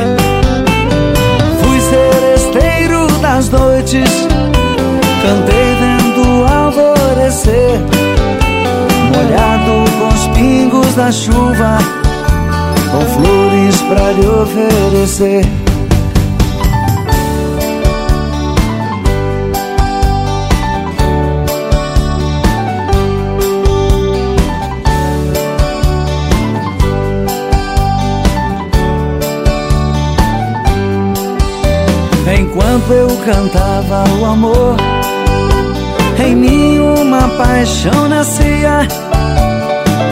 Fui 1.62 1.80
noites, 3.50 4.28
cantei 5.22 5.76
vendo 5.80 6.22
o 6.40 6.48
alvorecer, 6.52 7.80
molhado 9.14 9.92
com 10.00 10.08
os 10.08 10.28
pingos 10.36 10.96
da 10.96 11.12
chuva, 11.12 11.78
com 12.92 13.22
flores 13.22 13.82
pra 13.84 14.12
lhe 14.14 14.28
oferecer. 14.28 15.57
Enquanto 32.58 32.92
eu 32.92 33.08
cantava 33.24 34.04
o 34.20 34.26
amor, 34.26 34.78
em 36.18 36.36
mim 36.36 36.80
uma 36.80 37.30
paixão 37.38 38.10
nascia. 38.10 38.88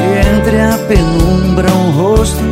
E 0.05 0.37
entre 0.37 0.61
a 0.61 0.77
penumbra 0.87 1.67
um 1.73 1.89
rosto, 1.89 2.43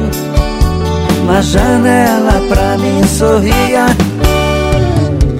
na 1.28 1.44
janela 1.44 2.42
pra 2.50 2.76
mim 2.80 3.04
sorria. 3.04 3.86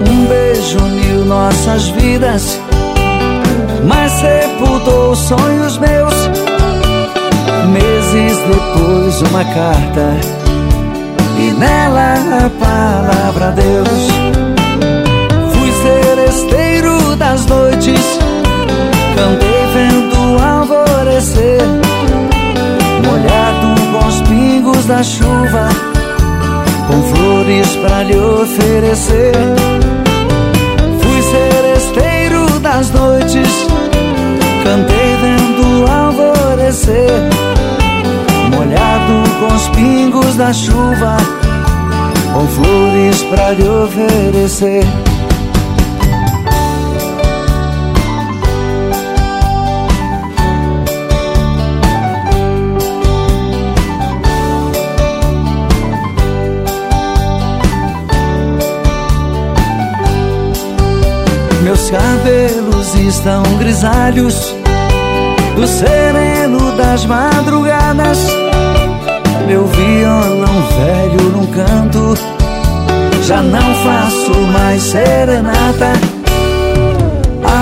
Um 0.08 0.26
beijo 0.26 0.78
uniu 0.78 1.24
nossas 1.24 1.88
vidas, 1.88 2.60
mas 3.82 4.12
sepultou 4.12 5.16
sonhos 5.16 5.78
meus. 5.78 6.14
Meses 7.72 8.38
depois, 8.38 9.20
uma 9.22 9.44
carta 9.46 10.43
e 11.38 11.52
nela 11.52 12.14
a 12.44 12.50
palavra 12.50 13.52
Deus. 13.52 14.08
Fui 15.52 15.72
seresteiro 15.82 17.16
das 17.16 17.46
noites, 17.46 18.18
cantei 19.16 19.66
vendo 19.74 20.42
alvorecer, 20.42 21.62
molhado 23.04 23.80
com 23.92 24.06
os 24.06 24.20
pingos 24.22 24.84
da 24.86 25.02
chuva, 25.02 25.68
com 26.86 27.02
flores 27.14 27.76
pra 27.76 28.02
lhe 28.02 28.16
oferecer. 28.16 29.34
Fui 31.00 31.22
seresteiro 31.22 32.58
das 32.60 32.90
noites, 32.90 33.66
cantei 34.62 35.16
vendo 35.20 35.90
alvorecer 35.90 37.44
molhado 38.74 39.30
com 39.38 39.54
os 39.54 39.68
pingos 39.68 40.36
da 40.36 40.52
chuva, 40.52 41.16
com 42.32 42.46
flores 42.48 43.22
pra 43.24 43.52
lhe 43.52 43.68
oferecer. 43.68 44.84
Meus 61.62 61.90
cabelos 61.90 62.94
estão 62.94 63.42
grisalhos 63.58 64.54
do 65.56 65.66
sereno 65.66 66.72
das 66.76 67.06
madrugadas. 67.06 68.43
Meu 69.46 69.66
violão 69.66 70.62
velho 70.76 71.30
num 71.30 71.46
canto, 71.46 72.18
já 73.22 73.42
não 73.42 73.74
faço 73.84 74.32
mais 74.52 74.82
serenata. 74.82 75.92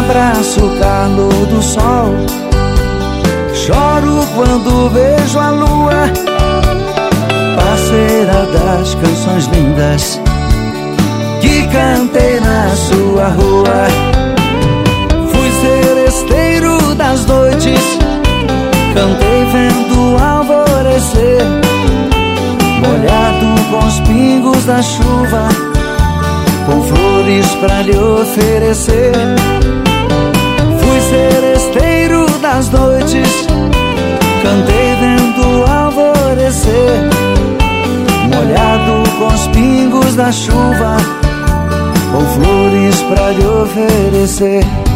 Abraço 0.00 0.60
o 0.64 0.78
calor 0.78 1.46
do 1.46 1.62
sol, 1.62 2.14
choro 3.54 4.26
quando 4.34 4.90
vejo 4.90 5.38
a 5.38 5.50
lua, 5.50 6.10
parceira 7.56 8.46
das 8.52 8.94
canções 8.94 9.46
lindas 9.46 10.20
que 11.40 11.66
cantei 11.68 12.40
na 12.40 12.68
sua 12.76 13.28
rua. 13.28 13.88
Fui 15.32 15.50
seresteiro 15.60 16.94
das 16.94 17.26
noites, 17.26 17.98
cantei 18.94 19.44
vendo 19.52 20.16
alvorecer, 20.22 21.61
com 23.72 23.86
os 23.86 24.00
pingos 24.00 24.66
da 24.66 24.82
chuva, 24.82 25.48
com 26.66 26.82
flores 26.82 27.54
pra 27.54 27.80
lhe 27.80 27.96
oferecer. 27.96 29.12
Fui 30.78 31.00
seresteiro 31.00 32.26
das 32.42 32.68
noites, 32.68 33.46
cantei 34.42 34.94
vendo 35.00 35.64
alvorecer, 35.70 37.08
molhado 38.34 39.10
com 39.18 39.28
os 39.28 39.46
pingos 39.48 40.16
da 40.16 40.30
chuva, 40.30 40.98
com 42.12 42.26
flores 42.26 43.00
pra 43.00 43.30
lhe 43.30 43.46
oferecer. 43.46 44.91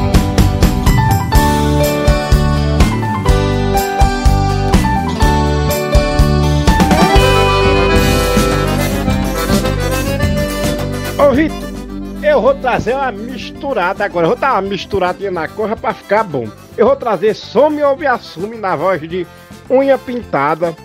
Eu 12.37 12.43
vou 12.43 12.55
trazer 12.55 12.95
uma 12.95 13.11
misturada 13.11 14.05
agora. 14.05 14.27
Eu 14.27 14.31
vou 14.31 14.39
dar 14.39 14.53
uma 14.53 14.63
misturadinha 14.63 15.31
na 15.31 15.49
coisa 15.49 15.75
pra 15.75 15.95
ficar 15.95 16.23
bom. 16.23 16.47
Eu 16.77 16.87
vou 16.87 16.97
trazer 16.97 17.35
Some 17.35 17.83
Ouve 17.83 18.07
Assume 18.07 18.59
na 18.59 18.77
voz 18.77 19.01
de 19.01 19.27
Unha 19.71 19.97
Pintada. 19.97 20.77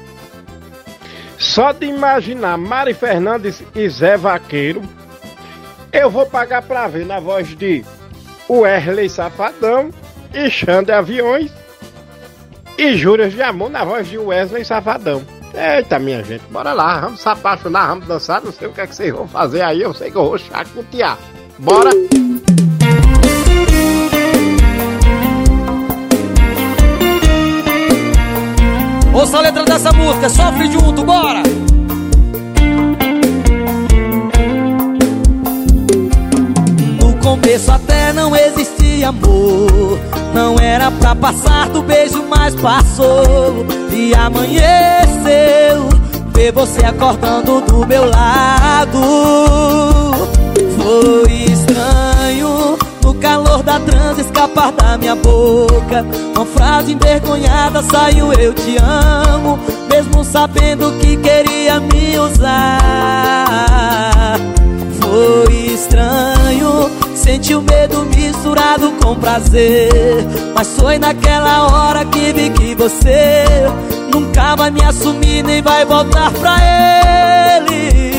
Só 1.38 1.74
de 1.74 1.88
imaginar 1.88 2.58
Mari 2.58 2.94
Fernandes 2.94 3.62
e 3.76 3.90
Zé 3.90 4.16
Vaqueiro. 4.16 4.82
Eu 5.92 6.10
vou 6.10 6.26
pagar 6.26 6.62
pra 6.62 6.88
ver 6.88 7.06
na 7.06 7.20
voz 7.20 7.50
de 7.50 7.84
Wesley 8.50 9.10
Safadão 9.10 9.90
e 10.34 10.50
Xande 10.50 10.94
Aviões. 10.94 11.52
E 12.78 12.96
Júrias 12.96 13.34
de 13.34 13.42
Amor 13.42 13.70
na 13.70 13.84
voz 13.84 14.08
de 14.08 14.18
Wesley 14.18 14.64
Safadão. 14.64 15.22
Eita, 15.54 16.00
minha 16.00 16.24
gente, 16.24 16.46
bora 16.50 16.72
lá, 16.72 17.02
vamos 17.02 17.20
se 17.20 17.28
apaixonar, 17.28 17.88
vamos 17.88 18.08
dançar. 18.08 18.42
Não 18.42 18.54
sei 18.54 18.70
o 18.70 18.72
que 18.72 18.80
é 18.80 18.88
que 18.88 18.96
vocês 18.96 19.12
vão 19.12 19.28
fazer 19.28 19.62
aí, 19.62 19.82
eu 19.82 19.94
sei 19.94 20.10
que 20.10 20.16
eu 20.16 20.24
vou 20.24 20.38
chacotear. 20.38 21.18
Bora! 21.62 21.92
Ouça 29.14 29.38
a 29.38 29.42
letra 29.42 29.64
dessa 29.64 29.94
música, 29.94 30.28
sofre 30.28 30.72
junto, 30.72 31.04
bora! 31.04 31.44
No 37.00 37.14
começo 37.20 37.72
até 37.72 38.12
não 38.12 38.36
existia 38.36 39.10
amor 39.10 40.00
Não 40.34 40.56
era 40.60 40.90
pra 40.90 41.14
passar 41.14 41.70
do 41.70 41.84
beijo, 41.84 42.26
mas 42.28 42.56
passou 42.56 43.68
E 43.92 44.16
amanheceu 44.16 45.90
Ver 46.34 46.52
você 46.54 46.84
acordando 46.84 47.62
do 47.62 47.86
meu 47.86 48.10
lado 48.10 49.62
Foi 50.82 51.32
estranho. 51.32 52.78
No 53.04 53.14
calor 53.16 53.64
da 53.64 53.80
transa 53.80 54.22
escapar 54.22 54.72
da 54.72 54.98
minha 54.98 55.16
boca. 55.16 56.06
Uma 56.36 56.46
frase 56.46 56.94
envergonhada 56.94 57.82
saiu 57.84 58.34
eu 58.34 58.54
te 58.54 58.78
amo. 58.78 59.60
Mesmo 59.90 60.24
sabendo 60.24 60.92
que 61.00 61.18
queria 61.18 61.80
me 61.80 62.18
usar. 62.20 63.60
Foi 65.02 65.54
estranho 65.54 66.90
Senti 67.22 67.54
o 67.54 67.62
medo 67.62 68.04
misturado 68.06 68.92
com 68.94 69.16
prazer. 69.16 70.26
Mas 70.56 70.68
foi 70.70 70.98
naquela 70.98 71.68
hora 71.68 72.04
que 72.04 72.34
vi 72.34 72.50
que 72.50 72.74
você 72.74 73.46
Nunca 74.12 74.56
vai 74.56 74.72
me 74.72 74.84
assumir 74.84 75.44
nem 75.44 75.62
vai 75.62 75.86
voltar 75.86 76.32
pra 76.32 76.58
ele 76.58 78.11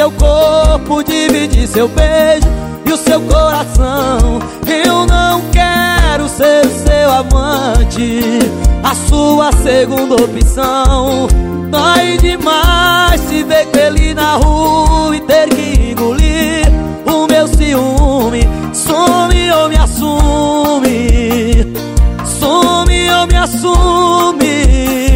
seu 0.00 0.10
corpo 0.12 1.04
Dividir 1.04 1.68
seu 1.68 1.86
beijo 1.88 2.48
e 2.86 2.92
o 2.92 2.96
seu 2.96 3.20
coração 3.20 4.40
Eu 4.66 5.04
não 5.04 5.42
quero 5.52 6.26
ser 6.26 6.64
seu 6.68 7.12
amante 7.12 8.38
A 8.82 8.94
sua 8.94 9.52
segunda 9.52 10.14
opção 10.14 11.28
Dói 11.70 12.16
demais 12.16 13.20
se 13.28 13.42
ver 13.42 13.66
com 13.66 13.78
ele 13.78 14.14
na 14.14 14.36
rua 14.36 15.14
e 15.14 15.20
ter 15.20 15.48
que 15.50 15.90
engolir 15.92 16.66
o 17.06 17.26
meu 17.26 17.46
ciúme. 17.46 18.48
Some 18.72 19.52
ou 19.52 19.68
me 19.68 19.76
assume, 19.76 21.08
some 22.24 23.10
ou 23.10 23.26
me 23.26 23.36
assume. 23.36 25.09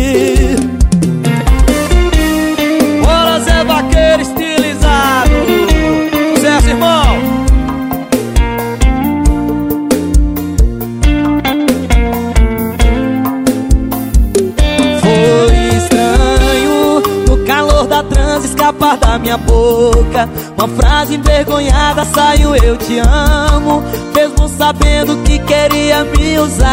Escapar 18.74 18.96
da 18.96 19.18
minha 19.18 19.36
boca. 19.38 20.28
Uma 20.56 20.68
frase 20.68 21.14
envergonhada 21.14 22.04
saiu 22.04 22.54
eu 22.56 22.76
te 22.76 22.98
amo, 22.98 23.82
mesmo 24.14 24.48
sabendo 24.48 25.16
que 25.18 25.38
queria 25.38 26.04
me 26.04 26.38
usar. 26.38 26.68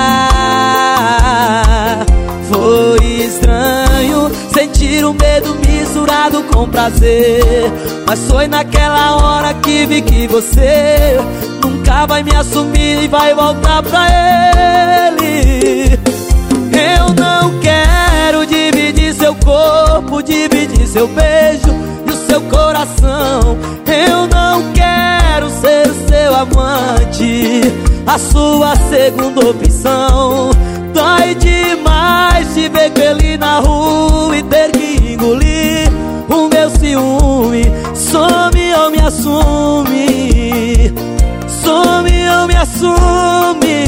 Foi 2.49 3.05
estranho 3.05 4.31
sentir 4.53 5.05
o 5.05 5.13
medo 5.13 5.55
misturado 5.65 6.43
com 6.43 6.67
prazer. 6.67 7.71
Mas 8.05 8.19
foi 8.29 8.47
naquela 8.47 9.15
hora 9.15 9.53
que 9.53 9.85
vi 9.85 10.01
que 10.01 10.27
você 10.27 11.17
nunca 11.63 12.05
vai 12.05 12.23
me 12.23 12.35
assumir 12.35 13.03
e 13.03 13.07
vai 13.07 13.33
voltar 13.33 13.81
pra 13.83 14.07
ele. 14.09 15.99
Eu 16.97 17.13
não 17.13 17.59
quero 17.59 17.90
corpo, 19.43 20.21
dividir 20.21 20.87
seu 20.87 21.07
beijo 21.07 21.69
e 22.05 22.11
o 22.11 22.15
seu 22.27 22.41
coração. 22.41 23.57
Eu 23.85 24.27
não 24.27 24.71
quero 24.73 25.49
ser 25.49 25.89
o 25.89 26.07
seu 26.07 26.35
amante, 26.35 27.61
a 28.05 28.17
sua 28.17 28.75
segunda 28.89 29.49
opção. 29.49 30.51
Dói 30.93 31.35
demais 31.35 32.53
te 32.53 32.69
ver 32.69 32.91
com 32.91 33.01
ele 33.01 33.37
na 33.37 33.59
rua 33.59 34.37
e 34.37 34.43
ter 34.43 34.71
que 34.71 35.13
engolir 35.13 35.89
o 36.29 36.47
meu 36.49 36.69
ciúme. 36.69 37.65
Some 37.93 38.73
ou 38.73 38.91
me 38.91 38.99
assume, 38.99 40.93
some 41.47 42.29
ou 42.29 42.47
me 42.47 42.55
assume. 42.55 43.81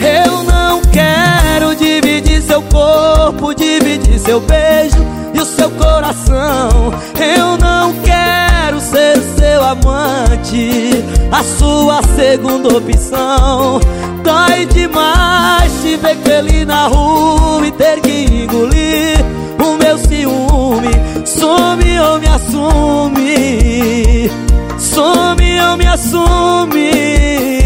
Eu 0.00 0.42
não 0.44 0.80
quero 0.92 1.74
dividir 1.76 2.40
seu 2.42 2.62
corpo, 2.62 3.54
dividir 3.96 4.18
seu 4.18 4.40
beijo 4.40 4.98
e 5.34 5.40
o 5.40 5.44
seu 5.44 5.70
coração. 5.70 6.92
Eu 7.18 7.56
não 7.58 7.92
quero 8.02 8.80
ser 8.80 9.18
seu 9.38 9.64
amante, 9.64 11.04
a 11.32 11.42
sua 11.42 12.02
segunda 12.14 12.76
opção. 12.76 13.80
Dói 14.22 14.66
demais 14.66 15.72
te 15.82 15.96
ver 15.96 16.16
com 16.16 16.30
ele 16.30 16.64
na 16.64 16.86
rua 16.88 17.66
e 17.66 17.72
ter 17.72 18.00
que 18.00 18.24
engolir 18.24 19.18
o 19.58 19.76
meu 19.76 19.98
ciúme. 19.98 20.94
Some 21.24 21.98
ou 21.98 22.20
me 22.20 22.28
assume, 22.28 24.30
some 24.78 25.60
ou 25.60 25.76
me 25.76 25.86
assume. 25.86 27.65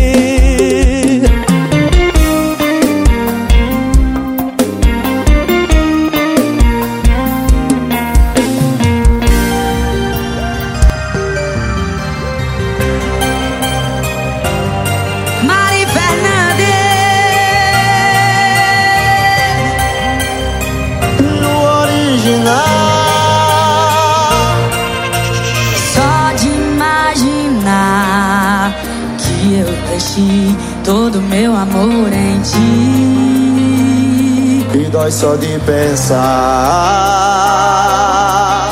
Dói 35.11 35.13
só 35.13 35.35
de 35.35 35.59
pensar. 35.61 36.21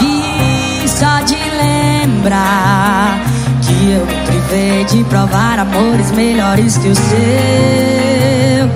E 0.00 0.88
só 0.88 1.20
de 1.24 1.34
lembrar 1.34 3.20
Que 3.62 3.92
eu 3.92 4.06
me 4.06 4.14
privei 4.26 4.84
de 4.84 5.02
provar 5.04 5.58
amores 5.58 6.12
melhores 6.12 6.78
que 6.78 6.88
o 6.88 6.94
seu. 6.94 8.70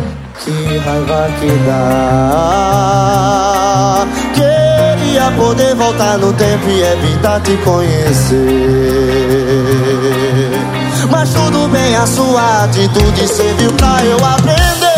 Que 0.44 0.78
raiva 0.78 1.30
que 1.40 1.50
dá. 1.66 2.98
Queria 4.34 5.30
poder 5.36 5.74
voltar 5.76 6.18
no 6.18 6.32
tempo 6.32 6.68
e 6.68 6.82
evitar 6.82 7.40
te 7.40 7.56
conhecer. 7.58 8.38
Mas 11.10 11.30
tudo 11.30 11.68
bem, 11.68 11.94
a 11.96 12.06
sua 12.06 12.64
atitude 12.64 13.28
serviu 13.28 13.72
pra 13.74 14.04
eu 14.04 14.16
aprender 14.24 14.91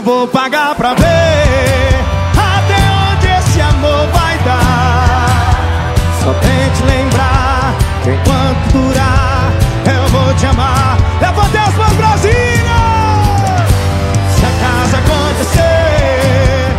Eu 0.00 0.04
vou 0.04 0.26
pagar 0.26 0.74
pra 0.76 0.94
ver 0.94 1.94
até 2.32 2.80
onde 3.12 3.26
esse 3.38 3.60
amor 3.60 4.08
vai 4.10 4.38
dar. 4.38 5.54
Só 6.24 6.32
tente 6.32 6.82
lembrar 6.84 7.74
que 8.02 8.08
enquanto 8.08 8.72
durar, 8.72 9.52
eu 9.84 10.08
vou 10.08 10.32
te 10.36 10.46
amar. 10.46 10.96
Levante 11.20 11.58
as 11.58 11.74
mãos, 11.74 11.92
Brasília! 11.92 12.80
Se 14.36 14.46
acaso 14.46 14.96
acontecer, 14.96 16.72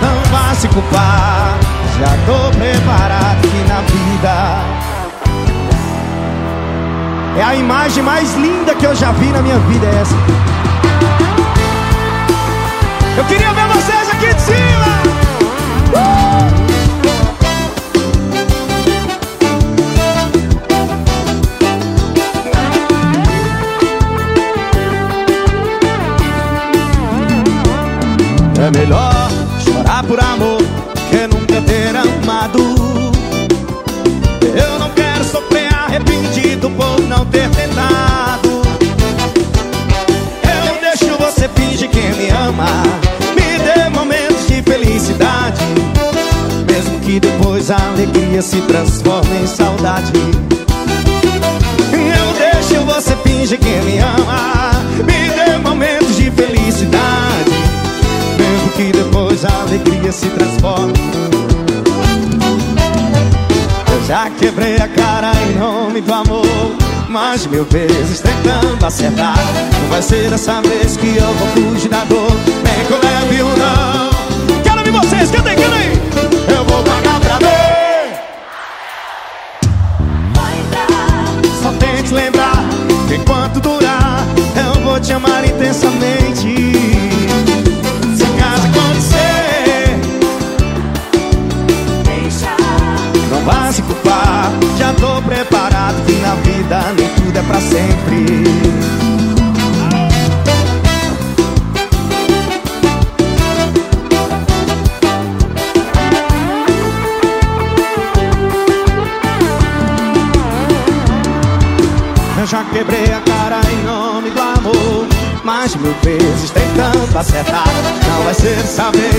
não 0.00 0.22
vá 0.32 0.54
se 0.54 0.68
culpar. 0.68 1.58
Já 2.00 2.16
tô 2.24 2.50
preparado 2.56 3.46
É 7.38 7.42
a 7.44 7.54
imagem 7.54 8.02
mais 8.02 8.34
linda 8.34 8.74
que 8.74 8.84
eu 8.84 8.96
já 8.96 9.12
vi 9.12 9.26
na 9.26 9.40
minha 9.40 9.56
vida, 9.60 9.86
é 9.86 10.00
essa. 10.00 10.16
Eu 13.16 13.24
queria 13.26 13.52
ver 13.52 13.66
vocês 13.68 14.10
aqui 14.10 14.34
de 14.34 14.40
cima. 14.40 14.88
É 28.66 28.70
melhor 28.76 29.30
chorar 29.60 30.02
por 30.02 30.18
amor 30.18 30.58
que 31.08 31.28
nunca 31.28 31.62
ter 31.62 31.94
amado. 31.94 32.77
Depois 47.20 47.70
a 47.70 47.76
alegria 47.76 48.40
se 48.40 48.60
transforme 48.62 49.42
em 49.42 49.46
saudade. 49.46 50.12
Eu 51.92 52.32
deixo 52.38 52.84
você 52.84 53.16
fingir 53.16 53.58
que 53.58 53.80
me 53.82 53.98
ama. 53.98 54.70
Me 54.98 55.28
dê 55.30 55.58
momentos 55.58 56.16
de 56.16 56.30
felicidade. 56.30 57.50
Mesmo 58.38 58.70
que 58.76 58.92
depois 58.92 59.44
a 59.44 59.62
alegria 59.62 60.12
se 60.12 60.26
transforme. 60.28 60.92
Eu 63.92 64.06
já 64.06 64.30
quebrei 64.30 64.76
a 64.76 64.88
cara 64.88 65.32
em 65.48 65.58
nome 65.58 66.00
do 66.00 66.14
amor. 66.14 66.46
Mais 67.08 67.46
mil 67.46 67.64
vezes 67.64 68.20
tentando 68.20 68.84
acertar. 68.86 69.38
Não 69.82 69.88
vai 69.88 70.02
ser 70.02 70.30
dessa 70.30 70.60
vez 70.62 70.96
que 70.96 71.16
eu 71.16 71.34
vou 71.34 71.48
fugir 71.48 71.88
da 71.88 72.04
dor. 72.04 72.30
Nem 72.62 72.86
eu 72.88 73.00
leve 73.02 73.42
ou 73.42 73.56
não. 73.56 74.62
Quero 74.62 74.78
ouvir 74.78 74.92
vocês, 74.92 75.30
cantem, 75.30 75.56
cantem. 75.56 75.97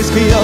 Dessa 0.00 0.14
vez 0.14 0.30
que 0.30 0.39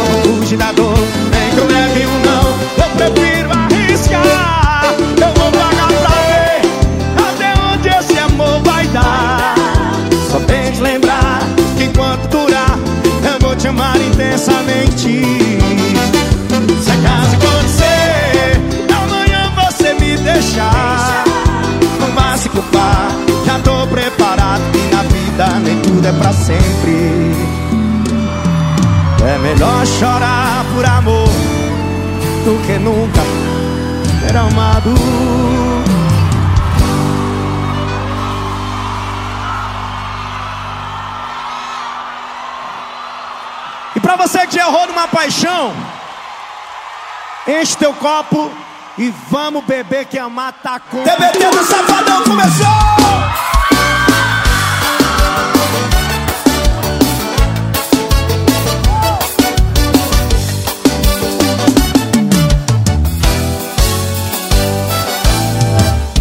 paixão, 45.66 45.74
enche 47.48 47.76
teu 47.76 47.92
copo 47.94 48.50
e 48.98 49.12
vamos 49.30 49.64
beber 49.64 50.06
que 50.06 50.18
amar 50.18 50.52
tá 50.62 50.78
com. 50.78 51.02
TBT 51.02 51.50
do 51.50 51.64
Safadão 51.64 52.22
começou! 52.24 52.66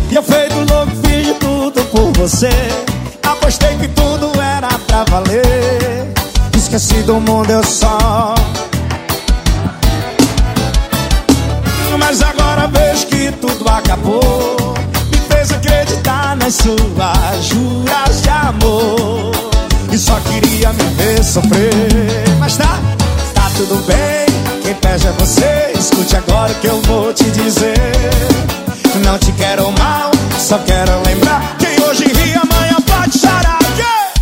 E 0.09 0.15
eu 0.15 0.23
feito 0.23 0.55
louco, 0.55 0.91
fiz 1.05 1.37
tudo 1.39 1.83
por 1.85 2.11
você. 2.13 2.49
Apostei 3.23 3.77
que 3.77 3.87
tudo 3.89 4.31
era 4.41 4.69
pra 4.87 5.03
valer. 5.03 6.13
Esqueci 6.55 7.03
do 7.03 7.15
mundo, 7.15 7.51
eu 7.51 7.63
só 7.63 7.94
suas 16.53 17.45
juras 17.45 18.21
de 18.21 18.29
amor. 18.29 19.31
E 19.91 19.97
só 19.97 20.19
queria 20.19 20.71
me 20.73 20.83
ver 20.95 21.23
sofrer. 21.23 22.23
Mas 22.39 22.57
tá, 22.57 22.79
tá 23.33 23.49
tudo 23.57 23.75
bem. 23.87 24.25
Quem 24.61 24.73
pede 24.75 25.07
é 25.07 25.11
você. 25.13 25.73
Escute 25.77 26.15
agora 26.15 26.51
o 26.51 26.55
que 26.55 26.67
eu 26.67 26.81
vou 26.83 27.13
te 27.13 27.23
dizer. 27.31 27.75
Não 29.03 29.19
te 29.19 29.31
quero 29.33 29.71
mal 29.73 30.09
Só 30.39 30.57
quero 30.59 30.91
lembrar 31.05 31.57
Quem 31.59 31.83
hoje 31.83 32.05
ri 32.05 32.33
amanhã 32.33 32.77
pode 32.87 33.19
chorar. 33.19 33.59
Yeah! 33.77 34.13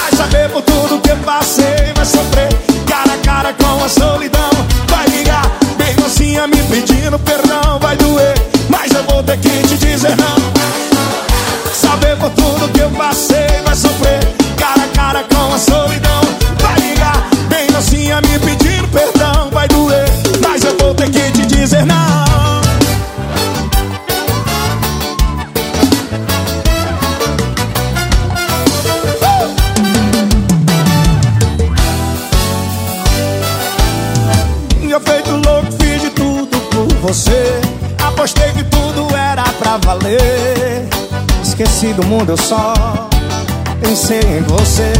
Vai 0.00 0.12
saber 0.16 0.50
por 0.50 0.62
tudo 0.62 1.00
que 1.00 1.14
passei 1.24 1.92
Vai 1.94 2.04
sofrer 2.04 2.48
cara 2.86 3.14
a 3.14 3.18
cara 3.18 3.54
com 3.54 3.84
a 3.84 3.88
solidão. 3.88 4.50
Vai 4.88 5.06
ligar 5.08 5.50
bem 5.78 5.94
mocinha 6.00 6.46
me 6.48 6.62
pedindo 6.64 7.18
perdão 7.20 7.78
Vai 7.80 7.96
doer, 7.96 8.34
mas 8.68 8.92
eu 8.92 9.04
vou 9.04 9.22
ter 9.22 9.38
que 9.38 9.48
te 9.68 9.76
dizer 9.76 10.16
não 10.16 10.55
por 12.86 12.90
tudo 12.90 12.90
que 12.90 12.90
eu 12.90 12.90
passei 12.90 13.62
Vai 13.64 13.74
sofrer 13.76 14.20
cara 14.56 14.84
a 14.84 14.88
cara 14.88 15.24
com 15.24 15.54
a 15.54 15.58
solidão. 15.58 16.20
Vai 16.60 16.80
ligar 16.80 17.28
bem 17.48 17.70
mocinha 17.70 18.20
me 18.22 18.38
pedindo 18.38 18.65
Esqueci 41.76 41.92
do 41.92 42.06
mundo, 42.06 42.30
eu 42.30 42.38
só 42.38 42.72
pensei 43.82 44.18
em 44.20 44.40
você. 44.44 44.94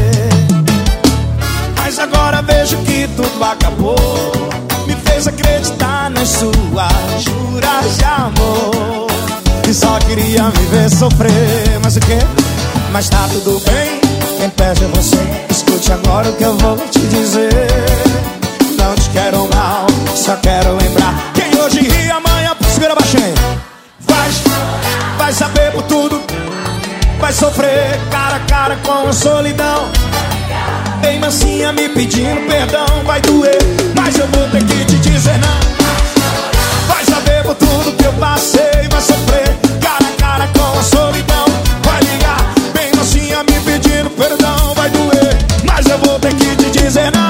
Mas 1.78 1.98
agora 1.98 2.42
vejo 2.42 2.76
que 2.82 3.08
tudo 3.16 3.42
acabou. 3.42 3.96
Me 4.86 4.94
fez 4.94 5.26
acreditar 5.26 6.10
nas 6.10 6.28
suas 6.28 7.22
juras 7.22 7.96
de 7.96 8.04
amor. 8.04 9.06
E 9.66 9.72
só 9.72 9.98
queria 10.00 10.42
me 10.42 10.66
ver 10.66 10.90
sofrer. 10.90 11.80
Mas 11.82 11.96
o 11.96 12.00
que? 12.00 12.18
mas 12.92 13.08
tá 13.08 13.26
tudo 13.32 13.58
bem. 13.60 13.98
Quem 14.38 14.50
pede 14.50 14.84
é 14.84 14.88
você. 14.88 15.16
Escute 15.48 15.90
agora 15.90 16.28
o 16.28 16.32
que 16.34 16.44
eu 16.44 16.58
vou 16.58 16.76
te 16.76 17.00
dizer. 17.00 17.70
Não 18.78 18.94
te 18.96 19.08
quero 19.14 19.48
mal, 19.54 19.86
só 20.14 20.36
quero 20.36 20.76
lembrar. 20.76 21.32
Quem 21.32 21.58
hoje 21.58 21.80
ri, 21.80 22.10
amanhã 22.10 22.54
segura 22.68 22.94
baixinho. 22.94 23.34
Vai, 24.00 24.28
vai 25.16 25.32
saber 25.32 25.72
por 25.72 25.82
tudo. 25.84 26.25
Vai 27.26 27.32
sofrer 27.32 27.98
cara 28.08 28.36
a 28.36 28.40
cara 28.48 28.76
com 28.84 29.08
a 29.08 29.12
solidão. 29.12 29.90
Bem 31.00 31.18
mansinha 31.18 31.72
me 31.72 31.88
pedindo 31.88 32.46
perdão. 32.46 32.86
Vai 33.04 33.20
doer, 33.20 33.58
mas 33.96 34.16
eu 34.16 34.28
vou 34.28 34.48
ter 34.50 34.62
que 34.62 34.84
te 34.84 34.96
dizer 35.00 35.36
não. 35.38 36.86
Vai 36.86 37.04
saber 37.04 37.42
por 37.42 37.56
tudo 37.56 37.96
que 37.96 38.04
eu 38.04 38.12
passei. 38.12 38.86
Vai 38.88 39.00
sofrer 39.00 39.58
cara 39.80 40.06
a 40.06 40.20
cara 40.20 40.48
com 40.56 40.78
a 40.78 40.82
solidão. 40.84 41.46
Vai 41.82 42.00
ligar, 42.02 42.54
bem 42.72 42.94
mansinha 42.94 43.42
me 43.42 43.58
pedindo 43.58 44.08
perdão. 44.10 44.72
Vai 44.76 44.88
doer, 44.90 45.36
mas 45.64 45.84
eu 45.84 45.98
vou 45.98 46.20
ter 46.20 46.32
que 46.32 46.54
te 46.54 46.70
dizer 46.78 47.10
não. 47.10 47.25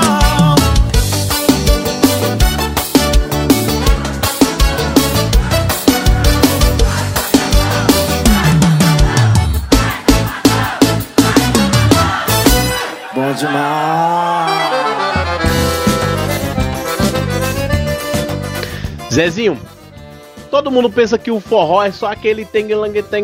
Zezinho, 19.17 19.59
todo 20.51 20.71
mundo 20.71 20.91
pensa 20.91 21.17
que 21.17 21.31
o 21.31 21.41
forró 21.41 21.83
é 21.83 21.91
só 21.91 22.13
aquele 22.13 22.45
tengue 22.45 22.75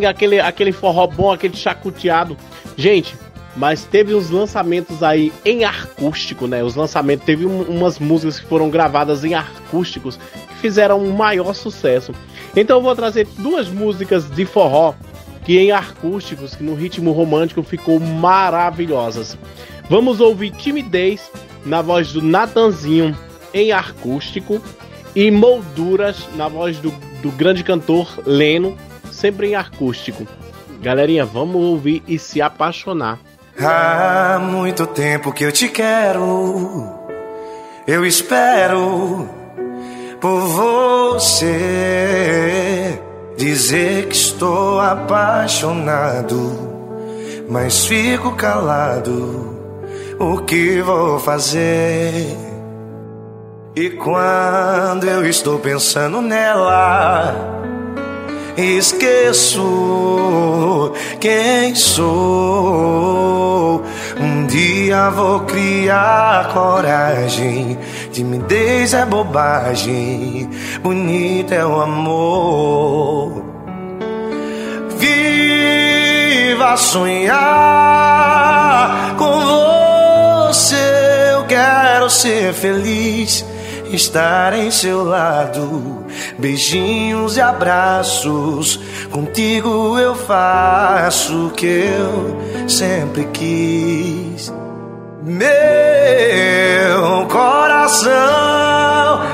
aquele, 0.06 0.40
aquele 0.40 0.73
forró 0.73 1.06
bom, 1.06 1.31
aquele 1.31 1.55
chacuteado. 1.55 2.35
Gente, 2.78 3.14
mas 3.55 3.85
teve 3.85 4.14
uns 4.14 4.31
lançamentos 4.31 5.02
aí 5.02 5.31
em 5.44 5.66
acústico, 5.66 6.47
né? 6.47 6.64
Os 6.64 6.77
lançamentos, 6.77 7.27
teve 7.27 7.44
um- 7.44 7.64
umas 7.64 7.98
músicas 7.98 8.40
que 8.40 8.47
foram 8.47 8.70
gravadas 8.70 9.23
em 9.23 9.35
acústicos 9.35 10.16
que 10.48 10.55
fizeram 10.62 10.98
um 10.98 11.12
maior 11.12 11.55
sucesso. 11.55 12.14
Então 12.56 12.78
eu 12.78 12.82
vou 12.82 12.97
trazer 12.97 13.28
duas 13.36 13.69
músicas 13.69 14.31
de 14.31 14.47
forró 14.47 14.94
que 15.44 15.59
em 15.59 15.73
acústicos, 15.73 16.55
que 16.55 16.62
no 16.64 16.74
ritmo 16.74 17.12
romântico 17.12 17.62
ficou 17.62 18.01
maravilhosas. 18.01 19.36
Vamos 19.90 20.20
ouvir 20.20 20.52
Timidez 20.52 21.31
na 21.66 21.82
voz 21.82 22.14
do 22.14 22.23
Natanzinho 22.23 23.14
em 23.52 23.73
acústico 23.73 24.62
e 25.14 25.30
Molduras 25.30 26.28
na 26.34 26.48
voz 26.48 26.78
do, 26.78 26.90
do 27.22 27.30
grande 27.30 27.62
cantor 27.62 28.20
Leno, 28.26 28.76
sempre 29.10 29.48
em 29.48 29.55
acústico. 29.55 30.26
Galerinha, 30.80 31.24
vamos 31.24 31.62
ouvir 31.62 32.02
e 32.09 32.18
se 32.18 32.43
apaixonar. 32.43 33.18
Há 33.59 34.39
muito 34.40 34.86
tempo 34.86 35.32
que 35.32 35.44
eu 35.44 35.52
te 35.52 35.68
quero, 35.68 36.98
eu 37.86 38.05
espero 38.05 39.28
por 40.20 40.40
você 40.40 41.52
dizer 43.36 44.06
que 44.09 44.14
estou 44.14 44.80
apaixonado, 44.80 46.59
mas 47.48 47.86
fico 47.86 48.32
calado. 48.32 49.52
O 50.18 50.39
que 50.39 50.80
vou 50.80 51.18
fazer? 51.18 52.51
E 53.74 53.88
quando 53.88 55.04
eu 55.04 55.26
estou 55.26 55.58
pensando 55.58 56.20
nela, 56.20 57.34
esqueço 58.54 59.62
quem 61.18 61.74
sou. 61.74 63.82
Um 64.20 64.46
dia 64.46 65.08
vou 65.08 65.40
criar 65.40 66.52
coragem. 66.52 67.78
Timidez 68.12 68.92
é 68.92 69.06
bobagem, 69.06 70.50
bonito 70.82 71.54
é 71.54 71.64
o 71.64 71.80
amor. 71.80 73.42
Viva 74.98 76.76
sonhar 76.76 77.34
com 79.16 79.40
você. 80.50 81.32
Eu 81.32 81.44
quero 81.44 82.10
ser 82.10 82.52
feliz, 82.52 83.42
estar 83.97 84.55
em 84.55 84.70
seu 84.70 85.05
lado. 85.05 86.05
Beijinhos 86.39 87.36
e 87.36 87.40
abraços, 87.40 88.78
contigo 89.10 89.98
eu 89.98 90.14
faço 90.14 91.47
o 91.47 91.51
que 91.51 91.66
eu 91.66 92.39
sempre 92.69 93.24
quis. 93.32 94.52
Meu 95.23 97.27
coração 97.28 98.10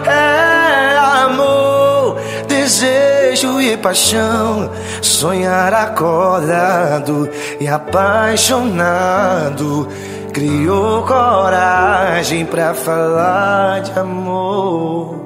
é 0.04 0.96
amor, 1.24 2.16
desejo 2.46 3.60
e 3.60 3.76
paixão. 3.76 4.70
Sonhar 5.00 5.72
acordado 5.72 7.30
e 7.58 7.66
apaixonado. 7.66 9.88
Criou 10.38 11.02
coragem 11.02 12.46
pra 12.46 12.72
falar 12.72 13.80
de 13.80 13.90
amor. 13.98 15.16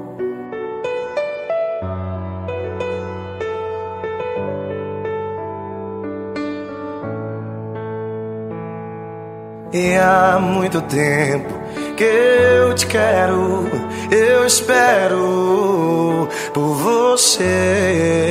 E 9.71 9.97
há 9.97 10.39
muito 10.41 10.81
tempo 10.81 11.53
que 11.95 12.05
eu 12.05 12.75
te 12.75 12.87
quero, 12.87 13.69
eu 14.11 14.47
espero 14.47 16.27
por 16.55 16.73
você. 16.73 18.23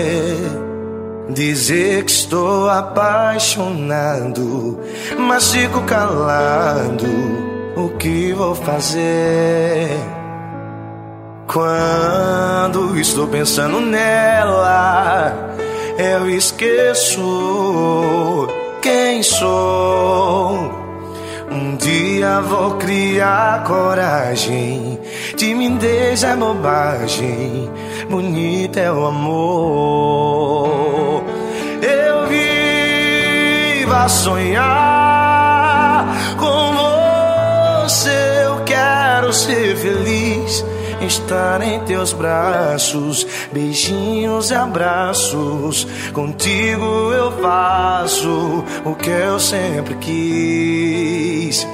Dizer 1.33 2.03
que 2.03 2.11
estou 2.11 2.69
apaixonado, 2.69 4.79
mas 5.17 5.51
fico 5.51 5.81
calado. 5.83 7.07
O 7.75 7.89
que 7.97 8.33
vou 8.33 8.53
fazer? 8.53 9.89
Quando 11.47 12.99
estou 12.99 13.27
pensando 13.27 13.79
nela, 13.79 15.55
eu 15.97 16.29
esqueço 16.29 17.21
quem 18.81 19.23
sou. 19.23 20.69
Um 21.49 21.77
dia 21.77 22.41
vou 22.41 22.71
criar 22.71 23.63
coragem. 23.63 24.99
Timidez 25.37 26.23
é 26.23 26.35
bobagem, 26.35 27.71
bonito 28.09 28.77
é 28.77 28.91
o 28.91 29.05
amor. 29.05 30.90
Sonhar 34.09 36.05
com 36.37 36.73
você. 37.83 38.43
Eu 38.45 38.63
quero 38.63 39.33
ser 39.33 39.75
feliz. 39.75 40.65
Estar 41.01 41.61
em 41.63 41.79
teus 41.79 42.13
braços, 42.13 43.25
beijinhos 43.51 44.51
e 44.51 44.53
abraços. 44.53 45.87
Contigo 46.13 47.11
eu 47.11 47.31
faço 47.41 48.63
o 48.85 48.93
que 48.93 49.09
eu 49.09 49.39
sempre 49.39 49.95
quis. 49.95 51.67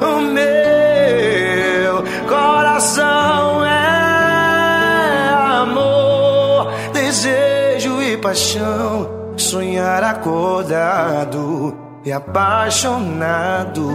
O 0.00 0.20
meu 0.20 2.04
coração 2.28 3.64
é 3.64 5.28
amor, 5.62 6.70
desejo 6.92 8.02
e 8.02 8.18
paixão. 8.18 9.13
Sonhar 9.36 10.02
acordado 10.04 11.76
e 12.04 12.12
apaixonado. 12.12 13.88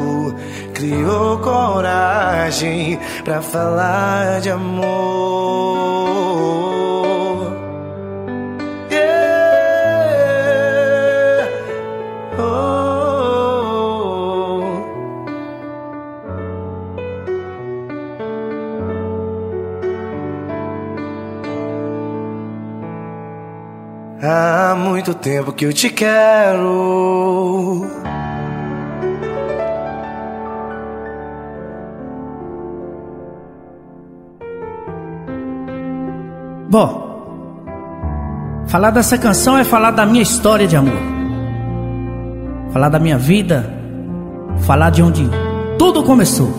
Criou 0.74 1.38
coragem 1.40 3.00
pra 3.24 3.42
falar 3.42 4.42
de 4.42 4.50
amor. 4.50 4.80
Há 24.22 24.76
muito 24.76 25.14
tempo 25.14 25.54
que 25.54 25.66
eu 25.66 25.72
te 25.72 25.90
quero. 25.90 27.86
Bom, 36.70 38.66
falar 38.68 38.92
dessa 38.92 39.18
canção 39.18 39.58
é 39.58 39.64
falar 39.64 39.92
da 39.92 40.06
minha 40.06 40.22
história 40.22 40.68
de 40.68 40.76
amor. 40.76 41.00
falar 42.72 42.90
da 42.90 43.00
minha 43.00 43.18
vida, 43.18 43.74
falar 44.60 44.92
de 44.92 45.02
onde 45.02 45.28
tudo 45.78 46.04
começou. 46.04 46.54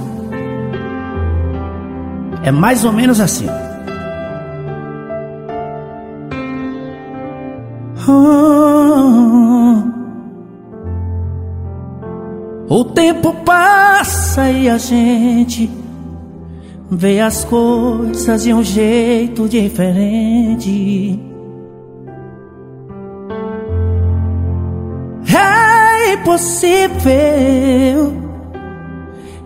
É 2.43 2.51
mais 2.51 2.85
ou 2.85 2.93
menos 2.93 3.21
assim. 3.21 3.47
O 12.69 12.85
tempo 12.85 13.33
passa 13.45 14.51
e 14.51 14.69
a 14.69 14.79
gente 14.79 15.71
vê 16.91 17.21
as 17.21 17.45
coisas 17.45 18.45
de 18.45 18.55
um 18.55 18.63
jeito 18.63 19.49
diferente. 19.49 21.19
É 25.35 26.13
impossível 26.13 28.13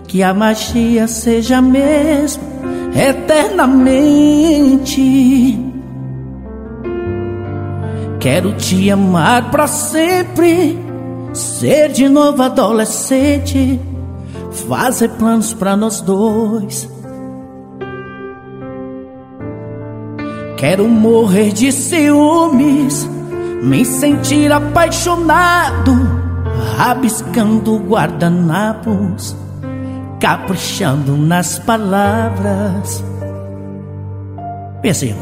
que 0.06 0.22
a 0.22 0.34
magia 0.34 1.08
seja 1.08 1.60
mesmo 1.60 2.42
eternamente. 2.94 5.73
Quero 8.24 8.55
te 8.55 8.90
amar 8.90 9.51
pra 9.51 9.66
sempre, 9.66 10.78
ser 11.34 11.92
de 11.92 12.09
novo 12.09 12.42
adolescente, 12.42 13.78
fazer 14.66 15.10
planos 15.10 15.52
pra 15.52 15.76
nós 15.76 16.01
dois. 16.01 16.88
Quero 20.56 20.88
morrer 20.88 21.52
de 21.52 21.70
ciúmes, 21.70 23.06
me 23.62 23.84
sentir 23.84 24.51
apaixonado, 24.51 25.92
rabiscando 26.78 27.76
guardanapos, 27.76 29.36
caprichando 30.18 31.14
nas 31.14 31.59
palavras. 31.59 33.05
Perceba, 34.80 35.20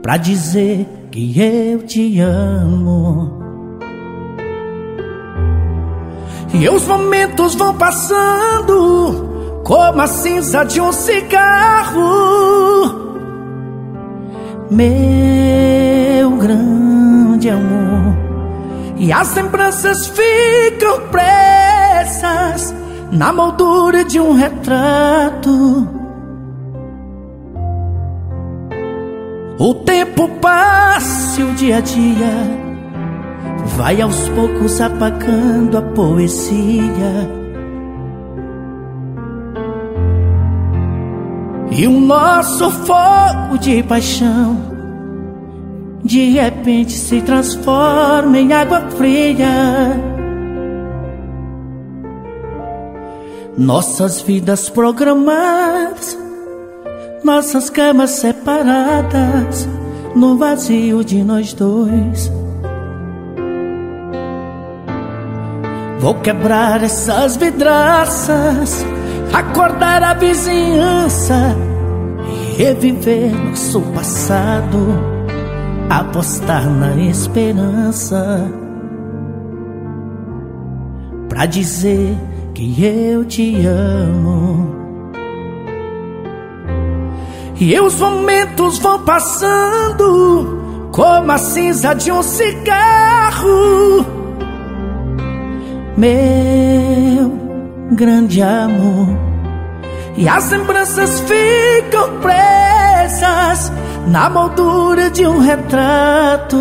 pra 0.00 0.16
dizer 0.16 0.99
que 1.10 1.40
eu 1.40 1.82
te 1.82 2.20
amo. 2.20 3.40
E 6.54 6.68
os 6.68 6.86
momentos 6.86 7.54
vão 7.54 7.74
passando 7.76 9.62
como 9.64 10.00
a 10.00 10.06
cinza 10.06 10.64
de 10.64 10.80
um 10.80 10.92
cigarro. 10.92 12.00
Meu 14.70 16.30
grande 16.36 17.50
amor. 17.50 18.16
E 18.96 19.12
as 19.12 19.34
lembranças 19.34 20.06
ficam 20.08 21.08
presas 21.08 22.74
na 23.10 23.32
moldura 23.32 24.04
de 24.04 24.20
um 24.20 24.32
retrato. 24.32 25.99
O 29.62 29.74
tempo 29.74 30.26
passa 30.40 31.44
o 31.44 31.52
dia 31.52 31.76
a 31.76 31.80
dia 31.82 32.70
vai 33.76 34.00
aos 34.00 34.26
poucos 34.30 34.80
apagando 34.80 35.76
a 35.76 35.82
poesia. 35.82 37.28
E 41.70 41.86
o 41.86 42.00
nosso 42.00 42.70
fogo 42.70 43.58
de 43.58 43.82
paixão 43.82 44.56
de 46.02 46.30
repente 46.30 46.92
se 46.92 47.20
transforma 47.20 48.38
em 48.38 48.54
água 48.54 48.80
fria. 48.96 49.94
Nossas 53.58 54.22
vidas 54.22 54.70
programadas 54.70 56.29
nossas 57.24 57.68
camas 57.70 58.10
separadas 58.10 59.68
no 60.14 60.36
vazio 60.36 61.04
de 61.04 61.22
nós 61.22 61.52
dois. 61.52 62.32
Vou 66.00 66.14
quebrar 66.14 66.82
essas 66.82 67.36
vidraças, 67.36 68.84
acordar 69.32 70.02
a 70.02 70.14
vizinhança 70.14 71.54
e 72.26 72.62
reviver 72.62 73.30
nosso 73.34 73.82
passado, 73.92 74.78
apostar 75.90 76.68
na 76.70 76.96
esperança. 76.96 78.50
Pra 81.28 81.44
dizer 81.44 82.16
que 82.54 82.82
eu 82.82 83.24
te 83.24 83.66
amo. 83.66 84.79
E 87.60 87.78
os 87.78 88.00
momentos 88.00 88.78
vão 88.78 89.04
passando 89.04 90.88
como 90.92 91.30
a 91.30 91.36
cinza 91.36 91.94
de 91.94 92.10
um 92.10 92.22
cigarro. 92.22 94.06
Meu 95.94 97.30
grande 97.92 98.40
amor. 98.40 99.08
E 100.16 100.26
as 100.26 100.50
lembranças 100.50 101.20
ficam 101.20 102.18
presas 102.20 103.70
na 104.06 104.30
moldura 104.30 105.10
de 105.10 105.26
um 105.26 105.38
retrato. 105.40 106.56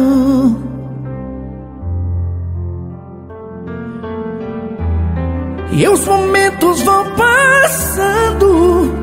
E 5.72 5.88
os 5.88 6.06
momentos 6.06 6.82
vão 6.82 7.06
passando 7.16 8.99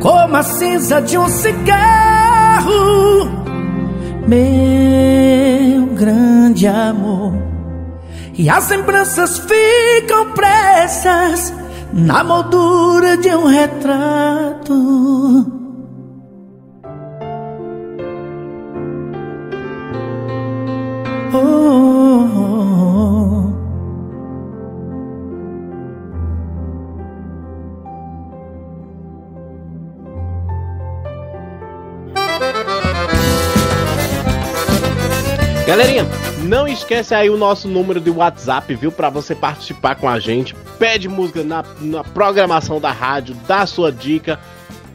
como 0.00 0.36
a 0.36 0.42
cinza 0.42 1.00
de 1.00 1.16
um 1.16 1.28
cigarro. 1.28 2.70
Meu 4.26 5.86
grande 5.94 6.66
amor. 6.66 7.34
E 8.36 8.48
as 8.48 8.68
lembranças 8.70 9.38
ficam 9.38 10.32
presas 10.32 11.52
na 11.92 12.24
moldura 12.24 13.16
de 13.18 13.28
um 13.28 13.46
retrato. 13.46 14.74
Oh. 21.32 22.09
Não 36.50 36.66
esquece 36.66 37.14
aí 37.14 37.30
o 37.30 37.36
nosso 37.36 37.68
número 37.68 38.00
de 38.00 38.10
WhatsApp, 38.10 38.74
viu? 38.74 38.90
Pra 38.90 39.08
você 39.08 39.36
participar 39.36 39.94
com 39.94 40.08
a 40.08 40.18
gente. 40.18 40.52
Pede 40.80 41.08
música 41.08 41.44
na, 41.44 41.64
na 41.80 42.02
programação 42.02 42.80
da 42.80 42.90
rádio, 42.90 43.36
dá 43.46 43.64
sua 43.66 43.92
dica, 43.92 44.36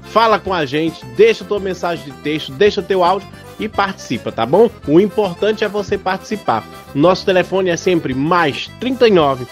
fala 0.03 0.38
com 0.38 0.53
a 0.53 0.65
gente, 0.65 1.06
deixa 1.15 1.45
tua 1.45 1.57
mensagem 1.57 2.03
de 2.03 2.11
texto, 2.18 2.52
deixa 2.52 2.82
teu 2.82 3.06
áudio 3.06 3.30
e 3.57 3.69
participa, 3.69 4.34
tá 4.34 4.45
bom? 4.45 4.69
O 4.86 4.99
importante 4.99 5.64
é 5.64 5.69
você 5.69 5.98
participar. 5.98 6.68
Nosso 6.94 7.26
telefone 7.26 7.69
é 7.69 7.77
sempre 7.77 8.14
mais 8.14 8.69
39 8.82 9.48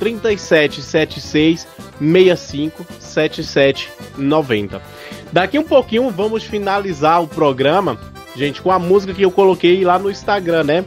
3776 0.00 1.68
65 2.00 2.84
77 2.98 3.92
90. 4.18 4.82
Daqui 5.30 5.56
um 5.56 5.62
pouquinho 5.62 6.10
vamos 6.10 6.42
finalizar 6.42 7.22
o 7.22 7.28
programa, 7.28 7.96
gente, 8.34 8.60
com 8.60 8.72
a 8.72 8.78
música 8.80 9.14
que 9.14 9.22
eu 9.22 9.30
coloquei 9.30 9.84
lá 9.84 10.00
no 10.00 10.10
Instagram, 10.10 10.64
né? 10.64 10.84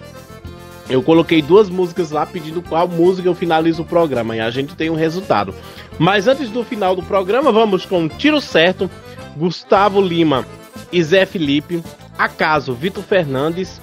Eu 0.90 1.04
coloquei 1.04 1.42
duas 1.42 1.70
músicas 1.70 2.12
lá 2.12 2.26
pedindo 2.26 2.62
qual 2.62 2.88
música 2.88 3.28
eu 3.28 3.36
finalizo 3.36 3.82
o 3.82 3.86
programa 3.86 4.36
e 4.36 4.40
a 4.40 4.50
gente 4.50 4.76
tem 4.76 4.90
um 4.90 4.96
resultado. 4.96 5.54
Mas 6.00 6.28
antes 6.28 6.50
do 6.50 6.64
final 6.64 6.96
do 6.96 7.04
programa, 7.04 7.52
vamos 7.52 7.86
com 7.86 8.08
Tiro 8.08 8.40
Certo, 8.40 8.90
Gustavo 9.36 10.00
Lima 10.00 10.46
e 10.92 11.04
Zé 11.04 11.26
Felipe, 11.26 11.84
Acaso, 12.18 12.74
Vitor 12.74 13.04
Fernandes, 13.04 13.82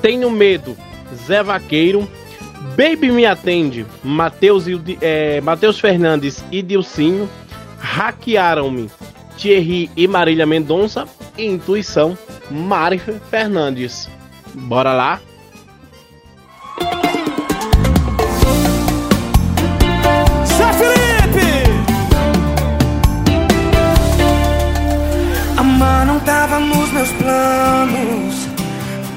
Tenho 0.00 0.30
Medo, 0.30 0.76
Zé 1.26 1.42
Vaqueiro, 1.42 2.08
Baby 2.76 3.12
Me 3.12 3.26
Atende, 3.26 3.84
Matheus, 4.02 4.64
é, 5.00 5.40
Matheus 5.40 5.78
Fernandes 5.78 6.42
e 6.50 6.62
Dilcinho, 6.62 7.28
Hackearam-me, 7.78 8.90
Thierry 9.36 9.90
e 9.96 10.08
Marília 10.08 10.46
Mendonça, 10.46 11.06
e 11.36 11.46
Intuição, 11.46 12.16
Mari 12.50 13.00
Fernandes. 13.30 14.08
Bora 14.54 14.92
lá? 14.92 15.20
Zé 20.46 20.72
Felipe! 20.72 21.64
Amar 25.56 26.06
não 26.06 26.20
tava 26.20 26.58
nos 26.60 26.92
meus 26.92 27.10
planos. 27.12 28.48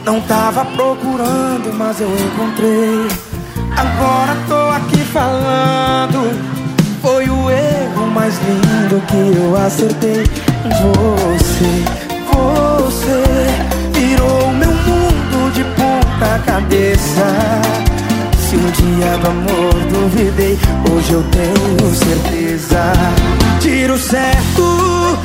Não 0.05 0.19
tava 0.21 0.65
procurando, 0.65 1.73
mas 1.77 2.01
eu 2.01 2.09
encontrei. 2.09 3.07
Agora 3.77 4.35
tô 4.47 4.69
aqui 4.69 4.99
falando. 5.05 6.61
Foi 7.01 7.29
o 7.29 7.49
erro 7.49 8.07
mais 8.07 8.35
lindo 8.39 9.01
que 9.07 9.37
eu 9.37 9.55
acertei. 9.57 10.23
Você, 10.63 11.83
você 12.31 13.40
na 16.21 16.39
cabeça. 16.39 17.25
Se 18.37 18.55
um 18.55 18.71
dia 18.71 19.17
do 19.17 19.27
amor 19.27 19.73
duvidei 19.89 20.57
Hoje 20.91 21.13
eu 21.13 21.23
tenho 21.23 21.95
certeza. 21.95 22.93
Tiro 23.59 23.97
certo 23.97 25.17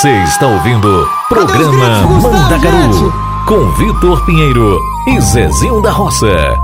Você 0.00 0.08
está 0.22 0.46
ouvindo 0.46 1.06
Programa 1.28 2.06
Mandagaru 2.22 3.12
com 3.44 3.70
Vitor 3.72 4.24
Pinheiro 4.24 4.80
e 5.06 5.20
Zezinho 5.20 5.82
da 5.82 5.90
Roça. 5.90 6.58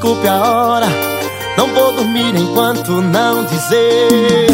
desculpe 0.00 0.26
a 0.26 0.40
hora. 0.40 0.86
Não 1.58 1.68
vou 1.74 1.92
dormir 1.92 2.34
enquanto 2.34 3.02
não 3.02 3.44
dizer 3.44 4.46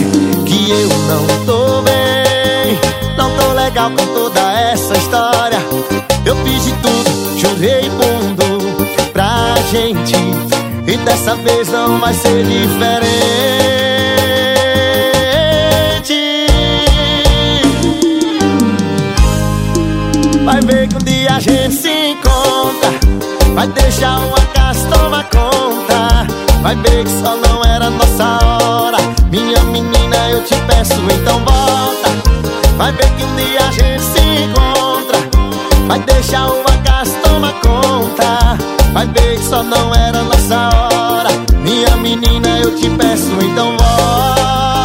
que 0.44 0.70
eu 0.70 0.89
não 0.89 1.47
tô 1.47 1.82
bem. 1.82 2.77
Não 3.16 3.31
tô 3.31 3.52
legal 3.52 3.90
com 3.90 4.06
toda 4.06 4.40
essa 4.73 4.97
história. 4.97 5.59
Eu 6.24 6.35
fiz 6.44 6.64
de 6.64 6.73
tudo, 6.73 7.39
jurei 7.39 7.89
mundo 7.90 9.12
pra 9.12 9.55
gente. 9.70 10.16
E 10.85 10.97
dessa 10.98 11.36
vez 11.36 11.68
não 11.68 12.01
vai 12.01 12.12
ser 12.12 12.44
diferente. 12.44 13.27
Vai 20.44 20.60
ver 20.62 20.89
que 20.89 20.97
um 20.97 21.05
dia 21.05 21.36
a 21.36 21.40
gente 21.40 21.74
se 21.74 21.95
Vai 23.56 23.66
deixar 23.68 24.18
uma 24.18 24.38
casa 24.52 24.86
toma 24.90 25.24
conta. 25.24 26.26
Vai 26.60 26.76
ver 26.76 27.04
que 27.04 27.10
só 27.10 27.36
não 27.36 27.64
era 27.64 27.88
nossa 27.88 28.38
hora. 28.44 28.98
Minha 29.30 29.64
menina, 29.64 30.28
eu 30.28 30.44
te 30.44 30.54
peço, 30.68 30.92
então 30.92 31.38
volta. 31.38 32.10
Vai 32.76 32.92
ver 32.92 33.10
que 33.16 33.24
um 33.24 33.34
dia 33.34 33.60
a 33.60 33.70
gente 33.70 34.02
se 34.02 34.20
encontra. 34.44 35.18
Vai 35.88 35.98
deixar 36.00 36.48
uma 36.48 36.76
casa 36.84 37.16
toma 37.24 37.50
conta. 37.54 38.58
Vai 38.92 39.06
ver 39.06 39.38
que 39.38 39.44
só 39.44 39.62
não 39.62 39.94
era 39.94 40.22
nossa 40.22 40.68
hora. 40.76 41.30
Minha 41.62 41.96
menina, 41.96 42.58
eu 42.58 42.76
te 42.76 42.90
peço, 42.90 43.32
então 43.40 43.74
volta. 43.74 44.76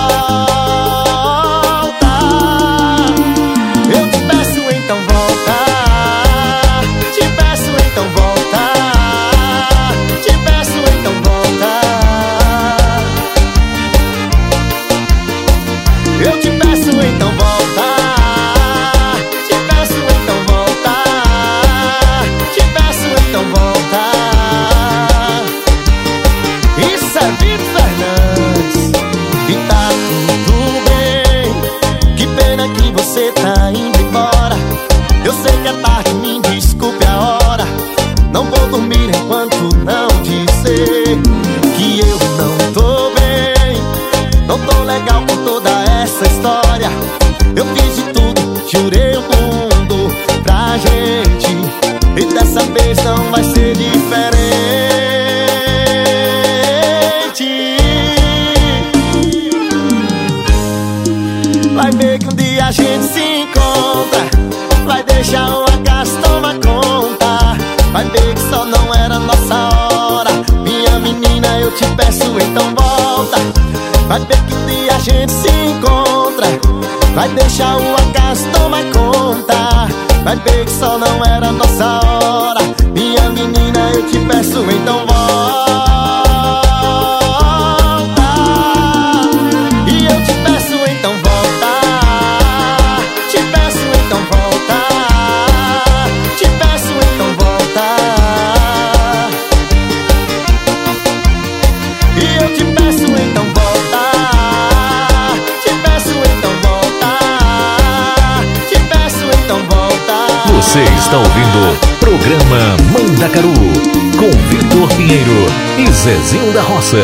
Zezinho 116.12 116.52
da 116.52 116.62
Roça. 116.62 116.98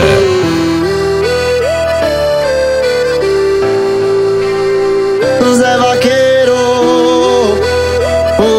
Zé 5.57 5.77
Vaqueiro, 5.77 6.53
o 8.37 8.51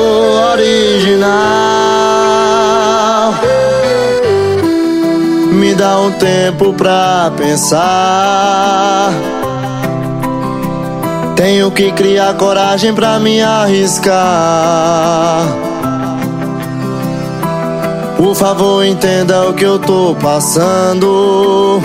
original. 0.52 1.28
Me 5.52 5.74
dá 5.74 6.00
um 6.00 6.12
tempo 6.12 6.72
pra 6.72 7.30
pensar. 7.36 9.12
Tenho 11.36 11.70
que 11.70 11.92
criar 11.92 12.32
coragem 12.34 12.94
pra 12.94 13.18
me 13.18 13.42
arriscar. 13.42 14.08
Por 18.18 18.34
favor, 18.34 18.84
entenda 18.84 19.48
o 19.48 19.54
que 19.54 19.64
eu 19.64 19.78
tô 19.78 20.14
passando. 20.20 21.80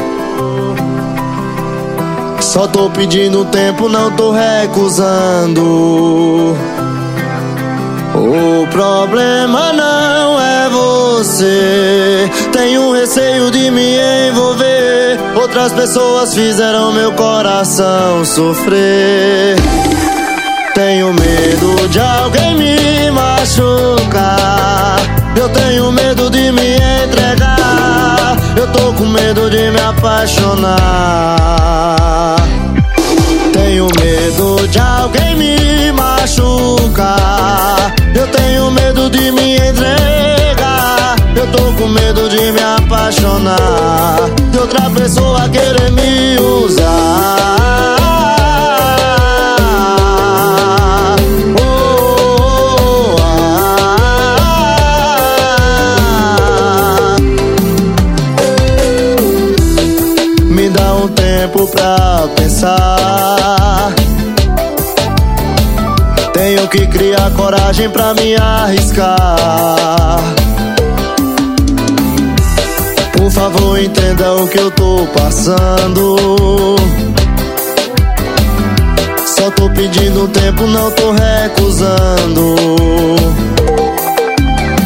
Só 2.41 2.67
tô 2.67 2.89
pedindo 2.89 3.45
tempo, 3.45 3.87
não 3.87 4.11
tô 4.11 4.31
recusando. 4.31 5.61
O 8.15 8.67
problema 8.71 9.71
não 9.73 10.41
é 10.41 10.69
você. 10.69 12.27
Tenho 12.51 12.91
receio 12.93 13.51
de 13.51 13.69
me 13.69 13.99
envolver. 14.29 15.19
Outras 15.35 15.71
pessoas 15.71 16.33
fizeram 16.33 16.91
meu 16.93 17.11
coração 17.13 18.25
sofrer. 18.25 19.55
Tenho 20.73 21.13
medo 21.13 21.87
de 21.89 21.99
alguém 21.99 22.55
me 22.55 23.11
machucar. 23.11 25.12
Eu 25.35 25.49
tenho 25.49 25.91
medo 25.91 26.29
de 26.29 26.51
me 26.51 26.75
entregar. 27.03 28.37
Eu 28.55 28.67
tô 28.67 28.93
com 28.93 29.05
medo 29.05 29.49
de 29.49 29.71
me 29.71 29.79
apaixonar. 29.79 30.75
Tenho 33.51 33.87
medo 33.99 34.67
de 34.67 34.79
alguém 34.79 35.35
me 35.35 35.91
machucar. 35.91 37.93
Eu 38.15 38.27
tenho 38.27 38.69
medo 38.71 39.09
de 39.09 39.31
me 39.31 39.55
entregar. 39.55 41.15
Eu 41.35 41.47
tô 41.47 41.73
com 41.73 41.87
medo 41.87 42.29
de 42.29 42.51
me 42.51 42.61
apaixonar. 42.61 44.29
De 44.51 44.57
outra 44.59 44.89
pessoa 44.91 45.49
querer 45.49 45.91
me 45.91 46.39
usar. 46.39 47.62
Pra 61.67 62.27
pensar. 62.35 63.93
Tenho 66.33 66.67
que 66.67 66.87
criar 66.87 67.31
coragem 67.31 67.89
pra 67.89 68.13
me 68.13 68.35
arriscar. 68.35 70.19
Por 73.15 73.31
favor, 73.31 73.79
entenda 73.79 74.33
o 74.33 74.47
que 74.47 74.57
eu 74.57 74.71
tô 74.71 75.07
passando. 75.13 76.15
Só 79.25 79.49
tô 79.51 79.69
pedindo 79.69 80.27
tempo, 80.27 80.65
não 80.67 80.91
tô 80.91 81.11
recusando. 81.11 82.55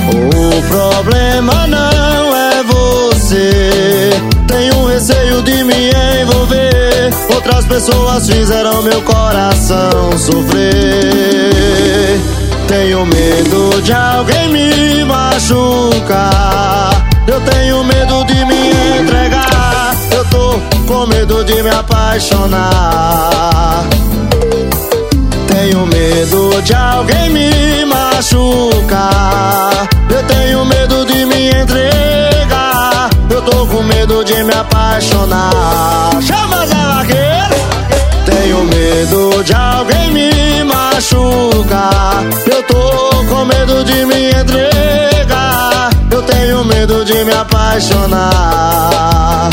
O 0.09 0.61
problema 0.67 1.67
não 1.67 2.35
é 2.35 2.63
você. 2.63 4.11
Tenho 4.47 4.85
receio 4.85 5.41
de 5.41 5.63
me 5.63 5.91
envolver. 6.21 6.46
Outras 7.33 7.65
pessoas 7.65 8.29
fizeram 8.29 8.81
meu 8.81 9.01
coração 9.01 10.17
sofrer. 10.17 12.19
Tenho 12.67 13.05
medo 13.05 13.81
de 13.81 13.93
alguém 13.93 14.49
me 14.49 15.05
machucar. 15.05 17.07
Eu 17.25 17.39
tenho 17.41 17.81
medo 17.83 18.25
de 18.25 18.45
me 18.45 18.71
entregar. 18.99 19.95
Eu 20.11 20.25
tô 20.25 20.59
com 20.85 21.07
medo 21.07 21.43
de 21.45 21.63
me 21.63 21.69
apaixonar. 21.69 23.85
Tenho 25.47 25.85
medo 25.85 26.61
de 26.61 26.73
alguém 26.73 27.29
me 27.29 27.85
machucar. 27.85 29.87
Eu 30.09 30.23
tenho 30.23 30.65
medo 30.65 31.05
de 31.05 31.25
me 31.25 31.51
entregar. 31.51 33.09
Eu 33.29 33.41
tô 33.43 33.65
com 33.67 33.81
medo 33.83 34.25
de 34.25 34.43
me 34.43 34.53
apaixonar. 34.53 35.86
Apaixonar. 47.77 49.49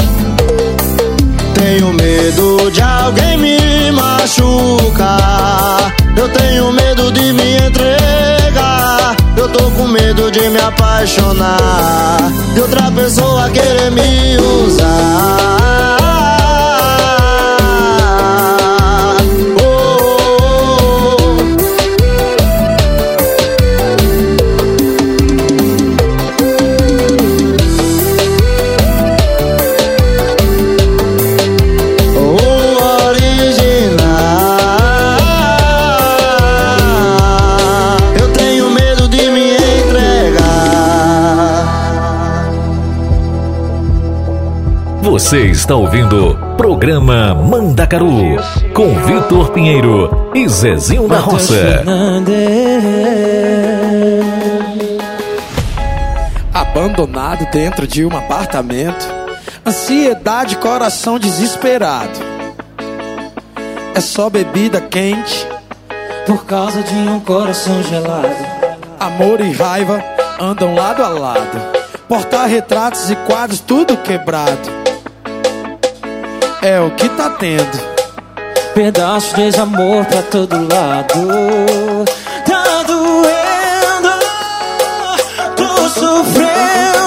Tenho 1.54 1.92
medo 1.92 2.70
de 2.70 2.80
alguém 2.80 3.36
me 3.36 3.92
machucar. 3.92 5.94
Eu 6.16 6.28
tenho 6.30 6.72
medo 6.72 7.12
de 7.12 7.32
me 7.34 7.56
entregar. 7.56 9.14
Eu 9.36 9.46
tô 9.48 9.70
com 9.72 9.86
medo 9.88 10.30
de 10.30 10.48
me 10.48 10.58
apaixonar. 10.58 12.32
De 12.54 12.62
outra 12.62 12.90
pessoa 12.92 13.50
querer 13.50 13.90
me 13.90 14.38
usar. 14.38 15.63
Você 45.34 45.46
está 45.46 45.74
ouvindo 45.74 46.38
Programa 46.56 47.34
Mandacaru 47.34 48.36
com 48.72 48.94
Vitor 49.00 49.50
Pinheiro 49.50 50.30
e 50.32 50.48
Zezinho 50.48 51.08
da 51.08 51.18
Roça. 51.18 51.82
Abandonado 56.54 57.50
dentro 57.50 57.84
de 57.84 58.04
um 58.06 58.16
apartamento. 58.16 59.04
Ansiedade, 59.66 60.54
coração 60.58 61.18
desesperado. 61.18 62.20
É 63.92 64.00
só 64.00 64.30
bebida 64.30 64.80
quente. 64.80 65.48
Por 66.28 66.46
causa 66.46 66.80
de 66.80 66.94
um 66.94 67.18
coração 67.18 67.82
gelado. 67.82 68.36
Amor 69.00 69.40
e 69.40 69.50
raiva 69.50 70.00
andam 70.40 70.76
lado 70.76 71.02
a 71.02 71.08
lado. 71.08 71.60
Porta-retratos 72.08 73.10
e 73.10 73.16
quadros, 73.16 73.58
tudo 73.58 73.96
quebrado. 73.96 74.83
É 76.66 76.80
o 76.80 76.90
que 76.92 77.10
tá 77.10 77.28
tendo. 77.28 77.94
Pedaço 78.74 79.36
de 79.36 79.42
desamor 79.42 80.02
pra 80.06 80.22
todo 80.22 80.56
lado. 80.66 82.06
Tá 82.46 82.82
doendo, 82.86 84.08
tô 85.56 85.88
sofrendo. 85.90 87.03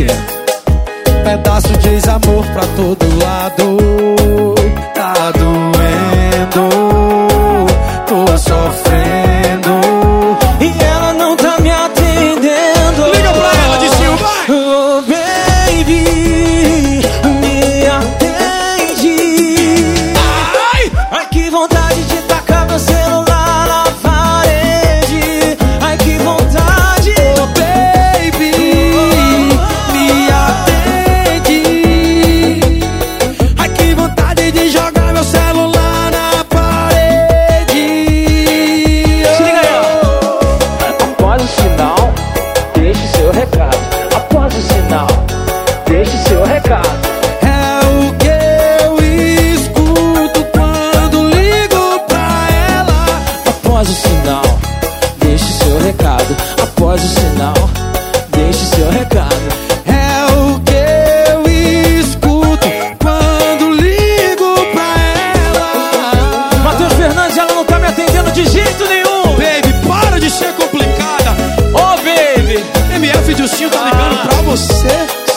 Yeah. 0.00 0.29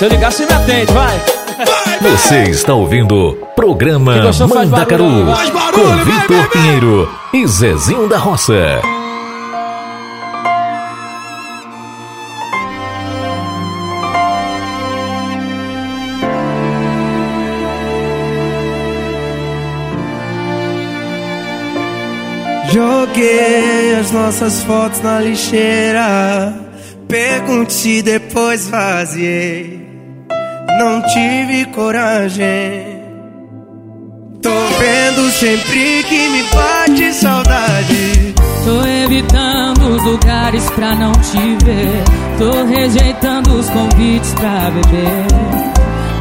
Se 0.03 0.07
eu 0.07 0.09
ligar, 0.09 0.33
você 0.33 0.45
me 0.45 0.51
atende, 0.51 0.91
vai. 0.91 1.17
Você 2.01 2.43
está 2.49 2.73
ouvindo 2.73 3.37
programa 3.55 4.13
Mandacaru 4.53 5.23
né? 5.23 5.33
com 5.71 6.03
Vitor 6.03 6.49
Pinheiro 6.49 7.09
e 7.31 7.47
Zezinho 7.47 8.09
da 8.09 8.17
Roça. 8.17 8.81
Joguei 22.73 23.95
as 24.01 24.11
nossas 24.11 24.63
fotos 24.63 24.99
na 24.99 25.21
lixeira. 25.21 26.53
Pergunte 27.07 28.01
depois 28.01 28.67
vaziei 28.67 29.92
não 30.77 31.01
tive 31.03 31.65
coragem. 31.65 33.01
Tô 34.41 34.49
vendo 34.49 35.29
sempre 35.31 36.03
que 36.03 36.29
me 36.29 36.43
bate 36.43 37.13
saudade. 37.13 38.35
Tô 38.65 38.85
evitando 38.85 39.95
os 39.95 40.03
lugares 40.03 40.69
pra 40.71 40.95
não 40.95 41.11
te 41.13 41.65
ver. 41.65 42.03
Tô 42.37 42.65
rejeitando 42.65 43.53
os 43.53 43.69
convites 43.69 44.33
pra 44.33 44.71
beber. 44.71 45.63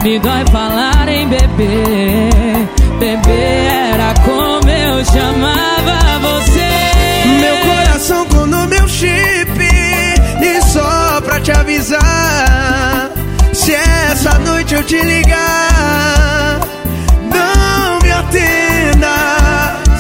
Me 0.03 0.19
dói 0.19 0.45
falar 0.51 1.09
em 1.09 1.29
beber. 1.29 2.31
Beber 2.99 3.93
era 3.93 4.15
como 4.25 4.69
eu 4.69 5.05
chamava 5.05 6.19
você. 6.21 6.93
Meu 7.41 7.57
coração 7.59 8.27
com 8.27 8.47
no 8.47 8.67
meu 8.67 8.89
chip. 8.89 9.13
E 10.41 10.63
só 10.63 11.21
pra 11.23 11.41
te 11.41 11.53
avisar. 11.53 13.11
Se 13.53 13.73
é 13.73 13.92
essa 14.13 14.39
noite 14.41 14.75
eu 14.75 14.85
te 14.85 15.01
ligar, 15.01 16.61
não 17.35 17.99
me 18.03 18.11
atenda. 18.13 19.15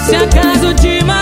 Se 0.04 0.14
acaso 0.14 0.74
te 0.74 1.02
matar. 1.02 1.21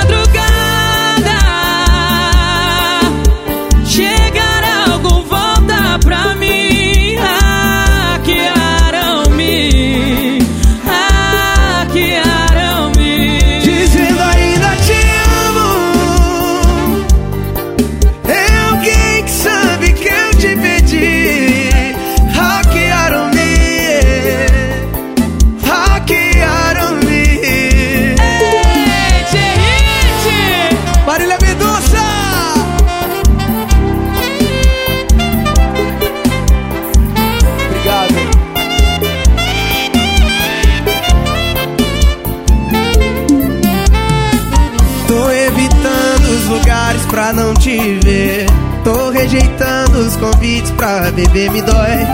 beber 51.15 51.51
me 51.51 51.63
dói, 51.63 52.07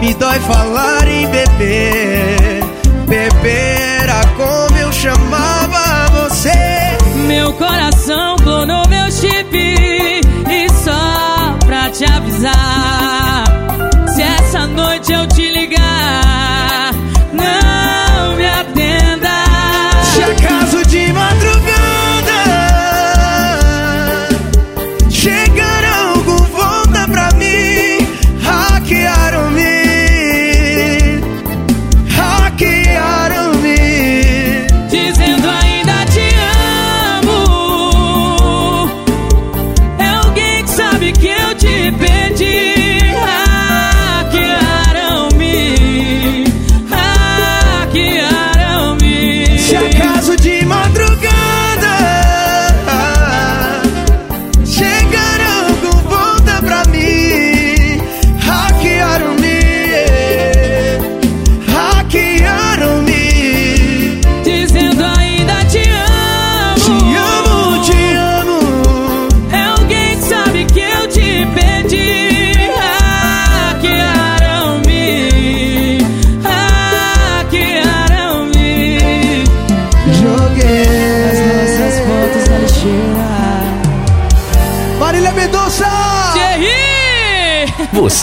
me 0.00 0.14
dói 0.14 0.40
falar 0.40 1.06
em 1.08 1.26
beber. 1.28 2.64
Beber 3.06 4.02
era 4.02 4.20
como 4.36 4.76
eu 4.78 4.92
chamava 4.92 6.10
você. 6.10 6.50
Meu 7.26 7.52
coração 7.54 8.36
clonou 8.36 8.88
meu 8.88 9.10
chip 9.10 9.56
e 9.56 10.68
só 10.84 11.56
pra 11.66 11.90
te 11.90 12.04
avisar. 12.04 13.13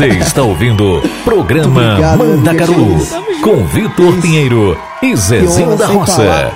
Você 0.02 0.18
está 0.18 0.42
ouvindo 0.42 1.00
programa 1.24 1.92
Obrigado, 1.92 2.18
Mandacaru 2.18 2.98
com 3.44 3.68
Vitor 3.68 4.20
Pinheiro 4.20 4.76
e 5.00 5.16
Zezinho 5.16 5.78
da 5.78 5.86
Roça. 5.86 6.52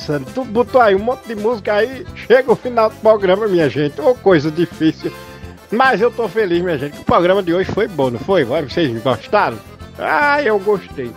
Pensando. 0.00 0.26
Tu 0.32 0.44
botou 0.44 0.80
aí 0.80 0.94
um 0.94 0.98
monte 0.98 1.26
de 1.26 1.34
música 1.34 1.74
aí, 1.74 2.06
chega 2.14 2.50
o 2.50 2.56
final 2.56 2.88
do 2.88 2.96
programa, 2.96 3.46
minha 3.46 3.68
gente. 3.68 4.00
Ô 4.00 4.14
coisa 4.14 4.50
difícil. 4.50 5.12
Mas 5.70 6.00
eu 6.00 6.10
tô 6.10 6.28
feliz, 6.28 6.62
minha 6.62 6.78
gente. 6.78 6.98
O 6.98 7.04
programa 7.04 7.42
de 7.42 7.54
hoje 7.54 7.70
foi 7.70 7.86
bom, 7.86 8.10
não 8.10 8.18
foi? 8.18 8.44
Vocês 8.44 9.02
gostaram? 9.02 9.58
Ah, 9.98 10.42
eu 10.42 10.58
gostei. 10.58 11.12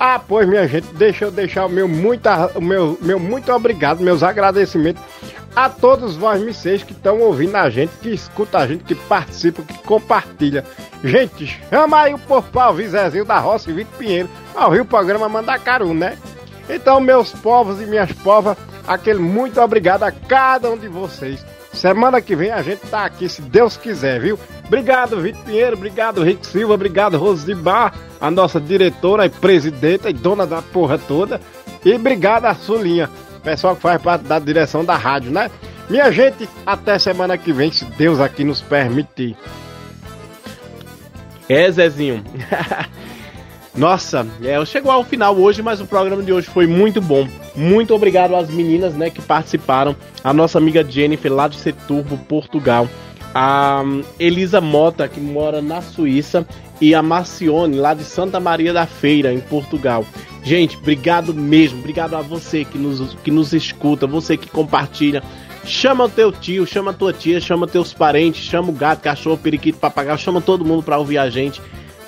Ah, 0.00 0.18
pois, 0.18 0.48
minha 0.48 0.66
gente, 0.66 0.86
deixa 0.94 1.26
eu 1.26 1.30
deixar 1.30 1.66
o 1.66 1.68
meu 1.68 1.86
muito, 1.86 2.28
o 2.56 2.60
meu, 2.60 2.98
meu 3.00 3.20
muito 3.20 3.52
obrigado, 3.52 4.00
meus 4.00 4.22
agradecimentos 4.22 5.02
a 5.54 5.68
todos 5.68 6.16
vós, 6.16 6.42
que 6.82 6.92
estão 6.92 7.20
ouvindo 7.20 7.54
a 7.56 7.68
gente, 7.68 7.92
que 8.00 8.08
escuta 8.08 8.58
a 8.58 8.66
gente, 8.66 8.84
que 8.84 8.94
participa, 8.94 9.62
que 9.62 9.78
compartilha. 9.82 10.64
Gente, 11.04 11.60
chama 11.68 12.00
aí 12.00 12.14
o 12.14 12.18
povo 12.18 12.48
pra 12.50 12.70
ouvir 12.70 12.88
Zezinho 12.88 13.24
da 13.24 13.38
Roça 13.38 13.70
e 13.70 13.74
Vitor 13.74 13.98
Pinheiro, 13.98 14.28
pra 14.52 14.66
ouvir 14.66 14.80
o 14.80 14.84
programa 14.84 15.28
Mandacaru, 15.28 15.92
né? 15.92 16.16
Então, 16.74 17.00
meus 17.00 17.30
povos 17.30 17.80
e 17.82 17.86
minhas 17.86 18.10
povas, 18.10 18.56
aquele 18.86 19.18
muito 19.18 19.60
obrigado 19.60 20.04
a 20.04 20.10
cada 20.10 20.70
um 20.70 20.78
de 20.78 20.88
vocês. 20.88 21.44
Semana 21.70 22.20
que 22.20 22.34
vem 22.34 22.50
a 22.50 22.62
gente 22.62 22.80
tá 22.86 23.04
aqui, 23.04 23.28
se 23.28 23.42
Deus 23.42 23.76
quiser, 23.76 24.20
viu? 24.20 24.38
Obrigado, 24.66 25.20
Vitor 25.20 25.42
Pinheiro, 25.42 25.76
obrigado, 25.76 26.22
Rick 26.22 26.46
Silva, 26.46 26.74
obrigado, 26.74 27.18
Rosibar, 27.18 27.94
a 28.18 28.30
nossa 28.30 28.58
diretora 28.58 29.26
e 29.26 29.30
presidenta 29.30 30.08
e 30.08 30.14
dona 30.14 30.46
da 30.46 30.62
porra 30.62 30.98
toda. 30.98 31.40
E 31.84 31.92
obrigado 31.92 32.46
a 32.46 32.54
Sulinha, 32.54 33.10
pessoal 33.42 33.76
que 33.76 33.82
faz 33.82 34.00
parte 34.00 34.24
da 34.24 34.38
direção 34.38 34.84
da 34.84 34.96
rádio, 34.96 35.30
né? 35.30 35.50
Minha 35.90 36.10
gente, 36.10 36.48
até 36.64 36.98
semana 36.98 37.36
que 37.36 37.52
vem, 37.52 37.70
se 37.70 37.84
Deus 37.84 38.18
aqui 38.18 38.44
nos 38.44 38.62
permitir. 38.62 39.36
É, 41.48 41.70
Zezinho. 41.70 42.24
Nossa, 43.74 44.26
é, 44.42 44.62
chegou 44.66 44.92
ao 44.92 45.02
final 45.02 45.34
hoje, 45.34 45.62
mas 45.62 45.80
o 45.80 45.86
programa 45.86 46.22
de 46.22 46.32
hoje 46.32 46.46
foi 46.46 46.66
muito 46.66 47.00
bom. 47.00 47.26
Muito 47.56 47.94
obrigado 47.94 48.36
às 48.36 48.50
meninas, 48.50 48.94
né, 48.94 49.08
que 49.08 49.22
participaram. 49.22 49.96
A 50.22 50.32
nossa 50.32 50.58
amiga 50.58 50.84
Jennifer 50.84 51.32
lá 51.32 51.48
de 51.48 51.56
Seturbo, 51.56 52.18
Portugal. 52.18 52.86
A 53.34 53.82
hum, 53.82 54.02
Elisa 54.18 54.60
Mota, 54.60 55.08
que 55.08 55.20
mora 55.20 55.62
na 55.62 55.80
Suíça. 55.80 56.46
E 56.80 56.94
a 56.94 57.02
Marcione, 57.02 57.76
lá 57.76 57.94
de 57.94 58.04
Santa 58.04 58.40
Maria 58.40 58.72
da 58.72 58.86
Feira, 58.86 59.32
em 59.32 59.40
Portugal. 59.40 60.04
Gente, 60.42 60.76
obrigado 60.76 61.32
mesmo. 61.32 61.78
Obrigado 61.78 62.14
a 62.14 62.20
você 62.20 62.64
que 62.64 62.76
nos, 62.76 63.14
que 63.22 63.30
nos 63.30 63.52
escuta, 63.54 64.06
você 64.06 64.36
que 64.36 64.50
compartilha. 64.50 65.22
Chama 65.64 66.04
o 66.04 66.08
teu 66.08 66.32
tio, 66.32 66.66
chama 66.66 66.90
a 66.90 66.94
tua 66.94 67.12
tia, 67.12 67.40
chama 67.40 67.68
teus 67.68 67.94
parentes, 67.94 68.42
chama 68.44 68.70
o 68.70 68.72
gato, 68.72 69.00
cachorro, 69.00 69.38
periquito, 69.38 69.78
papagaio, 69.78 70.18
chama 70.18 70.40
todo 70.40 70.64
mundo 70.64 70.82
pra 70.82 70.98
ouvir 70.98 71.18
a 71.18 71.30
gente, 71.30 71.62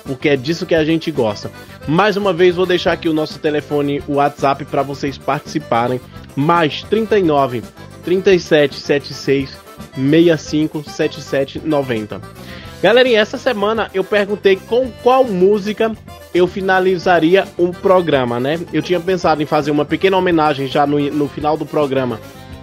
porque 0.05 0.29
é 0.29 0.37
disso 0.37 0.65
que 0.65 0.75
a 0.75 0.85
gente 0.85 1.11
gosta. 1.11 1.51
Mais 1.87 2.15
uma 2.17 2.31
vez 2.31 2.55
vou 2.55 2.65
deixar 2.65 2.93
aqui 2.93 3.09
o 3.09 3.13
nosso 3.13 3.39
telefone, 3.39 4.01
o 4.07 4.15
WhatsApp 4.15 4.65
para 4.65 4.83
vocês 4.83 5.17
participarem. 5.17 5.99
Mais 6.35 6.83
39 6.83 7.63
37 8.03 8.75
76 8.75 9.57
65 9.95 10.83
77 10.83 11.59
90. 11.65 12.21
Galerinha, 12.81 13.19
essa 13.19 13.37
semana 13.37 13.89
eu 13.93 14.03
perguntei 14.03 14.57
com 14.57 14.91
qual 15.01 15.23
música 15.23 15.91
eu 16.33 16.45
finalizaria 16.45 17.47
o 17.57 17.71
programa, 17.71 18.39
né? 18.39 18.59
Eu 18.73 18.81
tinha 18.81 18.99
pensado 18.99 19.41
em 19.41 19.45
fazer 19.45 19.71
uma 19.71 19.85
pequena 19.85 20.17
homenagem 20.17 20.67
já 20.67 20.85
no, 20.85 20.99
no 20.99 21.27
final 21.27 21.57
do 21.57 21.65
programa 21.65 22.19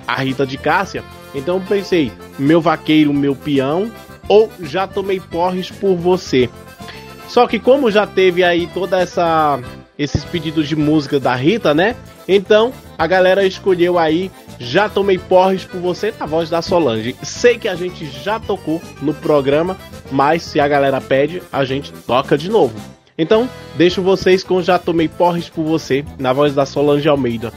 a 0.07 0.17
Rita 0.17 0.47
de 0.47 0.59
Cássia. 0.59 1.03
Então 1.35 1.61
pensei, 1.61 2.13
meu 2.39 2.61
vaqueiro, 2.61 3.13
meu 3.13 3.35
peão, 3.35 3.91
ou 4.29 4.51
já 4.61 4.87
tomei 4.87 5.19
porres 5.19 5.71
por 5.71 5.97
você. 5.97 6.49
Só 7.33 7.47
que 7.47 7.59
como 7.59 7.91
já 7.91 8.07
teve 8.07 8.45
aí 8.45 8.67
toda 8.75 9.01
essa 9.01 9.59
esses 9.99 10.23
pedidos 10.23 10.69
de 10.69 10.77
música 10.77 11.19
da 11.19 11.35
Rita, 11.35 11.73
né? 11.73 11.97
Então, 12.29 12.75
a 12.99 13.07
galera 13.07 13.47
escolheu 13.47 13.99
aí 13.99 14.31
Já 14.59 14.87
Tomei 14.87 15.17
Porres 15.17 15.65
por 15.65 15.81
Você 15.81 16.13
na 16.21 16.27
voz 16.27 16.51
da 16.51 16.61
Solange. 16.61 17.17
Sei 17.23 17.57
que 17.57 17.69
a 17.69 17.75
gente 17.75 18.05
já 18.05 18.39
tocou 18.39 18.83
no 19.01 19.15
programa, 19.15 19.79
mas 20.11 20.43
se 20.43 20.61
a 20.61 20.69
galera 20.69 21.01
pede, 21.01 21.43
a 21.51 21.65
gente 21.65 21.91
toca 22.07 22.37
de 22.37 22.51
novo. 22.51 22.79
Então, 23.17 23.49
deixo 23.77 24.03
vocês 24.03 24.45
com 24.45 24.61
Já 24.61 24.79
Tomei 24.79 25.09
Porres 25.09 25.49
por 25.49 25.65
Você 25.65 26.05
na 26.19 26.35
voz 26.35 26.55
da 26.55 26.67
Solange 26.67 27.09
Almeida. 27.09 27.51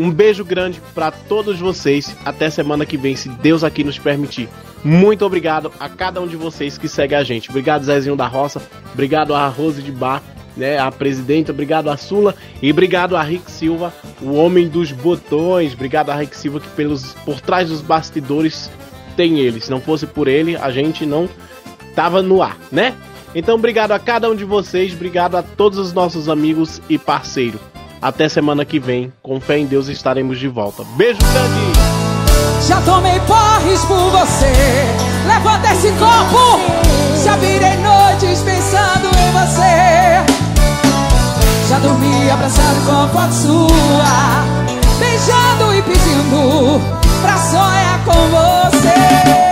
Um 0.00 0.10
beijo 0.10 0.44
grande 0.44 0.80
para 0.96 1.12
todos 1.12 1.60
vocês. 1.60 2.16
Até 2.24 2.50
semana 2.50 2.84
que 2.84 2.96
vem, 2.96 3.14
se 3.14 3.28
Deus 3.28 3.62
aqui 3.62 3.84
nos 3.84 4.00
permitir. 4.00 4.48
Muito 4.84 5.24
obrigado 5.24 5.72
a 5.78 5.88
cada 5.88 6.20
um 6.20 6.26
de 6.26 6.36
vocês 6.36 6.78
que 6.78 6.88
segue 6.88 7.14
a 7.14 7.24
gente. 7.24 7.50
Obrigado, 7.50 7.84
Zezinho 7.84 8.16
da 8.16 8.26
Roça. 8.26 8.62
Obrigado 8.92 9.34
a 9.34 9.46
Rose 9.48 9.82
de 9.82 9.90
Bar, 9.90 10.22
né, 10.56 10.78
a 10.78 10.90
presidenta. 10.90 11.52
Obrigado 11.52 11.90
a 11.90 11.96
Sula. 11.96 12.34
E 12.62 12.70
obrigado 12.70 13.16
a 13.16 13.22
Rick 13.22 13.50
Silva, 13.50 13.92
o 14.20 14.34
homem 14.34 14.68
dos 14.68 14.92
botões. 14.92 15.74
Obrigado 15.74 16.10
a 16.10 16.14
Rick 16.14 16.36
Silva, 16.36 16.60
que 16.60 16.68
pelos, 16.70 17.14
por 17.24 17.40
trás 17.40 17.68
dos 17.68 17.80
bastidores 17.80 18.70
tem 19.16 19.38
ele. 19.40 19.60
Se 19.60 19.70
não 19.70 19.80
fosse 19.80 20.06
por 20.06 20.28
ele, 20.28 20.56
a 20.56 20.70
gente 20.70 21.04
não 21.04 21.28
tava 21.94 22.22
no 22.22 22.42
ar, 22.42 22.56
né? 22.70 22.94
Então, 23.34 23.56
obrigado 23.56 23.92
a 23.92 23.98
cada 23.98 24.30
um 24.30 24.34
de 24.34 24.44
vocês. 24.44 24.94
Obrigado 24.94 25.36
a 25.36 25.42
todos 25.42 25.78
os 25.78 25.92
nossos 25.92 26.28
amigos 26.28 26.80
e 26.88 26.96
parceiros. 26.96 27.60
Até 28.00 28.28
semana 28.28 28.64
que 28.64 28.78
vem. 28.78 29.12
Com 29.22 29.40
fé 29.40 29.58
em 29.58 29.66
Deus 29.66 29.88
estaremos 29.88 30.38
de 30.38 30.48
volta. 30.48 30.84
Beijo 30.96 31.18
grande! 31.18 31.77
Já 32.68 32.82
tomei 32.82 33.18
porres 33.20 33.82
por 33.86 34.10
você. 34.10 34.52
Levanta 35.26 35.72
esse 35.72 35.90
copo. 35.92 36.60
Já 37.24 37.34
virei 37.36 37.78
noites 37.78 38.42
pensando 38.42 39.08
em 39.08 39.32
você. 39.32 40.22
Já 41.66 41.78
dormi 41.78 42.30
abraçado 42.30 42.84
com 42.84 42.92
a 42.92 43.08
foto 43.08 43.32
sua. 43.32 44.44
Beijando 44.98 45.74
e 45.74 45.80
pedindo 45.80 46.82
pra 47.22 47.38
sonhar 47.38 48.04
com 48.04 48.12
você. 48.12 49.47